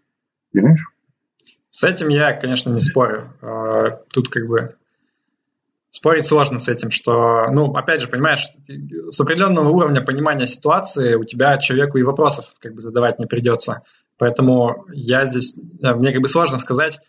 Понимаешь? 0.52 0.86
С 1.70 1.84
этим 1.84 2.08
я, 2.08 2.32
конечно, 2.34 2.70
не 2.70 2.80
спорю. 2.80 3.32
Э, 3.42 3.98
тут 4.10 4.28
как 4.28 4.46
бы 4.46 4.76
спорить 5.90 6.26
сложно 6.26 6.58
с 6.58 6.68
этим, 6.68 6.90
что, 6.90 7.46
ну, 7.50 7.72
опять 7.74 8.02
же, 8.02 8.08
понимаешь, 8.08 8.46
с 9.08 9.20
определенного 9.20 9.70
уровня 9.70 10.02
понимания 10.02 10.46
ситуации 10.46 11.14
у 11.14 11.24
тебя 11.24 11.58
человеку 11.58 11.98
и 11.98 12.02
вопросов 12.02 12.46
как 12.60 12.74
бы 12.74 12.80
задавать 12.80 13.18
не 13.18 13.26
придется. 13.26 13.82
Поэтому 14.18 14.86
я 14.92 15.26
здесь, 15.26 15.56
мне 15.80 16.12
как 16.12 16.22
бы 16.22 16.28
сложно 16.28 16.58
сказать, 16.58 17.00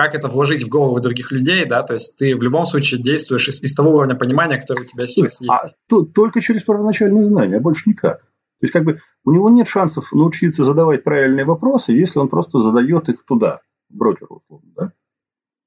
как 0.00 0.14
это 0.14 0.28
вложить 0.28 0.62
в 0.62 0.68
головы 0.68 1.02
других 1.02 1.30
людей, 1.30 1.66
да, 1.66 1.82
то 1.82 1.92
есть 1.92 2.16
ты 2.16 2.34
в 2.34 2.42
любом 2.42 2.64
случае 2.64 3.02
действуешь 3.02 3.46
из, 3.48 3.62
из 3.62 3.74
того 3.74 3.90
уровня 3.90 4.14
понимания, 4.14 4.58
который 4.58 4.84
у 4.84 4.86
тебя 4.86 5.06
сейчас 5.06 5.42
есть. 5.42 5.50
А, 5.50 5.72
то, 5.88 6.04
только 6.04 6.40
через 6.40 6.62
первоначальные 6.62 7.24
знания, 7.24 7.58
а 7.58 7.60
больше 7.60 7.90
никак. 7.90 8.20
То 8.20 8.62
есть 8.62 8.72
как 8.72 8.84
бы 8.84 9.02
у 9.24 9.30
него 9.30 9.50
нет 9.50 9.68
шансов 9.68 10.10
научиться 10.12 10.64
задавать 10.64 11.04
правильные 11.04 11.44
вопросы, 11.44 11.92
если 11.92 12.18
он 12.18 12.30
просто 12.30 12.60
задает 12.60 13.10
их 13.10 13.26
туда, 13.26 13.60
брокеру 13.90 14.36
условно, 14.42 14.70
да. 14.74 14.92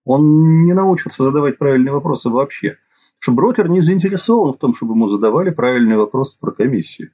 Он 0.03 0.63
не 0.63 0.73
научится 0.73 1.21
задавать 1.21 1.59
правильные 1.59 1.93
вопросы 1.93 2.29
вообще. 2.29 2.77
Что 3.19 3.34
брокер 3.34 3.69
не 3.69 3.81
заинтересован 3.81 4.53
в 4.53 4.57
том, 4.57 4.73
чтобы 4.73 4.93
ему 4.93 5.09
задавали 5.09 5.51
правильные 5.51 5.97
вопросы 5.97 6.39
про 6.39 6.51
комиссию. 6.51 7.11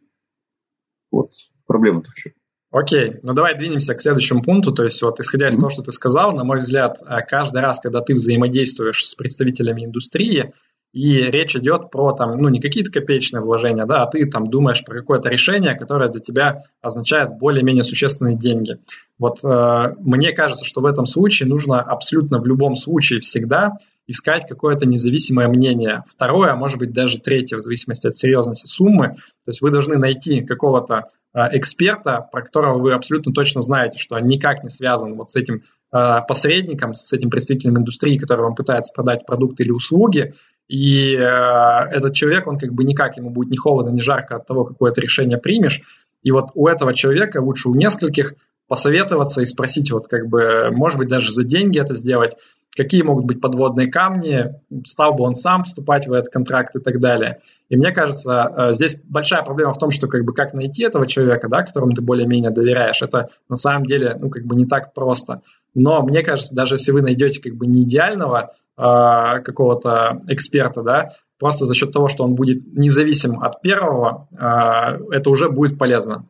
Вот 1.12 1.32
проблема-то 1.68 2.12
в 2.12 2.16
чем. 2.16 2.32
Окей, 2.72 3.16
ну 3.24 3.34
давай 3.34 3.58
двинемся 3.58 3.96
к 3.96 4.02
следующему 4.02 4.44
пункту. 4.44 4.72
То 4.72 4.84
есть 4.84 5.02
вот 5.02 5.20
исходя 5.20 5.48
из 5.48 5.56
того, 5.56 5.70
что 5.70 5.82
ты 5.82 5.92
сказал, 5.92 6.34
на 6.34 6.44
мой 6.44 6.60
взгляд, 6.60 7.00
э, 7.02 7.22
каждый 7.28 7.62
раз, 7.62 7.80
когда 7.80 8.02
ты 8.02 8.14
взаимодействуешь 8.14 9.06
с 9.06 9.16
представителями 9.16 9.86
индустрии, 9.86 10.54
и 10.92 11.22
речь 11.22 11.56
идет 11.56 11.92
про 11.92 12.14
там, 12.14 12.38
ну, 12.38 12.50
не 12.50 12.60
какие-то 12.60 12.92
копеечные 12.92 13.42
вложения, 13.42 13.86
да, 13.86 14.04
а 14.04 14.08
ты 14.08 14.26
там 14.26 14.48
думаешь 14.48 14.84
про 14.84 14.98
какое-то 14.98 15.30
решение, 15.30 15.76
которое 15.76 16.10
для 16.10 16.20
тебя 16.20 16.64
означает 16.82 17.38
более-менее 17.38 17.84
существенные 17.84 18.36
деньги. 18.36 18.78
Вот 19.20 19.44
э, 19.44 19.96
мне 20.00 20.32
кажется, 20.32 20.66
что 20.66 20.82
в 20.82 20.86
этом 20.86 21.06
случае 21.06 21.50
нужно 21.50 21.82
абсолютно 21.82 22.40
в 22.40 22.46
любом 22.46 22.76
случае 22.76 23.20
всегда 23.20 23.78
искать 24.08 24.48
какое-то 24.48 24.88
независимое 24.88 25.48
мнение. 25.48 26.04
Второе, 26.08 26.52
а 26.52 26.56
может 26.56 26.80
быть 26.80 26.92
даже 26.92 27.20
третье, 27.20 27.58
в 27.58 27.62
зависимости 27.62 28.08
от 28.08 28.16
серьезности 28.16 28.66
суммы. 28.66 29.18
То 29.46 29.52
есть 29.52 29.62
вы 29.62 29.70
должны 29.70 29.98
найти 29.98 30.42
какого-то 30.42 31.10
эксперта, 31.34 32.28
про 32.32 32.42
которого 32.42 32.80
вы 32.80 32.94
абсолютно 32.94 33.32
точно 33.34 33.62
знаете, 33.62 34.00
что 34.00 34.16
он 34.16 34.26
никак 34.28 34.64
не 34.64 34.70
связан 34.70 35.16
вот 35.16 35.30
с 35.30 35.36
этим 35.36 35.64
э, 35.94 36.20
посредником, 36.28 36.94
с 36.94 37.14
этим 37.14 37.30
представителем 37.30 37.78
индустрии, 37.78 38.18
который 38.18 38.42
вам 38.42 38.56
пытается 38.56 38.94
продать 38.94 39.26
продукты 39.26 39.64
или 39.64 39.72
услуги, 39.72 40.34
и 40.68 41.16
э, 41.16 41.20
этот 41.20 42.14
человек, 42.14 42.48
он 42.48 42.58
как 42.58 42.74
бы 42.74 42.84
никак, 42.84 43.18
ему 43.18 43.30
будет 43.30 43.52
ни 43.52 43.58
холодно, 43.58 43.90
ни 43.90 44.02
жарко 44.02 44.38
от 44.38 44.48
того, 44.48 44.66
какое 44.66 44.92
то 44.92 45.02
решение 45.02 45.38
примешь, 45.38 45.82
и 46.24 46.32
вот 46.32 46.50
у 46.54 46.68
этого 46.68 46.94
человека, 46.94 47.42
лучше 47.42 47.70
у 47.70 47.76
нескольких, 47.76 48.34
посоветоваться 48.68 49.42
и 49.42 49.46
спросить, 49.46 49.92
вот 49.92 50.08
как 50.08 50.28
бы, 50.28 50.70
может 50.72 51.00
быть, 51.00 51.10
даже 51.10 51.32
за 51.32 51.44
деньги 51.44 51.80
это 51.80 51.96
сделать, 51.96 52.38
какие 52.76 53.02
могут 53.02 53.26
быть 53.26 53.42
подводные 53.42 53.88
камни, 53.88 54.56
стал 54.86 55.14
бы 55.14 55.24
он 55.24 55.36
сам 55.36 55.64
вступать 55.64 56.08
в 56.08 56.14
этот 56.14 56.32
контракт 56.32 56.76
и 56.76 56.80
так 56.80 57.00
далее. 57.00 57.42
И 57.70 57.76
мне 57.76 57.92
кажется, 57.92 58.54
э, 58.56 58.74
здесь 58.74 59.00
большая 59.04 59.44
проблема 59.44 59.74
в 59.74 59.78
том, 59.78 59.92
что 59.92 60.08
как 60.08 60.24
бы 60.24 60.34
как 60.34 60.54
найти 60.54 60.84
этого 60.84 61.08
человека, 61.08 61.50
да, 61.50 61.64
которому 61.64 61.94
ты 61.94 62.02
более-менее 62.02 62.52
доверяешь, 62.52 63.02
это 63.02 63.30
на 63.50 63.56
самом 63.56 63.86
деле, 63.86 64.16
ну, 64.20 64.30
как 64.30 64.46
бы 64.46 64.56
не 64.56 64.66
так 64.66 64.94
просто. 64.94 65.42
Но 65.76 66.02
мне 66.04 66.24
кажется, 66.24 66.56
даже 66.56 66.76
если 66.76 66.92
вы 66.92 67.02
найдете 67.02 67.42
как 67.42 67.56
бы 67.56 67.68
не 67.68 67.84
идеального 67.84 68.52
э, 68.78 69.42
какого-то 69.44 70.20
эксперта, 70.28 70.82
да, 70.82 71.12
просто 71.38 71.66
за 71.66 71.74
счет 71.74 71.92
того, 71.92 72.08
что 72.08 72.24
он 72.24 72.36
будет 72.36 72.62
независим 72.76 73.42
от 73.42 73.62
первого, 73.62 74.28
э, 74.32 75.16
это 75.16 75.30
уже 75.30 75.50
будет 75.50 75.78
полезно. 75.78 76.26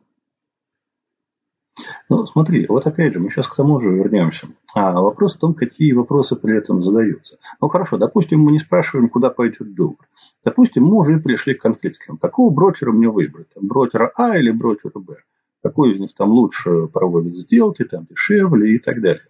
Ну, 2.10 2.26
смотри, 2.26 2.66
вот 2.66 2.88
опять 2.88 3.12
же, 3.12 3.20
мы 3.20 3.30
сейчас 3.30 3.46
к 3.46 3.54
тому 3.54 3.78
же 3.78 3.88
вернемся. 3.88 4.48
А 4.74 5.00
вопрос 5.00 5.36
в 5.36 5.38
том, 5.38 5.54
какие 5.54 5.92
вопросы 5.92 6.34
при 6.34 6.58
этом 6.58 6.82
задаются. 6.82 7.38
Ну, 7.60 7.68
хорошо, 7.68 7.98
допустим, 7.98 8.40
мы 8.40 8.50
не 8.50 8.58
спрашиваем, 8.58 9.08
куда 9.08 9.30
пойдет 9.30 9.74
доллар. 9.74 10.08
Допустим, 10.44 10.86
мы 10.86 10.96
уже 10.96 11.20
пришли 11.20 11.54
к 11.54 11.62
конфликтам. 11.62 12.18
Какого 12.18 12.50
брокера 12.50 12.90
мне 12.90 13.08
выбрать? 13.08 13.46
Там, 13.54 13.68
брокера 13.68 14.10
А 14.16 14.36
или 14.36 14.50
брокера 14.50 14.98
Б? 14.98 15.18
Какой 15.62 15.92
из 15.92 16.00
них 16.00 16.12
там 16.12 16.30
лучше 16.30 16.88
проводит 16.88 17.36
сделки, 17.36 17.84
там 17.84 18.06
дешевле 18.10 18.74
и 18.74 18.78
так 18.80 19.00
далее. 19.00 19.28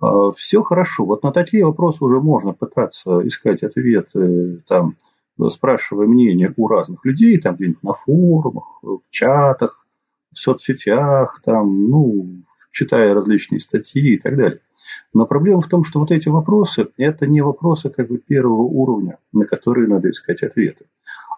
А, 0.00 0.32
Все 0.32 0.64
хорошо. 0.64 1.04
Вот 1.04 1.22
на 1.22 1.30
такие 1.30 1.64
вопросы 1.64 2.02
уже 2.02 2.20
можно 2.20 2.52
пытаться 2.52 3.24
искать 3.28 3.62
ответы, 3.62 4.64
там, 4.66 4.96
спрашивая 5.50 6.08
мнение 6.08 6.52
у 6.56 6.66
разных 6.66 7.04
людей, 7.04 7.38
там 7.38 7.54
где-нибудь 7.54 7.84
на 7.84 7.92
форумах, 7.92 8.80
в 8.82 9.02
чатах, 9.10 9.86
в 10.32 10.38
соцсетях, 10.38 11.40
там, 11.44 11.90
ну, 11.90 12.42
читая 12.70 13.14
различные 13.14 13.60
статьи 13.60 14.14
и 14.14 14.18
так 14.18 14.36
далее. 14.36 14.60
Но 15.12 15.26
проблема 15.26 15.60
в 15.60 15.68
том, 15.68 15.84
что 15.84 16.00
вот 16.00 16.10
эти 16.10 16.28
вопросы, 16.28 16.88
это 16.96 17.26
не 17.26 17.40
вопросы 17.40 17.90
как 17.90 18.08
бы 18.08 18.18
первого 18.18 18.62
уровня, 18.62 19.18
на 19.32 19.46
которые 19.46 19.88
надо 19.88 20.10
искать 20.10 20.42
ответы. 20.42 20.86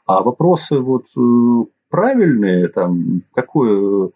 А 0.06 0.22
вопросы 0.22 0.78
вот 0.78 1.06
э, 1.16 1.70
правильные, 1.88 2.68
там, 2.68 3.22
какое 3.34 4.10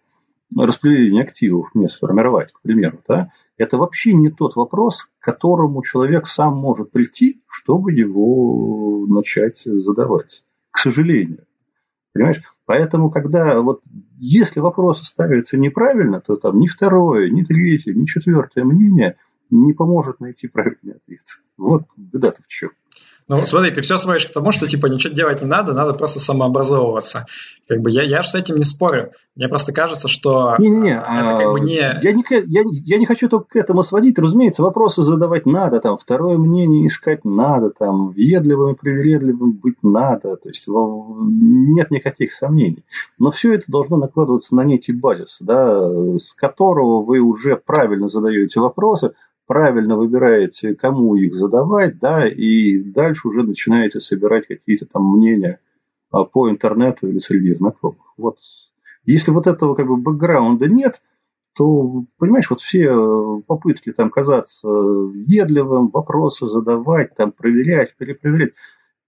распределение 0.55 1.23
активов 1.23 1.73
мне 1.73 1.89
сформировать, 1.89 2.51
к 2.51 2.61
примеру, 2.61 2.99
да, 3.07 3.31
это 3.57 3.77
вообще 3.77 4.13
не 4.13 4.29
тот 4.29 4.55
вопрос, 4.55 5.03
к 5.03 5.23
которому 5.23 5.81
человек 5.83 6.27
сам 6.27 6.57
может 6.57 6.91
прийти, 6.91 7.41
чтобы 7.47 7.93
его 7.93 9.05
начать 9.07 9.61
задавать. 9.63 10.43
К 10.71 10.77
сожалению. 10.77 11.45
Понимаешь? 12.15 12.41
Поэтому, 12.65 13.11
когда 13.11 13.59
вот 13.59 13.81
если 14.15 14.61
вопросы 14.61 15.03
ставятся 15.03 15.57
неправильно, 15.57 16.21
то 16.21 16.37
там 16.37 16.57
ни 16.61 16.67
второе, 16.67 17.29
ни 17.29 17.43
третье, 17.43 17.93
ни 17.93 18.05
четвертое 18.05 18.63
мнение 18.63 19.17
не 19.49 19.73
поможет 19.73 20.21
найти 20.21 20.47
правильный 20.47 20.93
ответ. 20.93 21.25
Вот 21.57 21.83
беда-то 21.97 22.41
в 22.41 22.47
чем. 22.47 22.71
Ну, 23.27 23.43
смотри, 23.47 23.71
ты 23.71 23.81
все 23.81 23.97
сводишь 23.97 24.27
к 24.27 24.33
тому, 24.33 24.51
что, 24.51 24.67
типа, 24.67 24.85
ничего 24.85 25.11
делать 25.11 25.41
не 25.41 25.47
надо, 25.47 25.73
надо 25.73 25.93
просто 25.93 26.19
самообразовываться. 26.19 27.25
Как 27.67 27.81
бы 27.81 27.89
я, 27.89 28.03
я 28.03 28.21
же 28.21 28.29
с 28.29 28.35
этим 28.35 28.57
не 28.57 28.63
спорю. 28.63 29.13
Мне 29.35 29.47
просто 29.47 29.73
кажется, 29.73 30.07
что 30.07 30.55
не, 30.59 30.69
не, 30.69 30.79
не, 30.81 30.91
это 30.91 31.37
как 31.37 31.51
бы 31.51 31.59
не... 31.59 31.73
Я 31.73 32.11
не, 32.11 32.23
я, 32.29 32.61
я 32.63 32.97
не 32.99 33.05
хочу 33.07 33.27
только 33.27 33.47
к 33.49 33.55
этому 33.55 33.81
сводить. 33.81 34.19
Разумеется, 34.19 34.61
вопросы 34.61 35.01
задавать 35.01 35.47
надо, 35.47 35.79
там, 35.79 35.97
второе 35.97 36.37
мнение 36.37 36.85
искать 36.85 37.25
надо, 37.25 37.71
там, 37.71 38.09
въедливым 38.09 38.73
и 38.73 38.77
привередливым 38.77 39.53
быть 39.53 39.81
надо. 39.81 40.35
То 40.35 40.49
есть 40.49 40.67
нет 40.67 41.89
никаких 41.89 42.31
сомнений. 42.31 42.85
Но 43.17 43.31
все 43.31 43.55
это 43.55 43.63
должно 43.67 43.97
накладываться 43.97 44.53
на 44.53 44.63
некий 44.63 44.93
базис, 44.93 45.37
да, 45.39 46.17
с 46.19 46.31
которого 46.33 47.01
вы 47.01 47.19
уже 47.21 47.55
правильно 47.57 48.07
задаете 48.07 48.59
вопросы, 48.59 49.13
правильно 49.45 49.97
выбираете, 49.97 50.75
кому 50.75 51.15
их 51.15 51.35
задавать, 51.35 51.99
да, 51.99 52.27
и 52.27 52.79
дальше 52.79 53.27
уже 53.27 53.43
начинаете 53.43 53.99
собирать 53.99 54.47
какие-то 54.47 54.85
там 54.85 55.03
мнения 55.03 55.59
а, 56.11 56.23
по 56.23 56.49
интернету 56.49 57.07
или 57.07 57.19
среди 57.19 57.53
знакомых. 57.53 58.13
Вот. 58.17 58.37
Если 59.05 59.31
вот 59.31 59.47
этого 59.47 59.75
как 59.75 59.87
бы 59.87 59.97
бэкграунда 59.97 60.67
нет, 60.67 61.01
то, 61.55 62.03
понимаешь, 62.17 62.49
вот 62.49 62.59
все 62.59 62.89
э, 62.89 63.41
попытки 63.47 63.93
там 63.93 64.09
казаться 64.09 64.67
въедливым, 64.67 65.87
вопросы 65.87 66.47
задавать, 66.47 67.15
там 67.15 67.31
проверять, 67.31 67.95
перепроверять, 67.95 68.53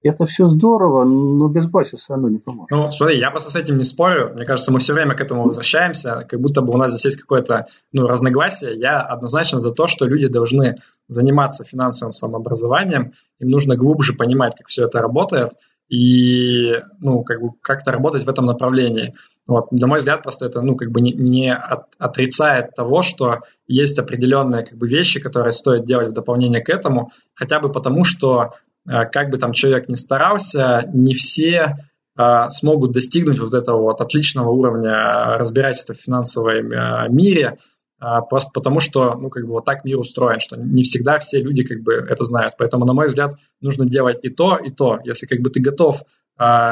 это 0.08 0.26
все 0.26 0.48
здорово, 0.48 1.04
но 1.04 1.48
без 1.48 1.66
базиса 1.66 2.16
оно 2.16 2.30
не 2.30 2.40
поможет. 2.40 2.72
Ну, 2.72 2.90
смотри, 2.92 3.20
я 3.20 3.32
просто 3.32 3.52
с 3.52 3.56
этим 3.56 3.78
не 3.78 3.84
спорю. 3.84 4.34
Мне 4.34 4.46
кажется, 4.46 4.72
мы 4.72 4.80
все 4.80 4.94
время 4.94 5.16
к 5.16 5.22
этому 5.22 5.44
возвращаемся, 5.44 6.26
как 6.28 6.40
будто 6.40 6.62
бы 6.62 6.74
у 6.74 6.78
нас 6.78 6.92
здесь 6.92 7.06
есть 7.06 7.22
какое-то 7.22 7.68
ну, 7.92 8.08
разногласие. 8.08 8.78
Я 8.78 9.02
однозначно 9.02 9.60
за 9.60 9.72
то, 9.72 9.88
что 9.88 10.06
люди 10.06 10.28
должны 10.28 10.78
заниматься 11.08 11.64
финансовым 11.64 12.14
самообразованием, 12.14 13.14
им 13.40 13.50
нужно 13.50 13.76
глубже 13.76 14.14
понимать, 14.14 14.56
как 14.58 14.68
все 14.68 14.86
это 14.86 15.00
работает, 15.00 15.54
и 15.90 16.74
ну, 17.00 17.24
как 17.24 17.42
бы 17.42 17.52
как-то 17.62 17.92
работать 17.92 18.26
в 18.26 18.30
этом 18.30 18.46
направлении. 18.46 19.14
Вот. 19.48 19.72
На 19.72 19.88
мой 19.88 20.00
взгляд, 20.00 20.24
просто 20.24 20.46
это 20.46 20.62
ну, 20.62 20.76
как 20.76 20.92
бы 20.92 21.00
не, 21.00 21.14
не 21.14 21.54
от, 21.54 21.86
отрицает 21.98 22.76
того, 22.76 23.02
что 23.02 23.40
есть 23.68 23.98
определенные 23.98 24.66
как 24.66 24.78
бы, 24.78 24.88
вещи, 24.88 25.22
которые 25.22 25.54
стоит 25.54 25.86
делать 25.86 26.10
в 26.10 26.14
дополнение 26.14 26.62
к 26.62 26.70
этому, 26.70 27.12
хотя 27.34 27.62
бы 27.62 27.72
потому, 27.72 28.04
что 28.04 28.54
как 28.88 29.30
бы 29.30 29.38
там 29.38 29.52
человек 29.54 29.90
ни 29.90 29.96
старался, 29.96 30.90
не 30.94 31.14
все 31.14 31.76
э, 32.18 32.50
смогут 32.50 32.94
достигнуть 32.94 33.40
вот 33.40 33.54
этого 33.54 33.82
вот 33.82 34.02
отличного 34.02 34.50
уровня 34.50 35.38
разбирательства 35.38 35.94
в 35.94 36.00
финансовом 36.00 36.72
э, 36.72 37.10
мире, 37.10 37.58
просто 38.00 38.52
потому 38.54 38.80
что, 38.80 39.16
ну, 39.16 39.30
как 39.30 39.46
бы 39.46 39.54
вот 39.54 39.66
так 39.66 39.84
мир 39.84 40.00
устроен, 40.00 40.40
что 40.40 40.56
не 40.56 40.84
всегда 40.84 41.18
все 41.18 41.42
люди 41.42 41.64
как 41.64 41.82
бы 41.82 41.94
это 41.94 42.26
знают. 42.26 42.54
Поэтому, 42.58 42.86
на 42.86 42.94
мой 42.94 43.08
взгляд, 43.08 43.34
нужно 43.60 43.88
делать 43.88 44.20
и 44.22 44.30
то, 44.30 44.56
и 44.56 44.70
то. 44.70 45.00
Если 45.04 45.26
как 45.26 45.40
бы 45.40 45.50
ты 45.50 45.60
готов 45.60 46.04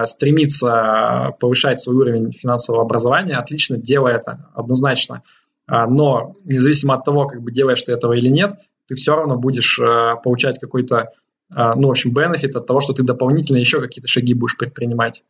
стремиться 0.06 1.36
повышать 1.40 1.80
свой 1.80 1.96
уровень 1.96 2.32
финансового 2.32 2.84
образования, 2.84 3.38
отлично, 3.38 3.78
делай 3.78 4.14
это 4.14 4.52
однозначно. 4.54 5.24
Но 5.68 6.34
независимо 6.44 6.94
от 6.94 7.06
того, 7.06 7.26
как 7.26 7.42
бы 7.42 7.52
делаешь 7.52 7.82
ты 7.82 7.92
этого 7.94 8.14
или 8.14 8.30
нет, 8.30 8.52
ты 8.88 8.94
все 8.94 9.16
равно 9.16 9.36
будешь 9.36 9.80
получать 10.24 10.60
какой-то 10.60 10.98
а, 10.98 11.08
ну, 11.50 11.88
в 11.88 11.92
общем, 11.92 12.12
бенефит 12.12 12.56
от 12.56 12.66
того, 12.66 12.80
что 12.80 12.94
ты 12.94 13.04
дополнительно 13.04 13.58
еще 13.58 13.82
какие-то 13.82 14.08
шаги 14.08 14.34
будешь 14.34 14.58
предпринимать. 14.58 15.24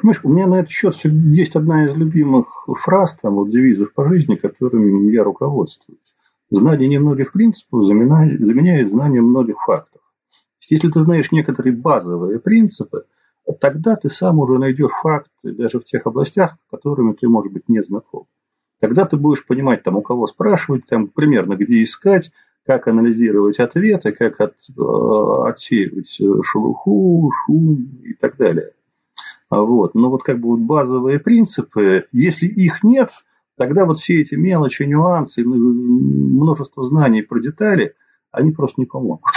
Понимаешь, 0.00 0.20
у 0.24 0.28
меня 0.28 0.46
на 0.46 0.60
этот 0.60 0.70
счет 0.70 0.94
есть 1.04 1.54
одна 1.54 1.84
из 1.84 1.96
любимых 1.96 2.66
фраз, 2.66 3.16
там, 3.20 3.34
вот 3.34 3.50
девизов 3.50 3.92
по 3.92 4.08
жизни, 4.08 4.36
которыми 4.36 5.12
я 5.12 5.24
руководствуюсь. 5.24 6.16
Знание 6.50 6.88
немногих 6.88 7.32
принципов 7.32 7.84
заменяет, 7.84 8.40
заменяет 8.40 8.90
знание 8.90 9.20
многих 9.20 9.56
фактов. 9.64 10.00
Если 10.70 10.90
ты 10.90 11.00
знаешь 11.00 11.32
некоторые 11.32 11.74
базовые 11.74 12.40
принципы, 12.40 13.04
тогда 13.60 13.96
ты 13.96 14.08
сам 14.10 14.38
уже 14.38 14.58
найдешь 14.58 14.92
факты 15.02 15.52
даже 15.52 15.80
в 15.80 15.84
тех 15.84 16.06
областях, 16.06 16.58
которыми 16.70 17.14
ты, 17.14 17.28
может 17.28 17.52
быть, 17.52 17.68
не 17.68 17.82
знаком. 17.82 18.26
Тогда 18.80 19.06
ты 19.06 19.16
будешь 19.16 19.46
понимать, 19.46 19.82
там, 19.82 19.96
у 19.96 20.02
кого 20.02 20.26
спрашивать, 20.26 20.86
там, 20.86 21.08
примерно 21.08 21.54
где 21.56 21.82
искать, 21.82 22.30
как 22.68 22.86
анализировать 22.86 23.58
ответы, 23.60 24.12
как 24.12 24.42
от, 24.42 24.52
э, 24.76 25.48
отсеивать 25.48 26.20
шелуху, 26.44 27.32
шум 27.32 28.02
и 28.04 28.12
так 28.12 28.36
далее. 28.36 28.72
Вот. 29.48 29.94
Но 29.94 30.10
вот 30.10 30.22
как 30.22 30.38
бы 30.38 30.50
вот 30.50 30.60
базовые 30.60 31.18
принципы, 31.18 32.04
если 32.12 32.46
их 32.46 32.84
нет, 32.84 33.24
тогда 33.56 33.86
вот 33.86 33.98
все 33.98 34.20
эти 34.20 34.34
мелочи, 34.34 34.82
нюансы, 34.82 35.42
множество 35.44 36.84
знаний 36.84 37.22
про 37.22 37.40
детали, 37.40 37.94
они 38.32 38.52
просто 38.52 38.82
не 38.82 38.86
помогут. 38.86 39.32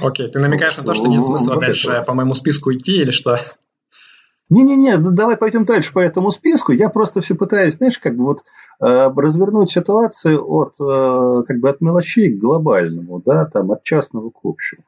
Окей, 0.00 0.28
ты 0.28 0.40
намекаешь 0.40 0.76
на 0.78 0.82
то, 0.82 0.94
что 0.94 1.06
нет 1.06 1.22
смысла 1.22 1.60
дальше 1.60 2.02
по 2.04 2.12
моему 2.12 2.34
списку 2.34 2.72
идти 2.72 3.02
или 3.02 3.12
что? 3.12 3.38
Не-не-не, 4.52 4.98
давай 4.98 5.38
пойдем 5.38 5.64
дальше 5.64 5.94
по 5.94 6.00
этому 6.00 6.30
списку. 6.30 6.72
Я 6.72 6.90
просто 6.90 7.22
все 7.22 7.34
пытаюсь, 7.34 7.76
знаешь, 7.76 7.98
как 7.98 8.16
бы 8.16 8.24
вот 8.24 8.40
э, 8.80 8.84
развернуть 9.16 9.70
ситуацию 9.70 10.44
от, 10.46 10.74
э, 10.78 11.44
как 11.48 11.58
бы 11.58 11.70
от 11.70 11.80
мелочей 11.80 12.30
к 12.34 12.38
глобальному, 12.38 13.22
да, 13.24 13.46
там, 13.46 13.72
от 13.72 13.82
частного 13.82 14.28
к 14.28 14.40
общему. 14.44 14.82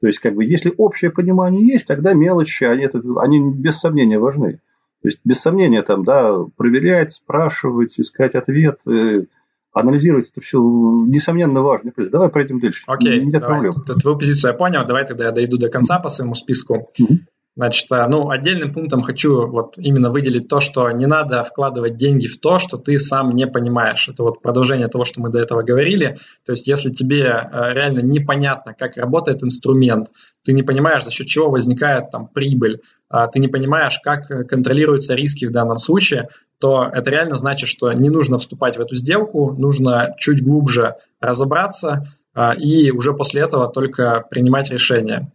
То 0.00 0.06
есть, 0.06 0.20
как 0.20 0.34
бы, 0.34 0.44
если 0.44 0.72
общее 0.76 1.10
понимание 1.10 1.66
есть, 1.66 1.88
тогда 1.88 2.12
мелочи, 2.12 2.62
они, 2.62 2.84
это, 2.84 3.02
они 3.16 3.52
без 3.52 3.80
сомнения 3.80 4.20
важны. 4.20 4.60
То 5.02 5.08
есть, 5.08 5.18
без 5.24 5.40
сомнения, 5.40 5.82
там, 5.82 6.04
да, 6.04 6.36
проверять, 6.56 7.12
спрашивать, 7.12 7.98
искать 7.98 8.36
ответы, 8.36 9.26
анализировать 9.72 10.30
это 10.30 10.40
все, 10.40 10.58
несомненно, 10.60 11.62
важно. 11.62 11.92
Давай 11.96 12.28
пройдем 12.28 12.60
дальше. 12.60 12.84
Окей, 12.86 13.24
Нет 13.24 13.42
давай. 13.42 13.60
проблем. 13.60 13.74
Твою 14.00 14.16
позицию 14.16 14.52
я 14.52 14.56
понял. 14.56 14.86
Давай 14.86 15.04
тогда 15.04 15.24
я 15.24 15.32
дойду 15.32 15.58
до 15.58 15.68
конца 15.68 15.98
по 15.98 16.08
своему 16.08 16.34
списку. 16.34 16.88
Угу. 17.00 17.18
Значит, 17.58 17.90
э, 17.90 18.06
ну, 18.06 18.30
отдельным 18.30 18.72
пунктом 18.72 19.00
хочу 19.00 19.48
вот 19.48 19.74
именно 19.78 20.12
выделить 20.12 20.46
то, 20.46 20.60
что 20.60 20.88
не 20.92 21.06
надо 21.06 21.42
вкладывать 21.42 21.96
деньги 21.96 22.28
в 22.28 22.38
то, 22.38 22.60
что 22.60 22.78
ты 22.78 23.00
сам 23.00 23.32
не 23.34 23.48
понимаешь. 23.48 24.08
Это 24.08 24.22
вот 24.22 24.40
продолжение 24.40 24.86
того, 24.86 25.04
что 25.04 25.20
мы 25.20 25.28
до 25.28 25.40
этого 25.40 25.62
говорили. 25.62 26.18
То 26.46 26.52
есть, 26.52 26.68
если 26.68 26.90
тебе 26.90 27.24
э, 27.24 27.72
реально 27.72 27.98
непонятно, 27.98 28.74
как 28.74 28.96
работает 28.96 29.42
инструмент, 29.42 30.06
ты 30.44 30.52
не 30.52 30.62
понимаешь, 30.62 31.02
за 31.02 31.10
счет 31.10 31.26
чего 31.26 31.50
возникает 31.50 32.12
там 32.12 32.28
прибыль, 32.28 32.80
а 33.08 33.26
ты 33.26 33.40
не 33.40 33.48
понимаешь, 33.48 33.98
как 34.04 34.28
контролируются 34.46 35.16
риски 35.16 35.44
в 35.44 35.50
данном 35.50 35.78
случае, 35.78 36.28
то 36.60 36.84
это 36.84 37.10
реально 37.10 37.38
значит, 37.38 37.68
что 37.68 37.92
не 37.92 38.08
нужно 38.08 38.38
вступать 38.38 38.76
в 38.76 38.80
эту 38.80 38.94
сделку, 38.94 39.52
нужно 39.58 40.14
чуть 40.16 40.44
глубже 40.44 40.94
разобраться 41.18 42.06
а, 42.34 42.54
и 42.54 42.92
уже 42.92 43.14
после 43.14 43.42
этого 43.42 43.68
только 43.68 44.24
принимать 44.30 44.70
решение. 44.70 45.32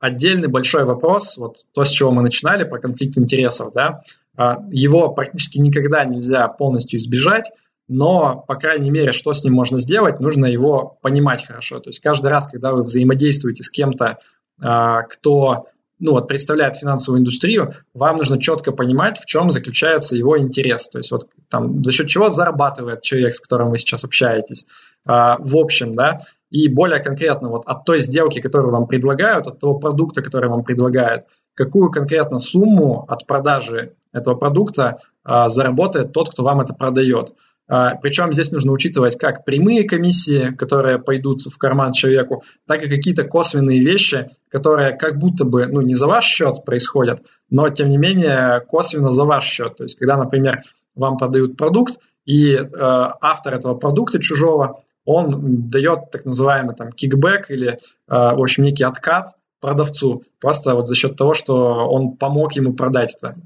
Отдельный 0.00 0.48
большой 0.48 0.84
вопрос, 0.84 1.36
вот 1.36 1.66
то, 1.72 1.84
с 1.84 1.90
чего 1.90 2.10
мы 2.10 2.22
начинали, 2.22 2.64
про 2.64 2.78
конфликт 2.78 3.18
интересов, 3.18 3.72
да, 3.74 4.02
а, 4.36 4.58
его 4.70 5.10
практически 5.10 5.58
никогда 5.58 6.04
нельзя 6.04 6.48
полностью 6.48 6.98
избежать, 6.98 7.50
но, 7.86 8.44
по 8.48 8.54
крайней 8.54 8.90
мере, 8.90 9.12
что 9.12 9.32
с 9.32 9.44
ним 9.44 9.54
можно 9.54 9.78
сделать, 9.78 10.20
нужно 10.20 10.46
его 10.46 10.96
понимать 11.02 11.44
хорошо. 11.44 11.80
То 11.80 11.90
есть 11.90 12.00
каждый 12.00 12.28
раз, 12.28 12.48
когда 12.48 12.72
вы 12.72 12.84
взаимодействуете 12.84 13.62
с 13.62 13.70
кем-то, 13.70 14.18
а, 14.60 15.02
кто 15.02 15.66
ну, 15.98 16.12
вот, 16.12 16.28
представляет 16.28 16.76
финансовую 16.76 17.20
индустрию, 17.20 17.74
вам 17.92 18.16
нужно 18.16 18.40
четко 18.40 18.72
понимать, 18.72 19.18
в 19.18 19.26
чем 19.26 19.50
заключается 19.50 20.16
его 20.16 20.38
интерес. 20.38 20.88
То 20.88 20.98
есть 20.98 21.10
вот 21.10 21.28
там 21.50 21.84
за 21.84 21.92
счет 21.92 22.08
чего 22.08 22.30
зарабатывает 22.30 23.02
человек, 23.02 23.34
с 23.34 23.40
которым 23.40 23.70
вы 23.70 23.76
сейчас 23.76 24.04
общаетесь. 24.04 24.66
А, 25.04 25.36
в 25.38 25.56
общем, 25.56 25.94
да, 25.94 26.22
и 26.50 26.68
более 26.68 27.00
конкретно 27.00 27.48
вот 27.48 27.62
от 27.66 27.84
той 27.84 28.00
сделки, 28.00 28.40
которую 28.40 28.72
вам 28.72 28.86
предлагают, 28.86 29.46
от 29.46 29.58
того 29.58 29.78
продукта, 29.78 30.22
который 30.22 30.50
вам 30.50 30.64
предлагают, 30.64 31.24
какую 31.54 31.90
конкретно 31.90 32.38
сумму 32.38 33.04
от 33.08 33.26
продажи 33.26 33.94
этого 34.12 34.34
продукта 34.34 34.98
а, 35.24 35.48
заработает 35.48 36.12
тот, 36.12 36.30
кто 36.30 36.42
вам 36.42 36.60
это 36.60 36.74
продает. 36.74 37.34
А, 37.68 37.94
причем 37.94 38.32
здесь 38.32 38.50
нужно 38.50 38.72
учитывать 38.72 39.16
как 39.16 39.44
прямые 39.44 39.84
комиссии, 39.84 40.52
которые 40.56 40.98
пойдут 40.98 41.42
в 41.42 41.56
карман 41.56 41.92
человеку, 41.92 42.42
так 42.66 42.82
и 42.82 42.88
какие-то 42.88 43.22
косвенные 43.22 43.80
вещи, 43.80 44.28
которые 44.48 44.96
как 44.96 45.18
будто 45.18 45.44
бы 45.44 45.66
ну, 45.66 45.80
не 45.80 45.94
за 45.94 46.08
ваш 46.08 46.24
счет 46.24 46.64
происходят, 46.64 47.22
но 47.48 47.68
тем 47.68 47.88
не 47.88 47.96
менее 47.96 48.60
косвенно 48.66 49.12
за 49.12 49.24
ваш 49.24 49.44
счет. 49.44 49.76
То 49.76 49.84
есть, 49.84 49.96
когда, 49.96 50.16
например, 50.16 50.62
вам 50.96 51.16
продают 51.16 51.56
продукт, 51.56 52.00
и 52.26 52.54
э, 52.54 52.66
автор 52.74 53.54
этого 53.54 53.74
продукта 53.74 54.20
чужого 54.20 54.82
он 55.04 55.70
дает 55.70 56.10
так 56.10 56.24
называемый 56.24 56.74
там 56.74 56.92
кикбэк 56.92 57.50
или, 57.50 57.68
э, 57.68 57.76
в 58.08 58.40
общем, 58.40 58.64
некий 58.64 58.84
откат 58.84 59.34
продавцу, 59.60 60.24
просто 60.40 60.74
вот 60.74 60.88
за 60.88 60.94
счет 60.94 61.16
того, 61.16 61.34
что 61.34 61.86
он 61.88 62.16
помог 62.16 62.52
ему 62.54 62.72
продать 62.72 63.14
это. 63.16 63.36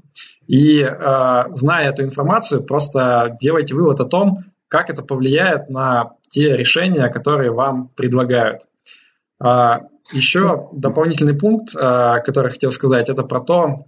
И 0.47 0.81
э, 0.81 1.43
зная 1.51 1.89
эту 1.89 2.03
информацию, 2.03 2.63
просто 2.63 3.35
делайте 3.39 3.75
вывод 3.75 3.99
о 3.99 4.05
том, 4.05 4.37
как 4.67 4.89
это 4.89 5.03
повлияет 5.03 5.69
на 5.69 6.13
те 6.29 6.55
решения, 6.55 7.09
которые 7.09 7.51
вам 7.51 7.89
предлагают. 7.89 8.63
А, 9.39 9.81
еще 10.11 10.69
дополнительный 10.73 11.37
пункт, 11.37 11.75
э, 11.75 12.21
который 12.23 12.51
хотел 12.51 12.71
сказать, 12.71 13.09
это 13.09 13.23
про 13.23 13.41
то, 13.41 13.85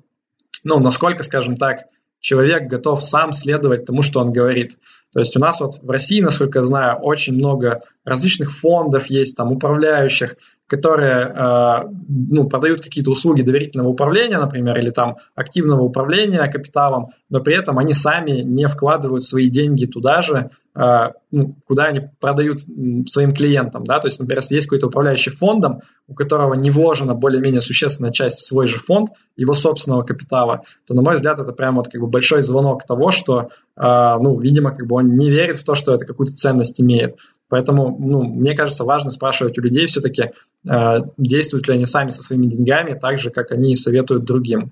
ну, 0.63 0.79
насколько, 0.79 1.23
скажем 1.23 1.57
так, 1.57 1.85
человек 2.19 2.63
готов 2.63 3.03
сам 3.03 3.31
следовать 3.31 3.85
тому, 3.85 4.01
что 4.01 4.19
он 4.19 4.31
говорит. 4.31 4.77
То 5.13 5.19
есть 5.19 5.35
у 5.37 5.39
нас 5.39 5.59
вот 5.59 5.81
в 5.81 5.89
России, 5.89 6.21
насколько 6.21 6.59
я 6.59 6.63
знаю, 6.63 6.97
очень 6.97 7.33
много 7.33 7.83
различных 8.03 8.51
фондов 8.51 9.07
есть, 9.07 9.37
там, 9.37 9.51
управляющих, 9.51 10.35
которые 10.67 11.33
э, 11.33 11.89
ну, 12.09 12.47
продают 12.47 12.81
какие-то 12.81 13.11
услуги 13.11 13.41
доверительного 13.41 13.87
управления, 13.87 14.37
например, 14.37 14.77
или 14.77 14.89
там 14.89 15.17
активного 15.33 15.81
управления 15.81 16.45
капиталом, 16.47 17.11
но 17.29 17.39
при 17.39 17.55
этом 17.55 17.79
они 17.79 17.93
сами 17.93 18.41
не 18.41 18.67
вкладывают 18.67 19.23
свои 19.23 19.49
деньги 19.49 19.85
туда 19.85 20.21
же, 20.21 20.49
э, 20.75 21.11
ну, 21.31 21.55
куда 21.65 21.85
они 21.85 22.09
продают 22.19 22.59
своим 23.07 23.33
клиентам. 23.33 23.85
Да? 23.85 23.99
То 23.99 24.07
есть, 24.07 24.19
например, 24.19 24.39
если 24.39 24.55
есть 24.55 24.67
какой-то 24.67 24.87
управляющий 24.87 25.29
фондом, 25.29 25.81
у 26.07 26.13
которого 26.13 26.53
не 26.53 26.69
вложена 26.69 27.15
более-менее 27.15 27.61
существенная 27.61 28.11
часть 28.11 28.39
в 28.39 28.45
свой 28.45 28.67
же 28.67 28.77
фонд, 28.77 29.09
его 29.37 29.53
собственного 29.53 30.01
капитала, 30.01 30.63
то, 30.85 30.93
на 30.93 31.01
мой 31.01 31.15
взгляд, 31.15 31.39
это 31.39 31.53
прямо 31.53 31.77
вот 31.77 31.87
как 31.87 32.01
бы 32.01 32.07
большой 32.07 32.41
звонок 32.41 32.85
того, 32.85 33.11
что, 33.11 33.49
э, 33.77 33.81
ну, 34.19 34.37
видимо, 34.37 34.75
как 34.75 34.85
бы 34.85 34.97
он 34.97 35.15
не 35.15 35.29
верит 35.29 35.55
в 35.55 35.63
то, 35.63 35.75
что 35.75 35.93
это 35.93 36.05
какую-то 36.05 36.33
ценность 36.33 36.81
имеет. 36.81 37.15
Поэтому, 37.49 37.95
ну, 37.97 38.23
мне 38.23 38.55
кажется, 38.55 38.83
важно 38.83 39.09
спрашивать 39.09 39.57
у 39.57 39.61
людей 39.61 39.85
все-таки, 39.87 40.31
э, 40.69 40.97
действуют 41.17 41.67
ли 41.67 41.75
они 41.75 41.85
сами 41.85 42.09
со 42.09 42.21
своими 42.21 42.47
деньгами 42.47 42.97
так 42.99 43.19
же, 43.19 43.31
как 43.31 43.51
они 43.51 43.75
советуют 43.75 44.25
другим. 44.25 44.71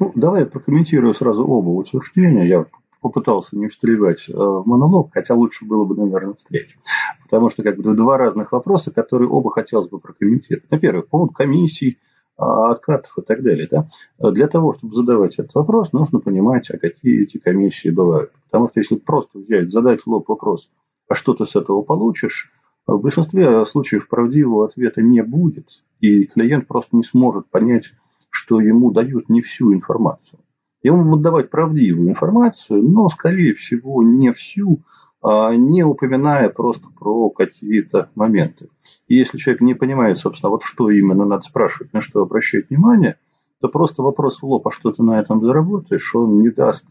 Ну, 0.00 0.12
давай 0.16 0.40
я 0.40 0.46
прокомментирую 0.46 1.14
сразу 1.14 1.46
оба 1.46 1.68
утверждения. 1.68 2.48
Я 2.48 2.66
попытался 3.00 3.56
не 3.56 3.68
встревать 3.68 4.28
э, 4.28 4.32
в 4.32 4.64
монолог, 4.66 5.10
хотя 5.12 5.34
лучше 5.34 5.64
было 5.64 5.84
бы, 5.84 5.94
наверное, 5.94 6.34
встретить. 6.34 6.78
Потому 7.24 7.50
что 7.50 7.62
как 7.62 7.76
бы 7.76 7.94
два 7.94 8.18
разных 8.18 8.50
вопроса, 8.50 8.90
которые 8.90 9.28
оба 9.28 9.52
хотелось 9.52 9.88
бы 9.88 10.00
прокомментировать. 10.00 10.68
На 10.70 10.78
первый, 10.78 11.02
по 11.02 11.10
поводу 11.10 11.32
комиссий, 11.32 11.98
а, 12.36 12.72
откатов 12.72 13.16
и 13.18 13.22
так 13.22 13.42
далее. 13.42 13.68
Да? 13.70 13.88
Для 14.30 14.48
того, 14.48 14.72
чтобы 14.72 14.94
задавать 14.94 15.34
этот 15.34 15.54
вопрос, 15.54 15.92
нужно 15.92 16.18
понимать, 16.18 16.70
а 16.70 16.78
какие 16.78 17.22
эти 17.22 17.38
комиссии 17.38 17.90
бывают. 17.90 18.32
Потому 18.50 18.68
что 18.68 18.80
если 18.80 18.96
просто 18.96 19.38
взять, 19.38 19.70
задать 19.70 20.00
в 20.00 20.06
лоб 20.08 20.28
вопрос– 20.28 20.68
а 21.08 21.14
что 21.14 21.34
ты 21.34 21.44
с 21.44 21.56
этого 21.56 21.82
получишь, 21.82 22.50
в 22.86 22.98
большинстве 22.98 23.64
случаев 23.64 24.08
правдивого 24.08 24.66
ответа 24.66 25.02
не 25.02 25.22
будет, 25.22 25.84
и 26.00 26.24
клиент 26.26 26.66
просто 26.66 26.96
не 26.96 27.04
сможет 27.04 27.48
понять, 27.48 27.92
что 28.30 28.60
ему 28.60 28.90
дают 28.90 29.28
не 29.28 29.40
всю 29.40 29.72
информацию. 29.72 30.40
Ему 30.82 31.04
будут 31.04 31.22
давать 31.22 31.50
правдивую 31.50 32.08
информацию, 32.08 32.82
но, 32.82 33.08
скорее 33.08 33.54
всего, 33.54 34.02
не 34.02 34.32
всю, 34.32 34.82
а 35.22 35.54
не 35.54 35.84
упоминая 35.84 36.48
просто 36.48 36.88
про 36.90 37.30
какие-то 37.30 38.10
моменты. 38.16 38.68
И 39.06 39.16
если 39.16 39.38
человек 39.38 39.60
не 39.60 39.74
понимает, 39.74 40.18
собственно, 40.18 40.50
вот 40.50 40.62
что 40.64 40.90
именно 40.90 41.24
надо 41.24 41.42
спрашивать, 41.42 41.92
на 41.92 42.00
что 42.00 42.22
обращать 42.22 42.68
внимание, 42.68 43.16
то 43.60 43.68
просто 43.68 44.02
вопрос 44.02 44.42
в 44.42 44.46
лоб, 44.46 44.66
а 44.66 44.72
что 44.72 44.90
ты 44.90 45.04
на 45.04 45.20
этом 45.20 45.40
заработаешь, 45.40 46.14
он 46.16 46.42
не 46.42 46.50
даст 46.50 46.84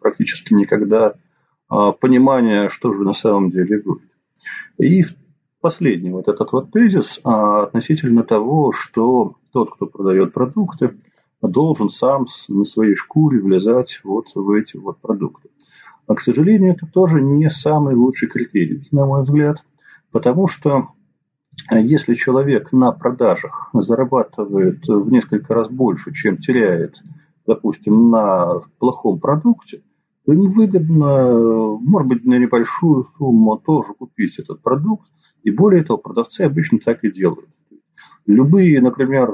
практически 0.00 0.54
никогда 0.54 1.14
понимания, 1.68 2.68
что 2.68 2.92
же 2.92 3.04
на 3.04 3.12
самом 3.12 3.50
деле 3.50 3.82
будет. 3.82 4.10
И 4.78 5.04
последний 5.60 6.10
вот 6.10 6.28
этот 6.28 6.52
вот 6.52 6.70
тезис 6.70 7.20
а, 7.24 7.64
относительно 7.64 8.22
того, 8.22 8.72
что 8.72 9.34
тот, 9.52 9.74
кто 9.74 9.86
продает 9.86 10.32
продукты, 10.32 10.96
должен 11.42 11.88
сам 11.88 12.26
на 12.48 12.64
своей 12.64 12.94
шкуре 12.94 13.40
влезать 13.40 14.00
вот 14.04 14.26
в 14.34 14.50
эти 14.50 14.76
вот 14.76 14.98
продукты. 14.98 15.48
А, 16.06 16.14
к 16.14 16.20
сожалению, 16.20 16.74
это 16.74 16.86
тоже 16.86 17.20
не 17.20 17.50
самый 17.50 17.94
лучший 17.94 18.28
критерий, 18.28 18.86
на 18.92 19.06
мой 19.06 19.22
взгляд, 19.22 19.64
потому 20.12 20.46
что 20.46 20.90
если 21.70 22.14
человек 22.14 22.72
на 22.72 22.92
продажах 22.92 23.70
зарабатывает 23.72 24.86
в 24.86 25.10
несколько 25.10 25.54
раз 25.54 25.68
больше, 25.68 26.12
чем 26.12 26.36
теряет, 26.36 27.02
допустим, 27.46 28.10
на 28.10 28.60
плохом 28.78 29.18
продукте, 29.18 29.82
то 30.26 30.34
невыгодно, 30.34 31.78
может 31.80 32.08
быть, 32.08 32.24
на 32.24 32.36
небольшую 32.36 33.06
сумму 33.16 33.56
тоже 33.64 33.94
купить 33.94 34.38
этот 34.40 34.60
продукт. 34.60 35.08
И 35.44 35.52
более 35.52 35.84
того, 35.84 35.98
продавцы 35.98 36.40
обычно 36.42 36.80
так 36.80 37.04
и 37.04 37.12
делают. 37.12 37.48
Любые, 38.26 38.80
например, 38.80 39.30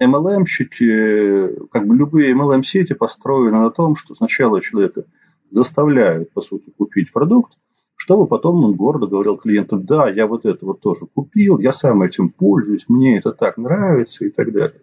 MLM-щики, 0.00 1.68
как 1.70 1.86
бы 1.86 1.94
любые 1.96 2.34
MLM-сети 2.34 2.94
построены 2.94 3.58
на 3.58 3.70
том, 3.70 3.94
что 3.94 4.16
сначала 4.16 4.60
человека 4.60 5.04
заставляют, 5.50 6.32
по 6.32 6.40
сути, 6.40 6.70
купить 6.76 7.12
продукт, 7.12 7.52
чтобы 7.94 8.26
потом 8.26 8.64
он 8.64 8.74
гордо 8.74 9.06
говорил 9.06 9.36
клиенту, 9.36 9.78
да, 9.78 10.10
я 10.10 10.26
вот 10.26 10.44
это 10.46 10.66
вот 10.66 10.80
тоже 10.80 11.06
купил, 11.06 11.60
я 11.60 11.70
сам 11.70 12.02
этим 12.02 12.30
пользуюсь, 12.30 12.86
мне 12.88 13.18
это 13.18 13.30
так 13.30 13.56
нравится 13.56 14.24
и 14.24 14.30
так 14.30 14.50
далее. 14.52 14.80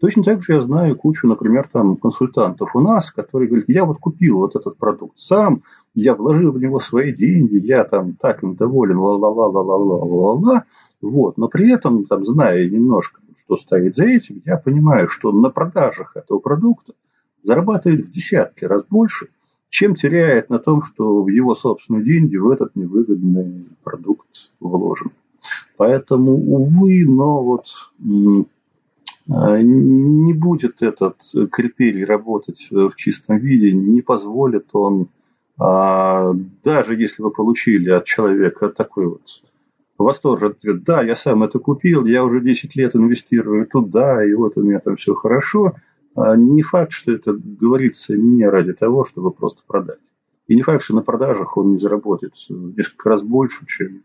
Точно 0.00 0.22
так 0.22 0.42
же 0.42 0.54
я 0.54 0.60
знаю 0.60 0.96
кучу, 0.96 1.26
например, 1.26 1.68
там 1.72 1.96
консультантов 1.96 2.74
у 2.74 2.80
нас, 2.80 3.10
которые 3.10 3.48
говорят, 3.48 3.68
я 3.68 3.84
вот 3.84 3.98
купил 3.98 4.38
вот 4.38 4.56
этот 4.56 4.78
продукт 4.78 5.18
сам, 5.18 5.62
я 5.94 6.14
вложил 6.14 6.52
в 6.52 6.60
него 6.60 6.80
свои 6.80 7.12
деньги, 7.12 7.58
я 7.58 7.84
там 7.84 8.14
так 8.14 8.42
им 8.42 8.54
доволен, 8.54 8.98
ла-ла-ла-ла-ла-ла-ла-ла, 8.98 10.64
вот, 11.02 11.36
но 11.38 11.48
при 11.48 11.72
этом, 11.72 12.06
там, 12.06 12.24
зная 12.24 12.68
немножко, 12.68 13.20
что 13.36 13.56
стоит 13.56 13.96
за 13.96 14.04
этим, 14.04 14.42
я 14.44 14.56
понимаю, 14.56 15.08
что 15.08 15.32
на 15.32 15.50
продажах 15.50 16.16
этого 16.16 16.38
продукта 16.38 16.94
зарабатывает 17.42 18.06
в 18.06 18.10
десятки 18.10 18.64
раз 18.64 18.84
больше, 18.88 19.28
чем 19.70 19.94
теряет 19.94 20.50
на 20.50 20.58
том, 20.58 20.82
что 20.82 21.22
в 21.22 21.28
его 21.28 21.54
собственные 21.54 22.04
деньги 22.04 22.36
в 22.36 22.50
этот 22.50 22.74
невыгодный 22.76 23.66
продукт 23.82 24.52
вложен. 24.58 25.12
Поэтому, 25.76 26.32
увы, 26.32 27.04
но 27.06 27.42
вот 27.42 27.66
не 29.30 30.32
будет 30.34 30.82
этот 30.82 31.16
критерий 31.52 32.04
работать 32.04 32.68
в 32.70 32.94
чистом 32.96 33.38
виде, 33.38 33.72
не 33.72 34.02
позволит 34.02 34.70
он, 34.72 35.08
а, 35.60 36.32
даже 36.64 36.96
если 36.96 37.22
вы 37.22 37.30
получили 37.30 37.90
от 37.90 38.06
человека 38.06 38.70
такой 38.70 39.08
вот 39.08 39.42
восторженный 39.98 40.52
ответ, 40.52 40.82
да, 40.84 41.02
я 41.02 41.14
сам 41.14 41.42
это 41.42 41.58
купил, 41.58 42.06
я 42.06 42.24
уже 42.24 42.40
10 42.40 42.74
лет 42.74 42.96
инвестирую 42.96 43.66
туда, 43.66 44.24
и 44.24 44.32
вот 44.32 44.56
у 44.56 44.62
меня 44.62 44.80
там 44.80 44.96
все 44.96 45.14
хорошо, 45.14 45.74
а, 46.16 46.34
не 46.34 46.62
факт, 46.62 46.92
что 46.92 47.12
это 47.12 47.34
говорится 47.34 48.16
не 48.16 48.46
ради 48.46 48.72
того, 48.72 49.04
чтобы 49.04 49.30
просто 49.30 49.62
продать. 49.66 50.00
И 50.48 50.56
не 50.56 50.62
факт, 50.62 50.82
что 50.82 50.94
на 50.94 51.02
продажах 51.02 51.56
он 51.56 51.74
не 51.74 51.78
заработает 51.78 52.32
несколько 52.48 53.10
раз 53.10 53.22
больше, 53.22 53.66
чем 53.66 54.02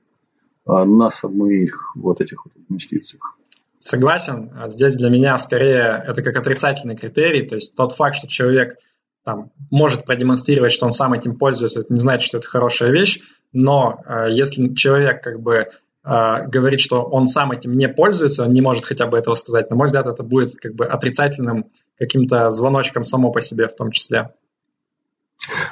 на 0.68 1.10
самых 1.10 1.96
вот 1.96 2.22
этих 2.22 2.46
вот 2.46 2.54
инвестициях. 2.70 3.38
Согласен. 3.80 4.52
Здесь 4.68 4.96
для 4.96 5.10
меня 5.10 5.38
скорее 5.38 6.04
это 6.08 6.24
как 6.24 6.36
отрицательный 6.38 6.96
критерий. 6.96 7.44
То 7.44 7.56
есть 7.56 7.76
тот 7.76 7.94
факт, 7.94 8.16
что 8.16 8.28
человек 8.28 8.78
там, 9.24 9.52
может 9.72 10.06
продемонстрировать, 10.06 10.72
что 10.72 10.86
он 10.86 10.92
сам 10.92 11.14
этим 11.14 11.38
пользуется, 11.38 11.82
это 11.82 11.92
не 11.92 12.00
значит, 12.00 12.28
что 12.28 12.38
это 12.38 12.48
хорошая 12.48 12.92
вещь. 12.92 13.22
Но 13.52 14.00
э, 14.06 14.28
если 14.30 14.74
человек 14.76 15.24
как 15.24 15.42
бы 15.42 15.68
э, 16.04 16.48
говорит, 16.48 16.80
что 16.80 17.02
он 17.04 17.28
сам 17.28 17.52
этим 17.52 17.74
не 17.74 17.90
пользуется, 17.90 18.44
он 18.44 18.54
не 18.54 18.62
может 18.62 18.86
хотя 18.86 19.08
бы 19.08 19.18
этого 19.18 19.34
сказать, 19.36 19.70
на 19.70 19.76
мой 19.76 19.88
взгляд, 19.88 20.06
это 20.08 20.24
будет 20.24 20.56
как 20.56 20.76
бы 20.76 20.86
отрицательным 20.86 21.72
каким-то 21.98 22.52
звоночком 22.52 23.04
само 23.04 23.32
по 23.32 23.42
себе 23.42 23.68
в 23.68 23.76
том 23.76 23.92
числе. 23.92 24.32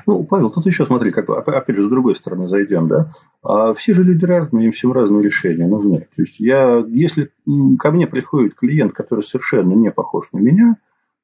Ну, 0.06 0.24
Павел, 0.24 0.50
тут 0.50 0.66
еще 0.66 0.86
смотри, 0.86 1.12
как, 1.12 1.30
опять 1.30 1.76
же, 1.76 1.86
с 1.86 1.90
другой 1.90 2.16
стороны 2.16 2.48
зайдем, 2.48 2.88
да. 2.88 3.12
А 3.42 3.74
все 3.74 3.94
же 3.94 4.04
люди 4.04 4.26
разные, 4.26 4.66
им 4.66 4.72
всем 4.72 4.92
разные 4.92 5.24
решения 5.24 5.68
нужны. 5.68 6.08
То 6.16 6.22
есть, 6.22 6.40
я, 6.40 6.84
если 6.88 7.32
ко 7.80 7.92
мне 7.92 8.08
приходит 8.08 8.56
клиент, 8.56 8.94
который 8.94 9.24
совершенно 9.24 9.74
не 9.74 9.92
похож 9.92 10.32
на 10.34 10.40
меня 10.40 10.78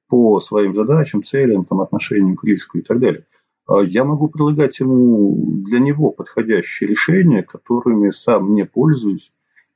по 0.08 0.40
своим 0.40 0.76
задачам, 0.76 1.24
целям, 1.24 1.66
там, 1.66 1.82
отношениям 1.82 2.36
к 2.36 2.44
риску 2.44 2.78
и 2.78 2.82
так 2.82 3.00
далее, 3.00 3.26
а 3.68 3.82
я 3.82 4.04
могу 4.04 4.30
предлагать 4.30 4.80
ему 4.80 5.62
для 5.66 5.80
него 5.80 6.12
подходящие 6.12 6.90
решения, 6.90 7.44
которыми 7.44 8.10
сам 8.10 8.56
не 8.56 8.66
пользуюсь 8.66 9.32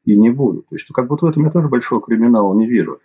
и 0.05 0.17
не 0.17 0.29
буду. 0.29 0.61
То 0.61 0.75
есть, 0.75 0.87
как 0.93 1.07
будто 1.07 1.25
в 1.25 1.29
этом 1.29 1.43
я 1.43 1.51
тоже 1.51 1.69
большого 1.69 2.01
криминала 2.01 2.53
не 2.55 2.67
вижу. 2.67 2.99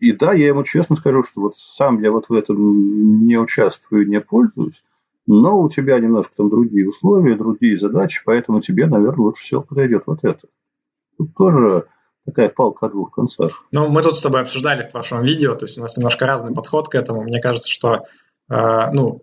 И 0.00 0.12
да, 0.12 0.32
я 0.32 0.48
ему 0.48 0.64
честно 0.64 0.96
скажу, 0.96 1.22
что 1.22 1.40
вот 1.40 1.56
сам 1.56 2.02
я 2.02 2.10
вот 2.10 2.28
в 2.28 2.32
этом 2.32 3.26
не 3.26 3.36
участвую, 3.38 4.08
не 4.08 4.20
пользуюсь, 4.20 4.82
но 5.26 5.60
у 5.60 5.70
тебя 5.70 5.98
немножко 5.98 6.34
там 6.36 6.50
другие 6.50 6.88
условия, 6.88 7.36
другие 7.36 7.78
задачи, 7.78 8.22
поэтому 8.24 8.60
тебе, 8.60 8.86
наверное, 8.86 9.26
лучше 9.26 9.44
всего 9.44 9.62
подойдет 9.62 10.04
вот 10.06 10.20
это. 10.22 10.48
Тут 11.16 11.34
тоже 11.34 11.86
такая 12.26 12.48
палка 12.48 12.86
о 12.86 12.90
двух 12.90 13.12
концах. 13.12 13.64
Ну, 13.70 13.88
мы 13.88 14.02
тут 14.02 14.16
с 14.16 14.22
тобой 14.22 14.42
обсуждали 14.42 14.82
в 14.82 14.92
прошлом 14.92 15.22
видео, 15.22 15.54
то 15.54 15.64
есть 15.64 15.78
у 15.78 15.80
нас 15.80 15.96
немножко 15.96 16.26
разный 16.26 16.54
подход 16.54 16.88
к 16.88 16.94
этому. 16.94 17.22
Мне 17.22 17.40
кажется, 17.40 17.70
что 17.70 18.04
э, 18.50 18.90
ну, 18.92 19.22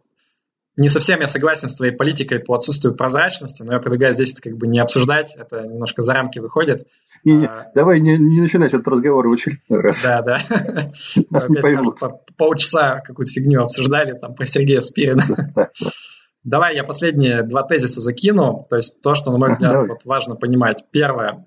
не 0.77 0.89
совсем 0.89 1.19
я 1.19 1.27
согласен 1.27 1.69
с 1.69 1.75
твоей 1.75 1.91
политикой 1.91 2.39
по 2.39 2.55
отсутствию 2.55 2.95
прозрачности, 2.95 3.63
но 3.63 3.73
я 3.73 3.79
предлагаю 3.79 4.13
здесь 4.13 4.33
это 4.33 4.41
как 4.41 4.57
бы 4.57 4.67
не 4.67 4.79
обсуждать, 4.79 5.35
это 5.35 5.67
немножко 5.67 6.01
за 6.01 6.13
рамки 6.13 6.39
выходит. 6.39 6.87
Не, 7.23 7.37
не, 7.37 7.45
а... 7.45 7.71
Давай 7.75 7.99
не, 7.99 8.17
не 8.17 8.41
начинать 8.41 8.73
этот 8.73 8.87
разговор 8.87 9.27
в 9.27 9.33
очередной 9.33 9.81
раз. 9.81 10.03
Да, 10.03 10.21
да. 10.21 10.41
Нас 11.29 11.49
не 11.49 11.61
поймут. 11.61 11.99
Полчаса 12.37 12.99
какую-то 12.99 13.31
фигню 13.31 13.63
обсуждали 13.63 14.13
там 14.13 14.33
про 14.33 14.45
Сергея 14.45 14.79
Спирина. 14.79 15.23
Давай 16.43 16.75
я 16.75 16.83
последние 16.83 17.43
два 17.43 17.63
тезиса 17.63 18.01
закину. 18.01 18.65
То 18.69 18.77
есть 18.77 19.01
то, 19.01 19.13
что, 19.13 19.31
на 19.31 19.37
мой 19.37 19.51
взгляд, 19.51 19.87
вот 19.87 20.05
важно 20.05 20.35
понимать. 20.35 20.83
Первое. 20.91 21.45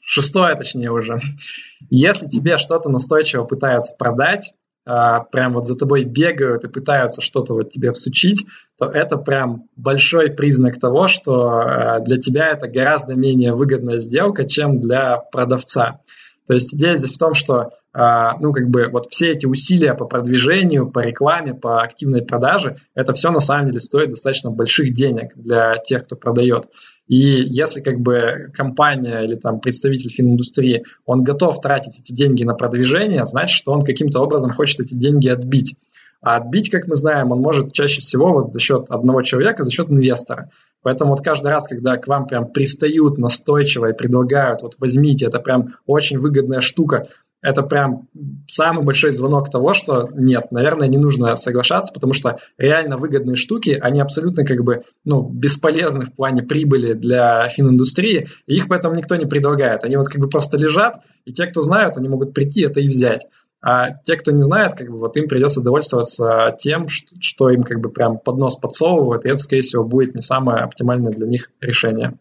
Шестое, 0.00 0.56
точнее 0.56 0.90
уже. 0.90 1.20
Если 1.90 2.26
тебе 2.26 2.56
что-то 2.56 2.90
настойчиво 2.90 3.44
пытаются 3.44 3.94
продать, 3.96 4.54
а, 4.86 5.20
прям 5.20 5.54
вот 5.54 5.66
за 5.66 5.76
тобой 5.76 6.04
бегают 6.04 6.64
и 6.64 6.68
пытаются 6.68 7.20
что-то 7.20 7.54
вот 7.54 7.70
тебе 7.70 7.92
всучить, 7.92 8.46
то 8.78 8.86
это 8.86 9.16
прям 9.16 9.68
большой 9.76 10.30
признак 10.30 10.78
того, 10.78 11.08
что 11.08 11.48
а, 11.48 12.00
для 12.00 12.18
тебя 12.18 12.48
это 12.48 12.68
гораздо 12.68 13.14
менее 13.14 13.54
выгодная 13.54 13.98
сделка, 13.98 14.48
чем 14.48 14.80
для 14.80 15.18
продавца. 15.18 16.00
То 16.46 16.54
есть 16.54 16.74
идея 16.74 16.96
здесь 16.96 17.12
в 17.12 17.18
том, 17.18 17.34
что 17.34 17.70
ну, 17.92 18.52
как 18.52 18.68
бы 18.68 18.88
вот 18.88 19.06
все 19.10 19.32
эти 19.32 19.46
усилия 19.46 19.94
по 19.94 20.04
продвижению, 20.04 20.90
по 20.90 21.00
рекламе, 21.00 21.54
по 21.54 21.82
активной 21.82 22.22
продаже, 22.22 22.76
это 22.94 23.14
все 23.14 23.32
на 23.32 23.40
самом 23.40 23.66
деле 23.66 23.80
стоит 23.80 24.10
достаточно 24.10 24.50
больших 24.50 24.94
денег 24.94 25.32
для 25.34 25.74
тех, 25.74 26.04
кто 26.04 26.14
продает. 26.14 26.68
И 27.08 27.16
если 27.16 27.80
как 27.80 27.98
бы 27.98 28.52
компания 28.54 29.22
или 29.24 29.34
там 29.34 29.58
представитель 29.58 30.10
фининдустрии, 30.10 30.84
он 31.04 31.24
готов 31.24 31.60
тратить 31.60 31.98
эти 31.98 32.12
деньги 32.12 32.44
на 32.44 32.54
продвижение, 32.54 33.26
значит, 33.26 33.56
что 33.56 33.72
он 33.72 33.82
каким-то 33.82 34.20
образом 34.20 34.52
хочет 34.52 34.78
эти 34.78 34.94
деньги 34.94 35.28
отбить. 35.28 35.74
А 36.22 36.36
отбить, 36.36 36.70
как 36.70 36.86
мы 36.86 36.94
знаем, 36.96 37.32
он 37.32 37.40
может 37.40 37.72
чаще 37.72 38.00
всего 38.00 38.32
вот 38.34 38.52
за 38.52 38.60
счет 38.60 38.90
одного 38.90 39.22
человека, 39.22 39.64
за 39.64 39.72
счет 39.72 39.90
инвестора. 39.90 40.50
Поэтому 40.82 41.10
вот 41.10 41.22
каждый 41.22 41.48
раз, 41.48 41.66
когда 41.66 41.96
к 41.96 42.06
вам 42.06 42.26
прям 42.26 42.46
пристают 42.46 43.18
настойчиво 43.18 43.86
и 43.86 43.96
предлагают, 43.96 44.62
вот 44.62 44.74
возьмите, 44.78 45.26
это 45.26 45.40
прям 45.40 45.74
очень 45.86 46.18
выгодная 46.18 46.60
штука, 46.60 47.08
это 47.42 47.62
прям 47.62 48.08
самый 48.48 48.84
большой 48.84 49.12
звонок 49.12 49.50
того, 49.50 49.72
что 49.74 50.08
нет, 50.12 50.52
наверное, 50.52 50.88
не 50.88 50.98
нужно 50.98 51.36
соглашаться, 51.36 51.92
потому 51.92 52.12
что 52.12 52.38
реально 52.58 52.96
выгодные 52.96 53.36
штуки, 53.36 53.78
они 53.80 54.00
абсолютно 54.00 54.44
как 54.44 54.62
бы 54.62 54.82
ну, 55.04 55.22
бесполезны 55.22 56.04
в 56.04 56.14
плане 56.14 56.42
прибыли 56.42 56.92
для 56.92 57.48
фининдустрии, 57.48 58.28
и 58.46 58.54
их 58.54 58.68
поэтому 58.68 58.94
никто 58.94 59.16
не 59.16 59.26
предлагает. 59.26 59.84
Они 59.84 59.96
вот 59.96 60.08
как 60.08 60.20
бы 60.20 60.28
просто 60.28 60.58
лежат, 60.58 61.02
и 61.24 61.32
те, 61.32 61.46
кто 61.46 61.62
знают, 61.62 61.96
они 61.96 62.08
могут 62.08 62.34
прийти 62.34 62.62
это 62.62 62.80
и 62.80 62.88
взять. 62.88 63.26
А 63.62 63.90
те, 63.90 64.16
кто 64.16 64.30
не 64.30 64.40
знает, 64.40 64.74
как 64.74 64.90
бы 64.90 64.98
вот 64.98 65.16
им 65.18 65.28
придется 65.28 65.60
довольствоваться 65.60 66.56
тем, 66.58 66.88
что, 66.88 67.50
им 67.50 67.62
как 67.62 67.80
бы 67.80 67.90
прям 67.90 68.18
под 68.18 68.38
нос 68.38 68.56
подсовывают, 68.56 69.24
и 69.24 69.28
это, 69.28 69.36
скорее 69.36 69.62
всего, 69.62 69.84
будет 69.84 70.14
не 70.14 70.22
самое 70.22 70.60
оптимальное 70.60 71.12
для 71.12 71.26
них 71.26 71.50
решение. 71.60 72.18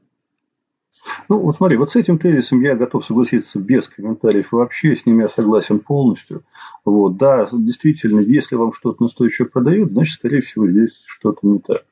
Ну, 1.30 1.38
вот 1.41 1.57
смотри, 1.57 1.77
вот 1.77 1.91
с 1.91 1.95
этим 1.95 2.17
тезисом 2.17 2.59
я 2.61 2.75
готов 2.75 3.05
согласиться 3.05 3.59
без 3.59 3.88
комментариев 3.88 4.51
вообще, 4.51 4.95
с 4.95 5.05
ними 5.05 5.21
я 5.21 5.30
согласен 5.30 5.77
полностью. 5.77 6.43
Вот, 6.84 7.17
да, 7.17 7.47
действительно, 7.53 8.19
если 8.19 8.55
вам 8.55 8.73
что-то 8.73 9.03
настойчиво 9.03 9.45
продают, 9.45 9.91
значит, 9.91 10.15
скорее 10.15 10.41
всего, 10.41 10.67
здесь 10.67 11.03
что-то 11.05 11.39
не 11.43 11.59
так. 11.59 11.86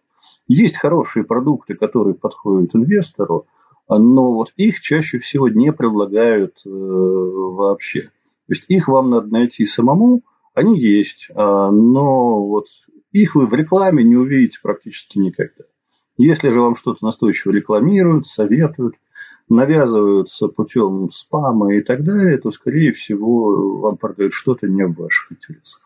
Есть 0.48 0.78
хорошие 0.78 1.24
продукты, 1.24 1.76
которые 1.76 2.16
подходят 2.16 2.74
инвестору, 2.74 3.46
но 3.88 4.34
вот 4.34 4.54
их 4.56 4.82
чаще 4.82 5.20
всего 5.20 5.50
не 5.50 5.72
предлагают 5.72 6.56
э, 6.66 6.70
вообще. 6.70 8.02
То 8.02 8.54
есть 8.54 8.66
их 8.70 8.88
вам 8.88 9.12
надо 9.12 9.28
найти 9.28 9.68
самому, 9.68 10.24
они 10.56 10.80
есть, 10.80 11.30
а, 11.36 11.70
но 11.70 12.44
вот 12.44 12.66
их 13.12 13.36
вы 13.36 13.46
в 13.46 13.54
рекламе 13.54 14.04
не 14.04 14.16
увидите 14.16 14.60
практически 14.64 15.20
никогда. 15.20 15.66
Если 16.18 16.50
же 16.50 16.60
вам 16.60 16.76
что-то 16.76 17.06
настойчиво 17.06 17.52
рекламируют, 17.52 18.26
советуют, 18.26 18.96
навязываются 19.50 20.48
путем 20.48 21.10
спама 21.12 21.76
и 21.76 21.82
так 21.82 22.04
далее, 22.04 22.38
то, 22.38 22.52
скорее 22.52 22.92
всего, 22.92 23.80
вам 23.80 23.98
продают 23.98 24.34
что-то 24.34 24.68
не 24.68 24.86
в 24.86 24.96
ваших 24.96 25.32
интересах. 25.32 25.82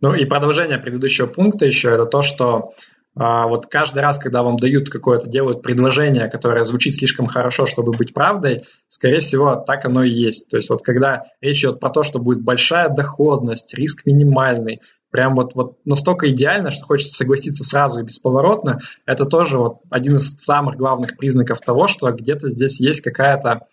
Ну 0.00 0.14
и 0.14 0.24
продолжение 0.24 0.78
предыдущего 0.78 1.26
пункта 1.26 1.66
еще 1.66 1.90
это 1.90 2.04
то, 2.06 2.22
что 2.22 2.74
а, 3.16 3.46
вот 3.46 3.66
каждый 3.66 4.02
раз, 4.02 4.18
когда 4.18 4.42
вам 4.42 4.56
дают 4.56 4.90
какое-то, 4.90 5.28
делают 5.28 5.62
предложение, 5.62 6.28
которое 6.28 6.64
звучит 6.64 6.94
слишком 6.94 7.26
хорошо, 7.26 7.64
чтобы 7.64 7.92
быть 7.92 8.12
правдой, 8.12 8.64
скорее 8.88 9.20
всего, 9.20 9.56
так 9.56 9.84
оно 9.84 10.02
и 10.02 10.10
есть. 10.10 10.48
То 10.48 10.56
есть 10.56 10.68
вот 10.68 10.82
когда 10.82 11.24
речь 11.40 11.60
идет 11.60 11.80
про 11.80 11.90
то, 11.90 12.02
что 12.02 12.18
будет 12.18 12.42
большая 12.42 12.88
доходность, 12.88 13.74
риск 13.74 14.04
минимальный, 14.04 14.80
прям 15.14 15.36
вот, 15.36 15.54
вот 15.54 15.78
настолько 15.84 16.28
идеально, 16.32 16.72
что 16.72 16.86
хочется 16.86 17.14
согласиться 17.14 17.62
сразу 17.62 18.00
и 18.00 18.02
бесповоротно, 18.02 18.80
это 19.06 19.26
тоже 19.26 19.58
вот 19.58 19.76
один 19.88 20.16
из 20.16 20.32
самых 20.32 20.74
главных 20.74 21.16
признаков 21.16 21.60
того, 21.60 21.86
что 21.86 22.10
где-то 22.10 22.50
здесь 22.50 22.80
есть 22.80 23.00
какая-то 23.00 23.68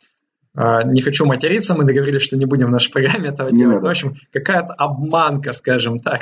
а, 0.53 0.83
не 0.83 1.01
хочу 1.01 1.25
материться, 1.25 1.73
мы 1.73 1.83
договорились, 1.83 2.21
что 2.21 2.37
не 2.37 2.45
будем 2.45 2.67
в 2.67 2.69
нашей 2.69 2.91
программе 2.91 3.29
этого 3.29 3.49
не 3.49 3.61
делать. 3.61 3.77
Надо. 3.77 3.87
В 3.87 3.89
общем, 3.89 4.17
какая-то 4.31 4.73
обманка, 4.73 5.53
скажем 5.53 5.97
так. 5.97 6.21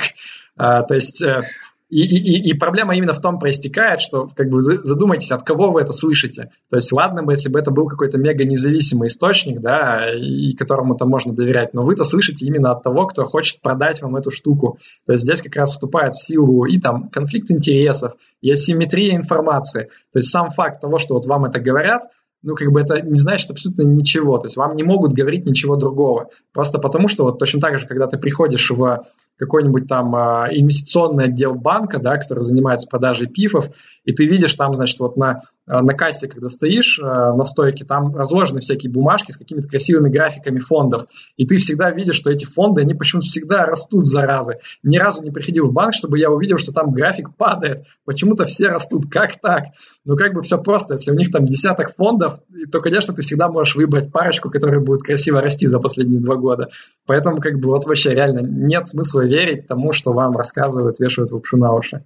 А, 0.56 0.84
то 0.84 0.94
есть 0.94 1.22
э, 1.22 1.42
и, 1.90 2.04
и, 2.04 2.50
и 2.50 2.54
проблема 2.54 2.94
именно 2.96 3.12
в 3.12 3.20
том 3.20 3.38
проистекает, 3.38 4.00
что 4.00 4.28
как 4.34 4.48
бы 4.48 4.60
задумайтесь, 4.60 5.32
от 5.32 5.42
кого 5.42 5.72
вы 5.72 5.80
это 5.80 5.92
слышите. 5.92 6.50
То 6.70 6.76
есть 6.76 6.92
ладно 6.92 7.24
бы, 7.24 7.32
если 7.32 7.48
бы 7.48 7.58
это 7.58 7.72
был 7.72 7.88
какой-то 7.88 8.16
мега 8.16 8.44
независимый 8.44 9.08
источник, 9.08 9.60
да, 9.60 10.06
и 10.14 10.52
которому 10.52 10.94
там 10.94 11.08
можно 11.08 11.34
доверять, 11.34 11.74
но 11.74 11.84
вы-то 11.84 12.04
слышите 12.04 12.46
именно 12.46 12.70
от 12.70 12.84
того, 12.84 13.06
кто 13.06 13.24
хочет 13.24 13.60
продать 13.60 14.00
вам 14.02 14.16
эту 14.16 14.30
штуку. 14.30 14.78
То 15.04 15.12
есть 15.12 15.24
здесь 15.24 15.42
как 15.42 15.56
раз 15.56 15.72
вступает 15.72 16.14
в 16.14 16.22
силу 16.24 16.64
и 16.64 16.78
там 16.78 17.08
конфликт 17.08 17.50
интересов, 17.50 18.12
и 18.40 18.50
асимметрия 18.52 19.16
информации. 19.16 19.90
То 20.12 20.18
есть 20.20 20.30
сам 20.30 20.50
факт 20.50 20.80
того, 20.80 20.98
что 20.98 21.14
вот 21.14 21.26
вам 21.26 21.44
это 21.44 21.60
говорят, 21.60 22.04
ну, 22.42 22.54
как 22.54 22.70
бы 22.70 22.80
это 22.80 23.02
не 23.02 23.18
значит 23.18 23.50
абсолютно 23.50 23.82
ничего. 23.82 24.38
То 24.38 24.46
есть 24.46 24.56
вам 24.56 24.74
не 24.76 24.82
могут 24.82 25.12
говорить 25.12 25.44
ничего 25.44 25.76
другого. 25.76 26.30
Просто 26.52 26.78
потому, 26.78 27.08
что 27.08 27.24
вот 27.24 27.38
точно 27.38 27.60
так 27.60 27.78
же, 27.78 27.86
когда 27.86 28.06
ты 28.06 28.16
приходишь 28.16 28.70
в 28.70 29.04
какой-нибудь 29.40 29.88
там 29.88 30.14
а, 30.14 30.48
инвестиционный 30.50 31.24
отдел 31.24 31.54
банка, 31.54 31.98
да, 31.98 32.18
который 32.18 32.44
занимается 32.44 32.86
продажей 32.86 33.26
пифов, 33.26 33.70
и 34.04 34.12
ты 34.12 34.26
видишь 34.26 34.54
там, 34.54 34.74
значит, 34.74 35.00
вот 35.00 35.16
на, 35.16 35.40
а, 35.66 35.80
на 35.80 35.94
кассе, 35.94 36.28
когда 36.28 36.50
стоишь 36.50 37.00
а, 37.02 37.32
на 37.34 37.42
стойке, 37.44 37.86
там 37.86 38.14
разложены 38.14 38.60
всякие 38.60 38.92
бумажки 38.92 39.32
с 39.32 39.38
какими-то 39.38 39.66
красивыми 39.66 40.10
графиками 40.10 40.58
фондов, 40.58 41.06
и 41.38 41.46
ты 41.46 41.56
всегда 41.56 41.90
видишь, 41.90 42.16
что 42.16 42.30
эти 42.30 42.44
фонды, 42.44 42.82
они 42.82 42.92
почему-то 42.92 43.28
всегда 43.28 43.64
растут, 43.64 44.06
заразы. 44.06 44.58
Ни 44.82 44.98
разу 44.98 45.22
не 45.22 45.30
приходил 45.30 45.68
в 45.68 45.72
банк, 45.72 45.94
чтобы 45.94 46.18
я 46.18 46.30
увидел, 46.30 46.58
что 46.58 46.72
там 46.72 46.92
график 46.92 47.34
падает. 47.34 47.84
Почему-то 48.04 48.44
все 48.44 48.68
растут. 48.68 49.10
Как 49.10 49.40
так? 49.40 49.68
Ну, 50.04 50.16
как 50.16 50.34
бы 50.34 50.42
все 50.42 50.58
просто. 50.58 50.94
Если 50.94 51.10
у 51.10 51.14
них 51.14 51.30
там 51.30 51.46
десяток 51.46 51.94
фондов, 51.94 52.38
то, 52.70 52.80
конечно, 52.80 53.14
ты 53.14 53.22
всегда 53.22 53.48
можешь 53.48 53.74
выбрать 53.74 54.12
парочку, 54.12 54.50
которые 54.50 54.80
будут 54.80 55.02
красиво 55.02 55.40
расти 55.40 55.66
за 55.66 55.78
последние 55.78 56.20
два 56.20 56.36
года. 56.36 56.68
Поэтому, 57.06 57.38
как 57.38 57.58
бы, 57.58 57.68
вот 57.68 57.86
вообще 57.86 58.10
реально 58.10 58.40
нет 58.40 58.86
смысла 58.86 59.29
верить 59.30 59.66
тому, 59.66 59.92
что 59.92 60.12
вам 60.12 60.36
рассказывают, 60.36 61.00
вешают 61.00 61.32
лапшу 61.32 61.56
на 61.56 61.72
уши. 61.72 62.04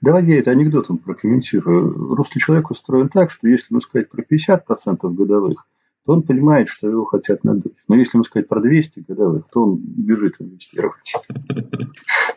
Давай 0.00 0.24
я 0.24 0.38
это 0.38 0.50
анекдотом 0.50 0.98
прокомментирую. 0.98 2.14
Русский 2.14 2.40
человек 2.40 2.70
устроен 2.70 3.08
так, 3.08 3.30
что 3.30 3.48
если 3.48 3.68
ему 3.70 3.80
сказать 3.80 4.10
про 4.10 4.22
50% 4.22 5.14
годовых, 5.14 5.66
то 6.04 6.12
он 6.12 6.22
понимает, 6.22 6.68
что 6.68 6.88
его 6.88 7.04
хотят 7.04 7.42
надуть. 7.42 7.76
Но 7.88 7.96
если 7.96 8.16
ему 8.16 8.24
сказать 8.24 8.48
про 8.48 8.60
200 8.60 9.00
годовых, 9.08 9.44
то 9.50 9.62
он 9.62 9.78
бежит 9.78 10.36
инвестировать. 10.38 11.14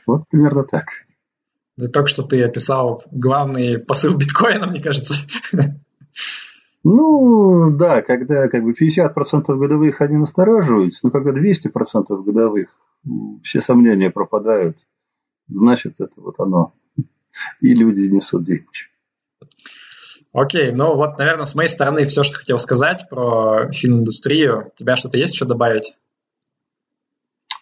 Вот 0.08 0.24
примерно 0.30 0.64
так. 0.64 0.86
Да 1.78 1.88
только 1.88 2.10
что 2.10 2.24
ты 2.24 2.42
описал 2.44 3.04
главный 3.12 3.78
посыл 3.78 4.18
биткоина, 4.18 4.66
мне 4.66 4.82
кажется. 4.82 5.16
Ну, 6.84 7.72
да, 7.72 8.02
когда 8.02 8.48
как 8.48 8.64
бы 8.64 8.72
50% 8.72 9.44
годовых 9.58 10.02
они 10.02 10.18
настораживаются, 10.18 11.02
но 11.04 11.12
когда 11.12 11.32
200% 11.32 12.24
годовых, 12.24 12.70
все 13.44 13.62
сомнения 13.62 14.10
пропадают, 14.10 14.78
значит, 15.48 16.00
это 16.00 16.22
вот 16.22 16.40
оно. 16.40 16.74
И 17.62 17.74
люди 17.74 18.02
несут 18.02 18.46
деньги. 18.46 18.66
Окей, 20.32 20.72
ну 20.72 20.96
вот, 20.96 21.18
наверное, 21.18 21.46
с 21.46 21.56
моей 21.56 21.70
стороны 21.70 22.06
все, 22.06 22.24
что 22.24 22.38
хотел 22.38 22.60
сказать 22.60 23.08
про 23.10 23.70
фининдустрию. 23.72 24.68
У 24.68 24.78
тебя 24.78 24.96
что-то 24.96 25.18
есть 25.18 25.34
еще 25.34 25.46
добавить? 25.46 25.96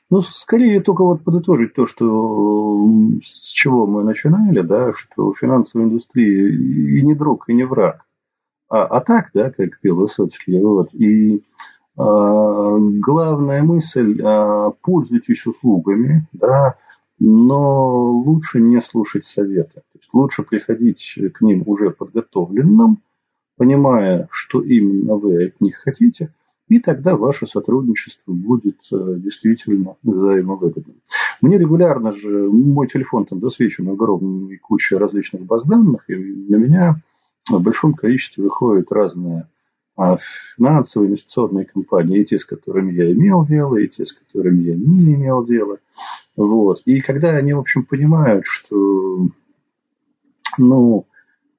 Ну, 0.09 0.21
скорее 0.21 0.81
только 0.81 1.03
вот 1.03 1.23
подытожить 1.23 1.73
то, 1.73 1.85
что 1.85 2.87
с 3.23 3.49
чего 3.49 3.87
мы 3.87 4.03
начинали, 4.03 4.61
да, 4.61 4.93
что 4.93 5.33
финансовая 5.33 5.87
индустрия 5.87 6.49
и 6.49 7.01
не 7.01 7.13
друг, 7.13 7.49
и 7.49 7.53
не 7.53 7.63
враг. 7.63 8.06
А, 8.69 8.85
а 8.85 9.01
так, 9.01 9.29
да, 9.33 9.49
как 9.51 9.79
пел 9.79 9.95
Высоцкий, 9.95 10.59
вот. 10.61 10.93
И 10.93 11.43
а, 11.95 12.77
главная 12.77 13.63
мысль, 13.63 14.21
а, 14.23 14.71
пользуйтесь 14.81 15.45
услугами, 15.45 16.27
да, 16.33 16.75
но 17.19 18.11
лучше 18.11 18.59
не 18.59 18.81
слушать 18.81 19.25
советы. 19.25 19.75
То 19.75 19.99
есть 19.99 20.09
лучше 20.13 20.43
приходить 20.43 21.17
к 21.33 21.41
ним 21.41 21.63
уже 21.65 21.91
подготовленным, 21.91 22.99
понимая, 23.57 24.27
что 24.31 24.61
именно 24.61 25.15
вы 25.15 25.45
от 25.45 25.61
них 25.61 25.77
хотите, 25.77 26.31
и 26.67 26.79
тогда 26.79 27.15
ваше 27.15 27.47
сотрудничество 27.47 28.33
будет 28.33 28.77
э, 28.91 29.15
действительно 29.17 29.95
взаимовыгодным. 30.03 30.97
Мне 31.41 31.57
регулярно 31.57 32.11
же, 32.11 32.49
мой 32.49 32.87
телефон 32.87 33.25
там 33.25 33.39
засвечен 33.39 33.87
огромной 33.87 34.57
кучей 34.57 34.97
различных 34.97 35.43
баз 35.43 35.65
данных, 35.65 36.03
и 36.09 36.15
на 36.15 36.57
меня 36.57 37.01
в 37.49 37.61
большом 37.61 37.93
количестве 37.93 38.43
выходят 38.43 38.91
разные 38.91 39.47
а 39.97 40.19
финансовые 40.55 41.09
инвестиционные 41.09 41.65
компании, 41.65 42.21
и 42.21 42.25
те, 42.25 42.37
с 42.37 42.45
которыми 42.45 42.93
я 42.93 43.11
имел 43.11 43.43
дело, 43.43 43.77
и 43.77 43.87
те, 43.87 44.05
с 44.05 44.13
которыми 44.13 44.61
я 44.61 44.75
не 44.75 45.15
имел 45.15 45.43
дела. 45.43 45.79
Вот. 46.35 46.83
И 46.85 47.01
когда 47.01 47.31
они, 47.31 47.53
в 47.53 47.59
общем, 47.59 47.83
понимают, 47.83 48.45
что 48.45 49.27
ну, 50.59 51.07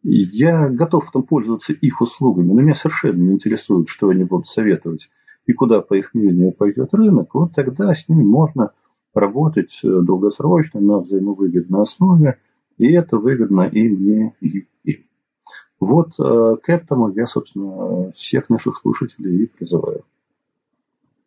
я 0.04 0.68
готов 0.68 1.10
там 1.10 1.24
пользоваться 1.24 1.72
их 1.72 2.00
услугами, 2.00 2.52
но 2.52 2.60
меня 2.60 2.74
совершенно 2.74 3.20
не 3.20 3.32
интересует, 3.32 3.88
что 3.88 4.08
они 4.10 4.22
будут 4.22 4.46
советовать 4.46 5.10
и 5.46 5.52
куда, 5.52 5.80
по 5.80 5.94
их 5.94 6.14
мнению, 6.14 6.52
пойдет 6.52 6.94
рынок, 6.94 7.34
вот 7.34 7.54
тогда 7.54 7.92
с 7.92 8.08
ними 8.08 8.22
можно 8.22 8.70
работать 9.14 9.80
э, 9.82 9.88
долгосрочно 9.88 10.78
на 10.78 10.98
взаимовыгодной 10.98 11.82
основе, 11.82 12.38
и 12.76 12.92
это 12.92 13.18
выгодно 13.18 13.62
и 13.62 13.88
мне, 13.88 14.34
и. 14.40 14.66
Вот 15.80 16.18
э, 16.18 16.56
к 16.62 16.68
этому 16.68 17.12
я, 17.12 17.26
собственно, 17.26 18.12
всех 18.12 18.50
наших 18.50 18.78
слушателей 18.78 19.44
и 19.44 19.46
призываю. 19.46 20.04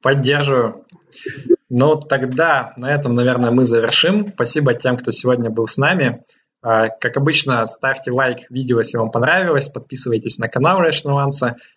Поддерживаю. 0.02 0.86
Ну, 1.70 1.96
тогда 1.96 2.74
на 2.76 2.92
этом, 2.92 3.16
наверное, 3.16 3.52
мы 3.52 3.66
завершим. 3.66 4.28
Спасибо 4.30 4.74
тем, 4.74 4.98
кто 4.98 5.12
сегодня 5.12 5.50
был 5.50 5.68
с 5.68 5.78
нами. 5.78 6.26
А, 6.62 6.90
как 6.90 7.18
обычно, 7.18 7.66
ставьте 7.66 8.12
лайк 8.12 8.50
видео, 8.50 8.80
если 8.80 8.98
вам 8.98 9.10
понравилось, 9.10 9.70
подписывайтесь 9.70 10.38
на 10.38 10.48
канал 10.48 10.82
Rational 10.82 11.30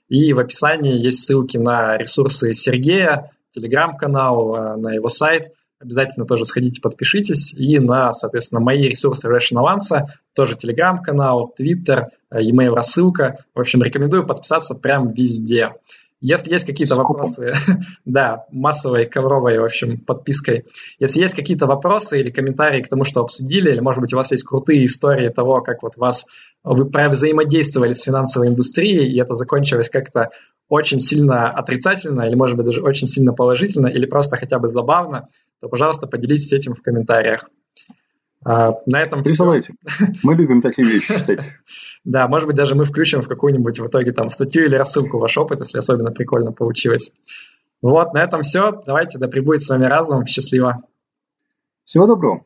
и 0.09 0.33
в 0.33 0.39
описании 0.39 0.99
есть 0.99 1.25
ссылки 1.25 1.57
на 1.57 1.97
ресурсы 1.97 2.55
Сергея, 2.55 3.31
телеграм-канал, 3.51 4.55
а, 4.55 4.77
на 4.77 4.93
его 4.95 5.09
сайт– 5.09 5.53
обязательно 5.85 6.27
тоже 6.27 6.45
сходите, 6.45 6.81
подпишитесь. 6.81 7.55
И 7.55 7.79
на, 7.79 8.13
соответственно, 8.13 8.61
мои 8.61 8.89
ресурсы 8.89 9.29
Rational 9.29 9.77
Answer, 9.77 10.07
тоже 10.35 10.57
телеграм-канал, 10.57 11.53
твиттер, 11.57 12.09
э, 12.31 12.43
e-mail 12.43 12.75
рассылка. 12.75 13.45
В 13.55 13.61
общем, 13.61 13.83
рекомендую 13.83 14.27
подписаться 14.27 14.75
прям 14.75 15.13
везде. 15.13 15.73
Если 16.27 16.53
есть 16.53 16.65
какие-то 16.65 16.95
вопросы, 16.95 17.53
да, 18.07 18.47
массовой 18.51 19.05
ковровой, 19.05 19.59
в 19.59 19.65
общем, 19.65 19.99
подпиской. 19.99 20.65
Если 20.99 21.21
есть 21.21 21.35
какие-то 21.35 21.67
вопросы 21.67 22.19
или 22.19 22.31
комментарии 22.31 22.83
к 22.83 22.89
тому, 22.89 23.05
что 23.05 23.21
обсудили, 23.21 23.71
или, 23.71 23.81
может 23.81 24.01
быть, 24.01 24.15
у 24.15 24.17
вас 24.17 24.33
есть 24.33 24.45
крутые 24.45 24.87
истории 24.87 25.29
того, 25.29 25.61
как 25.61 25.83
вот 25.83 25.99
вас 25.99 26.25
вы 26.63 26.85
взаимодействовали 27.11 27.93
с 27.93 28.05
финансовой 28.05 28.49
индустрией, 28.49 29.13
и 29.13 29.21
это 29.21 29.35
закончилось 29.35 29.91
как-то 29.91 30.31
очень 30.71 30.99
сильно 30.99 31.51
отрицательно, 31.51 32.23
или, 32.23 32.35
может 32.35 32.57
быть, 32.57 32.65
даже 32.65 32.81
очень 32.81 33.07
сильно 33.07 33.35
положительно, 33.35 33.89
или 33.89 34.07
просто 34.07 34.39
хотя 34.39 34.59
бы 34.59 34.69
забавно, 34.69 35.29
то, 35.65 35.71
пожалуйста, 35.71 36.07
поделитесь 36.07 36.53
этим 36.53 36.75
в 36.75 36.83
комментариях. 36.83 37.49
А, 38.45 38.75
на 38.85 39.01
этом 39.01 39.25
Присылайте. 39.25 39.73
все. 39.87 40.13
Мы 40.23 40.35
любим 40.35 40.61
такие 40.61 40.87
вещи 40.87 41.19
читать. 41.19 41.53
Да, 42.05 42.29
может 42.29 42.47
быть, 42.47 42.55
даже 42.55 42.75
мы 42.75 42.85
включим 42.85 43.23
в 43.23 43.29
какую-нибудь 43.29 43.79
в 43.79 43.87
итоге 43.87 44.13
там 44.13 44.29
статью 44.29 44.67
или 44.67 44.77
рассылку 44.77 45.17
ваш 45.17 45.39
опыт, 45.39 45.61
если 45.61 45.79
особенно 45.79 46.11
прикольно 46.11 46.53
получилось. 46.53 47.11
Вот, 47.81 48.13
на 48.13 48.23
этом 48.23 48.43
все. 48.43 48.83
Давайте, 48.85 49.17
да 49.17 49.27
пребудет 49.27 49.63
с 49.63 49.71
вами 49.71 49.87
разум. 49.87 50.27
Счастливо. 50.27 50.83
Всего 51.87 52.07
доброго. 52.07 52.45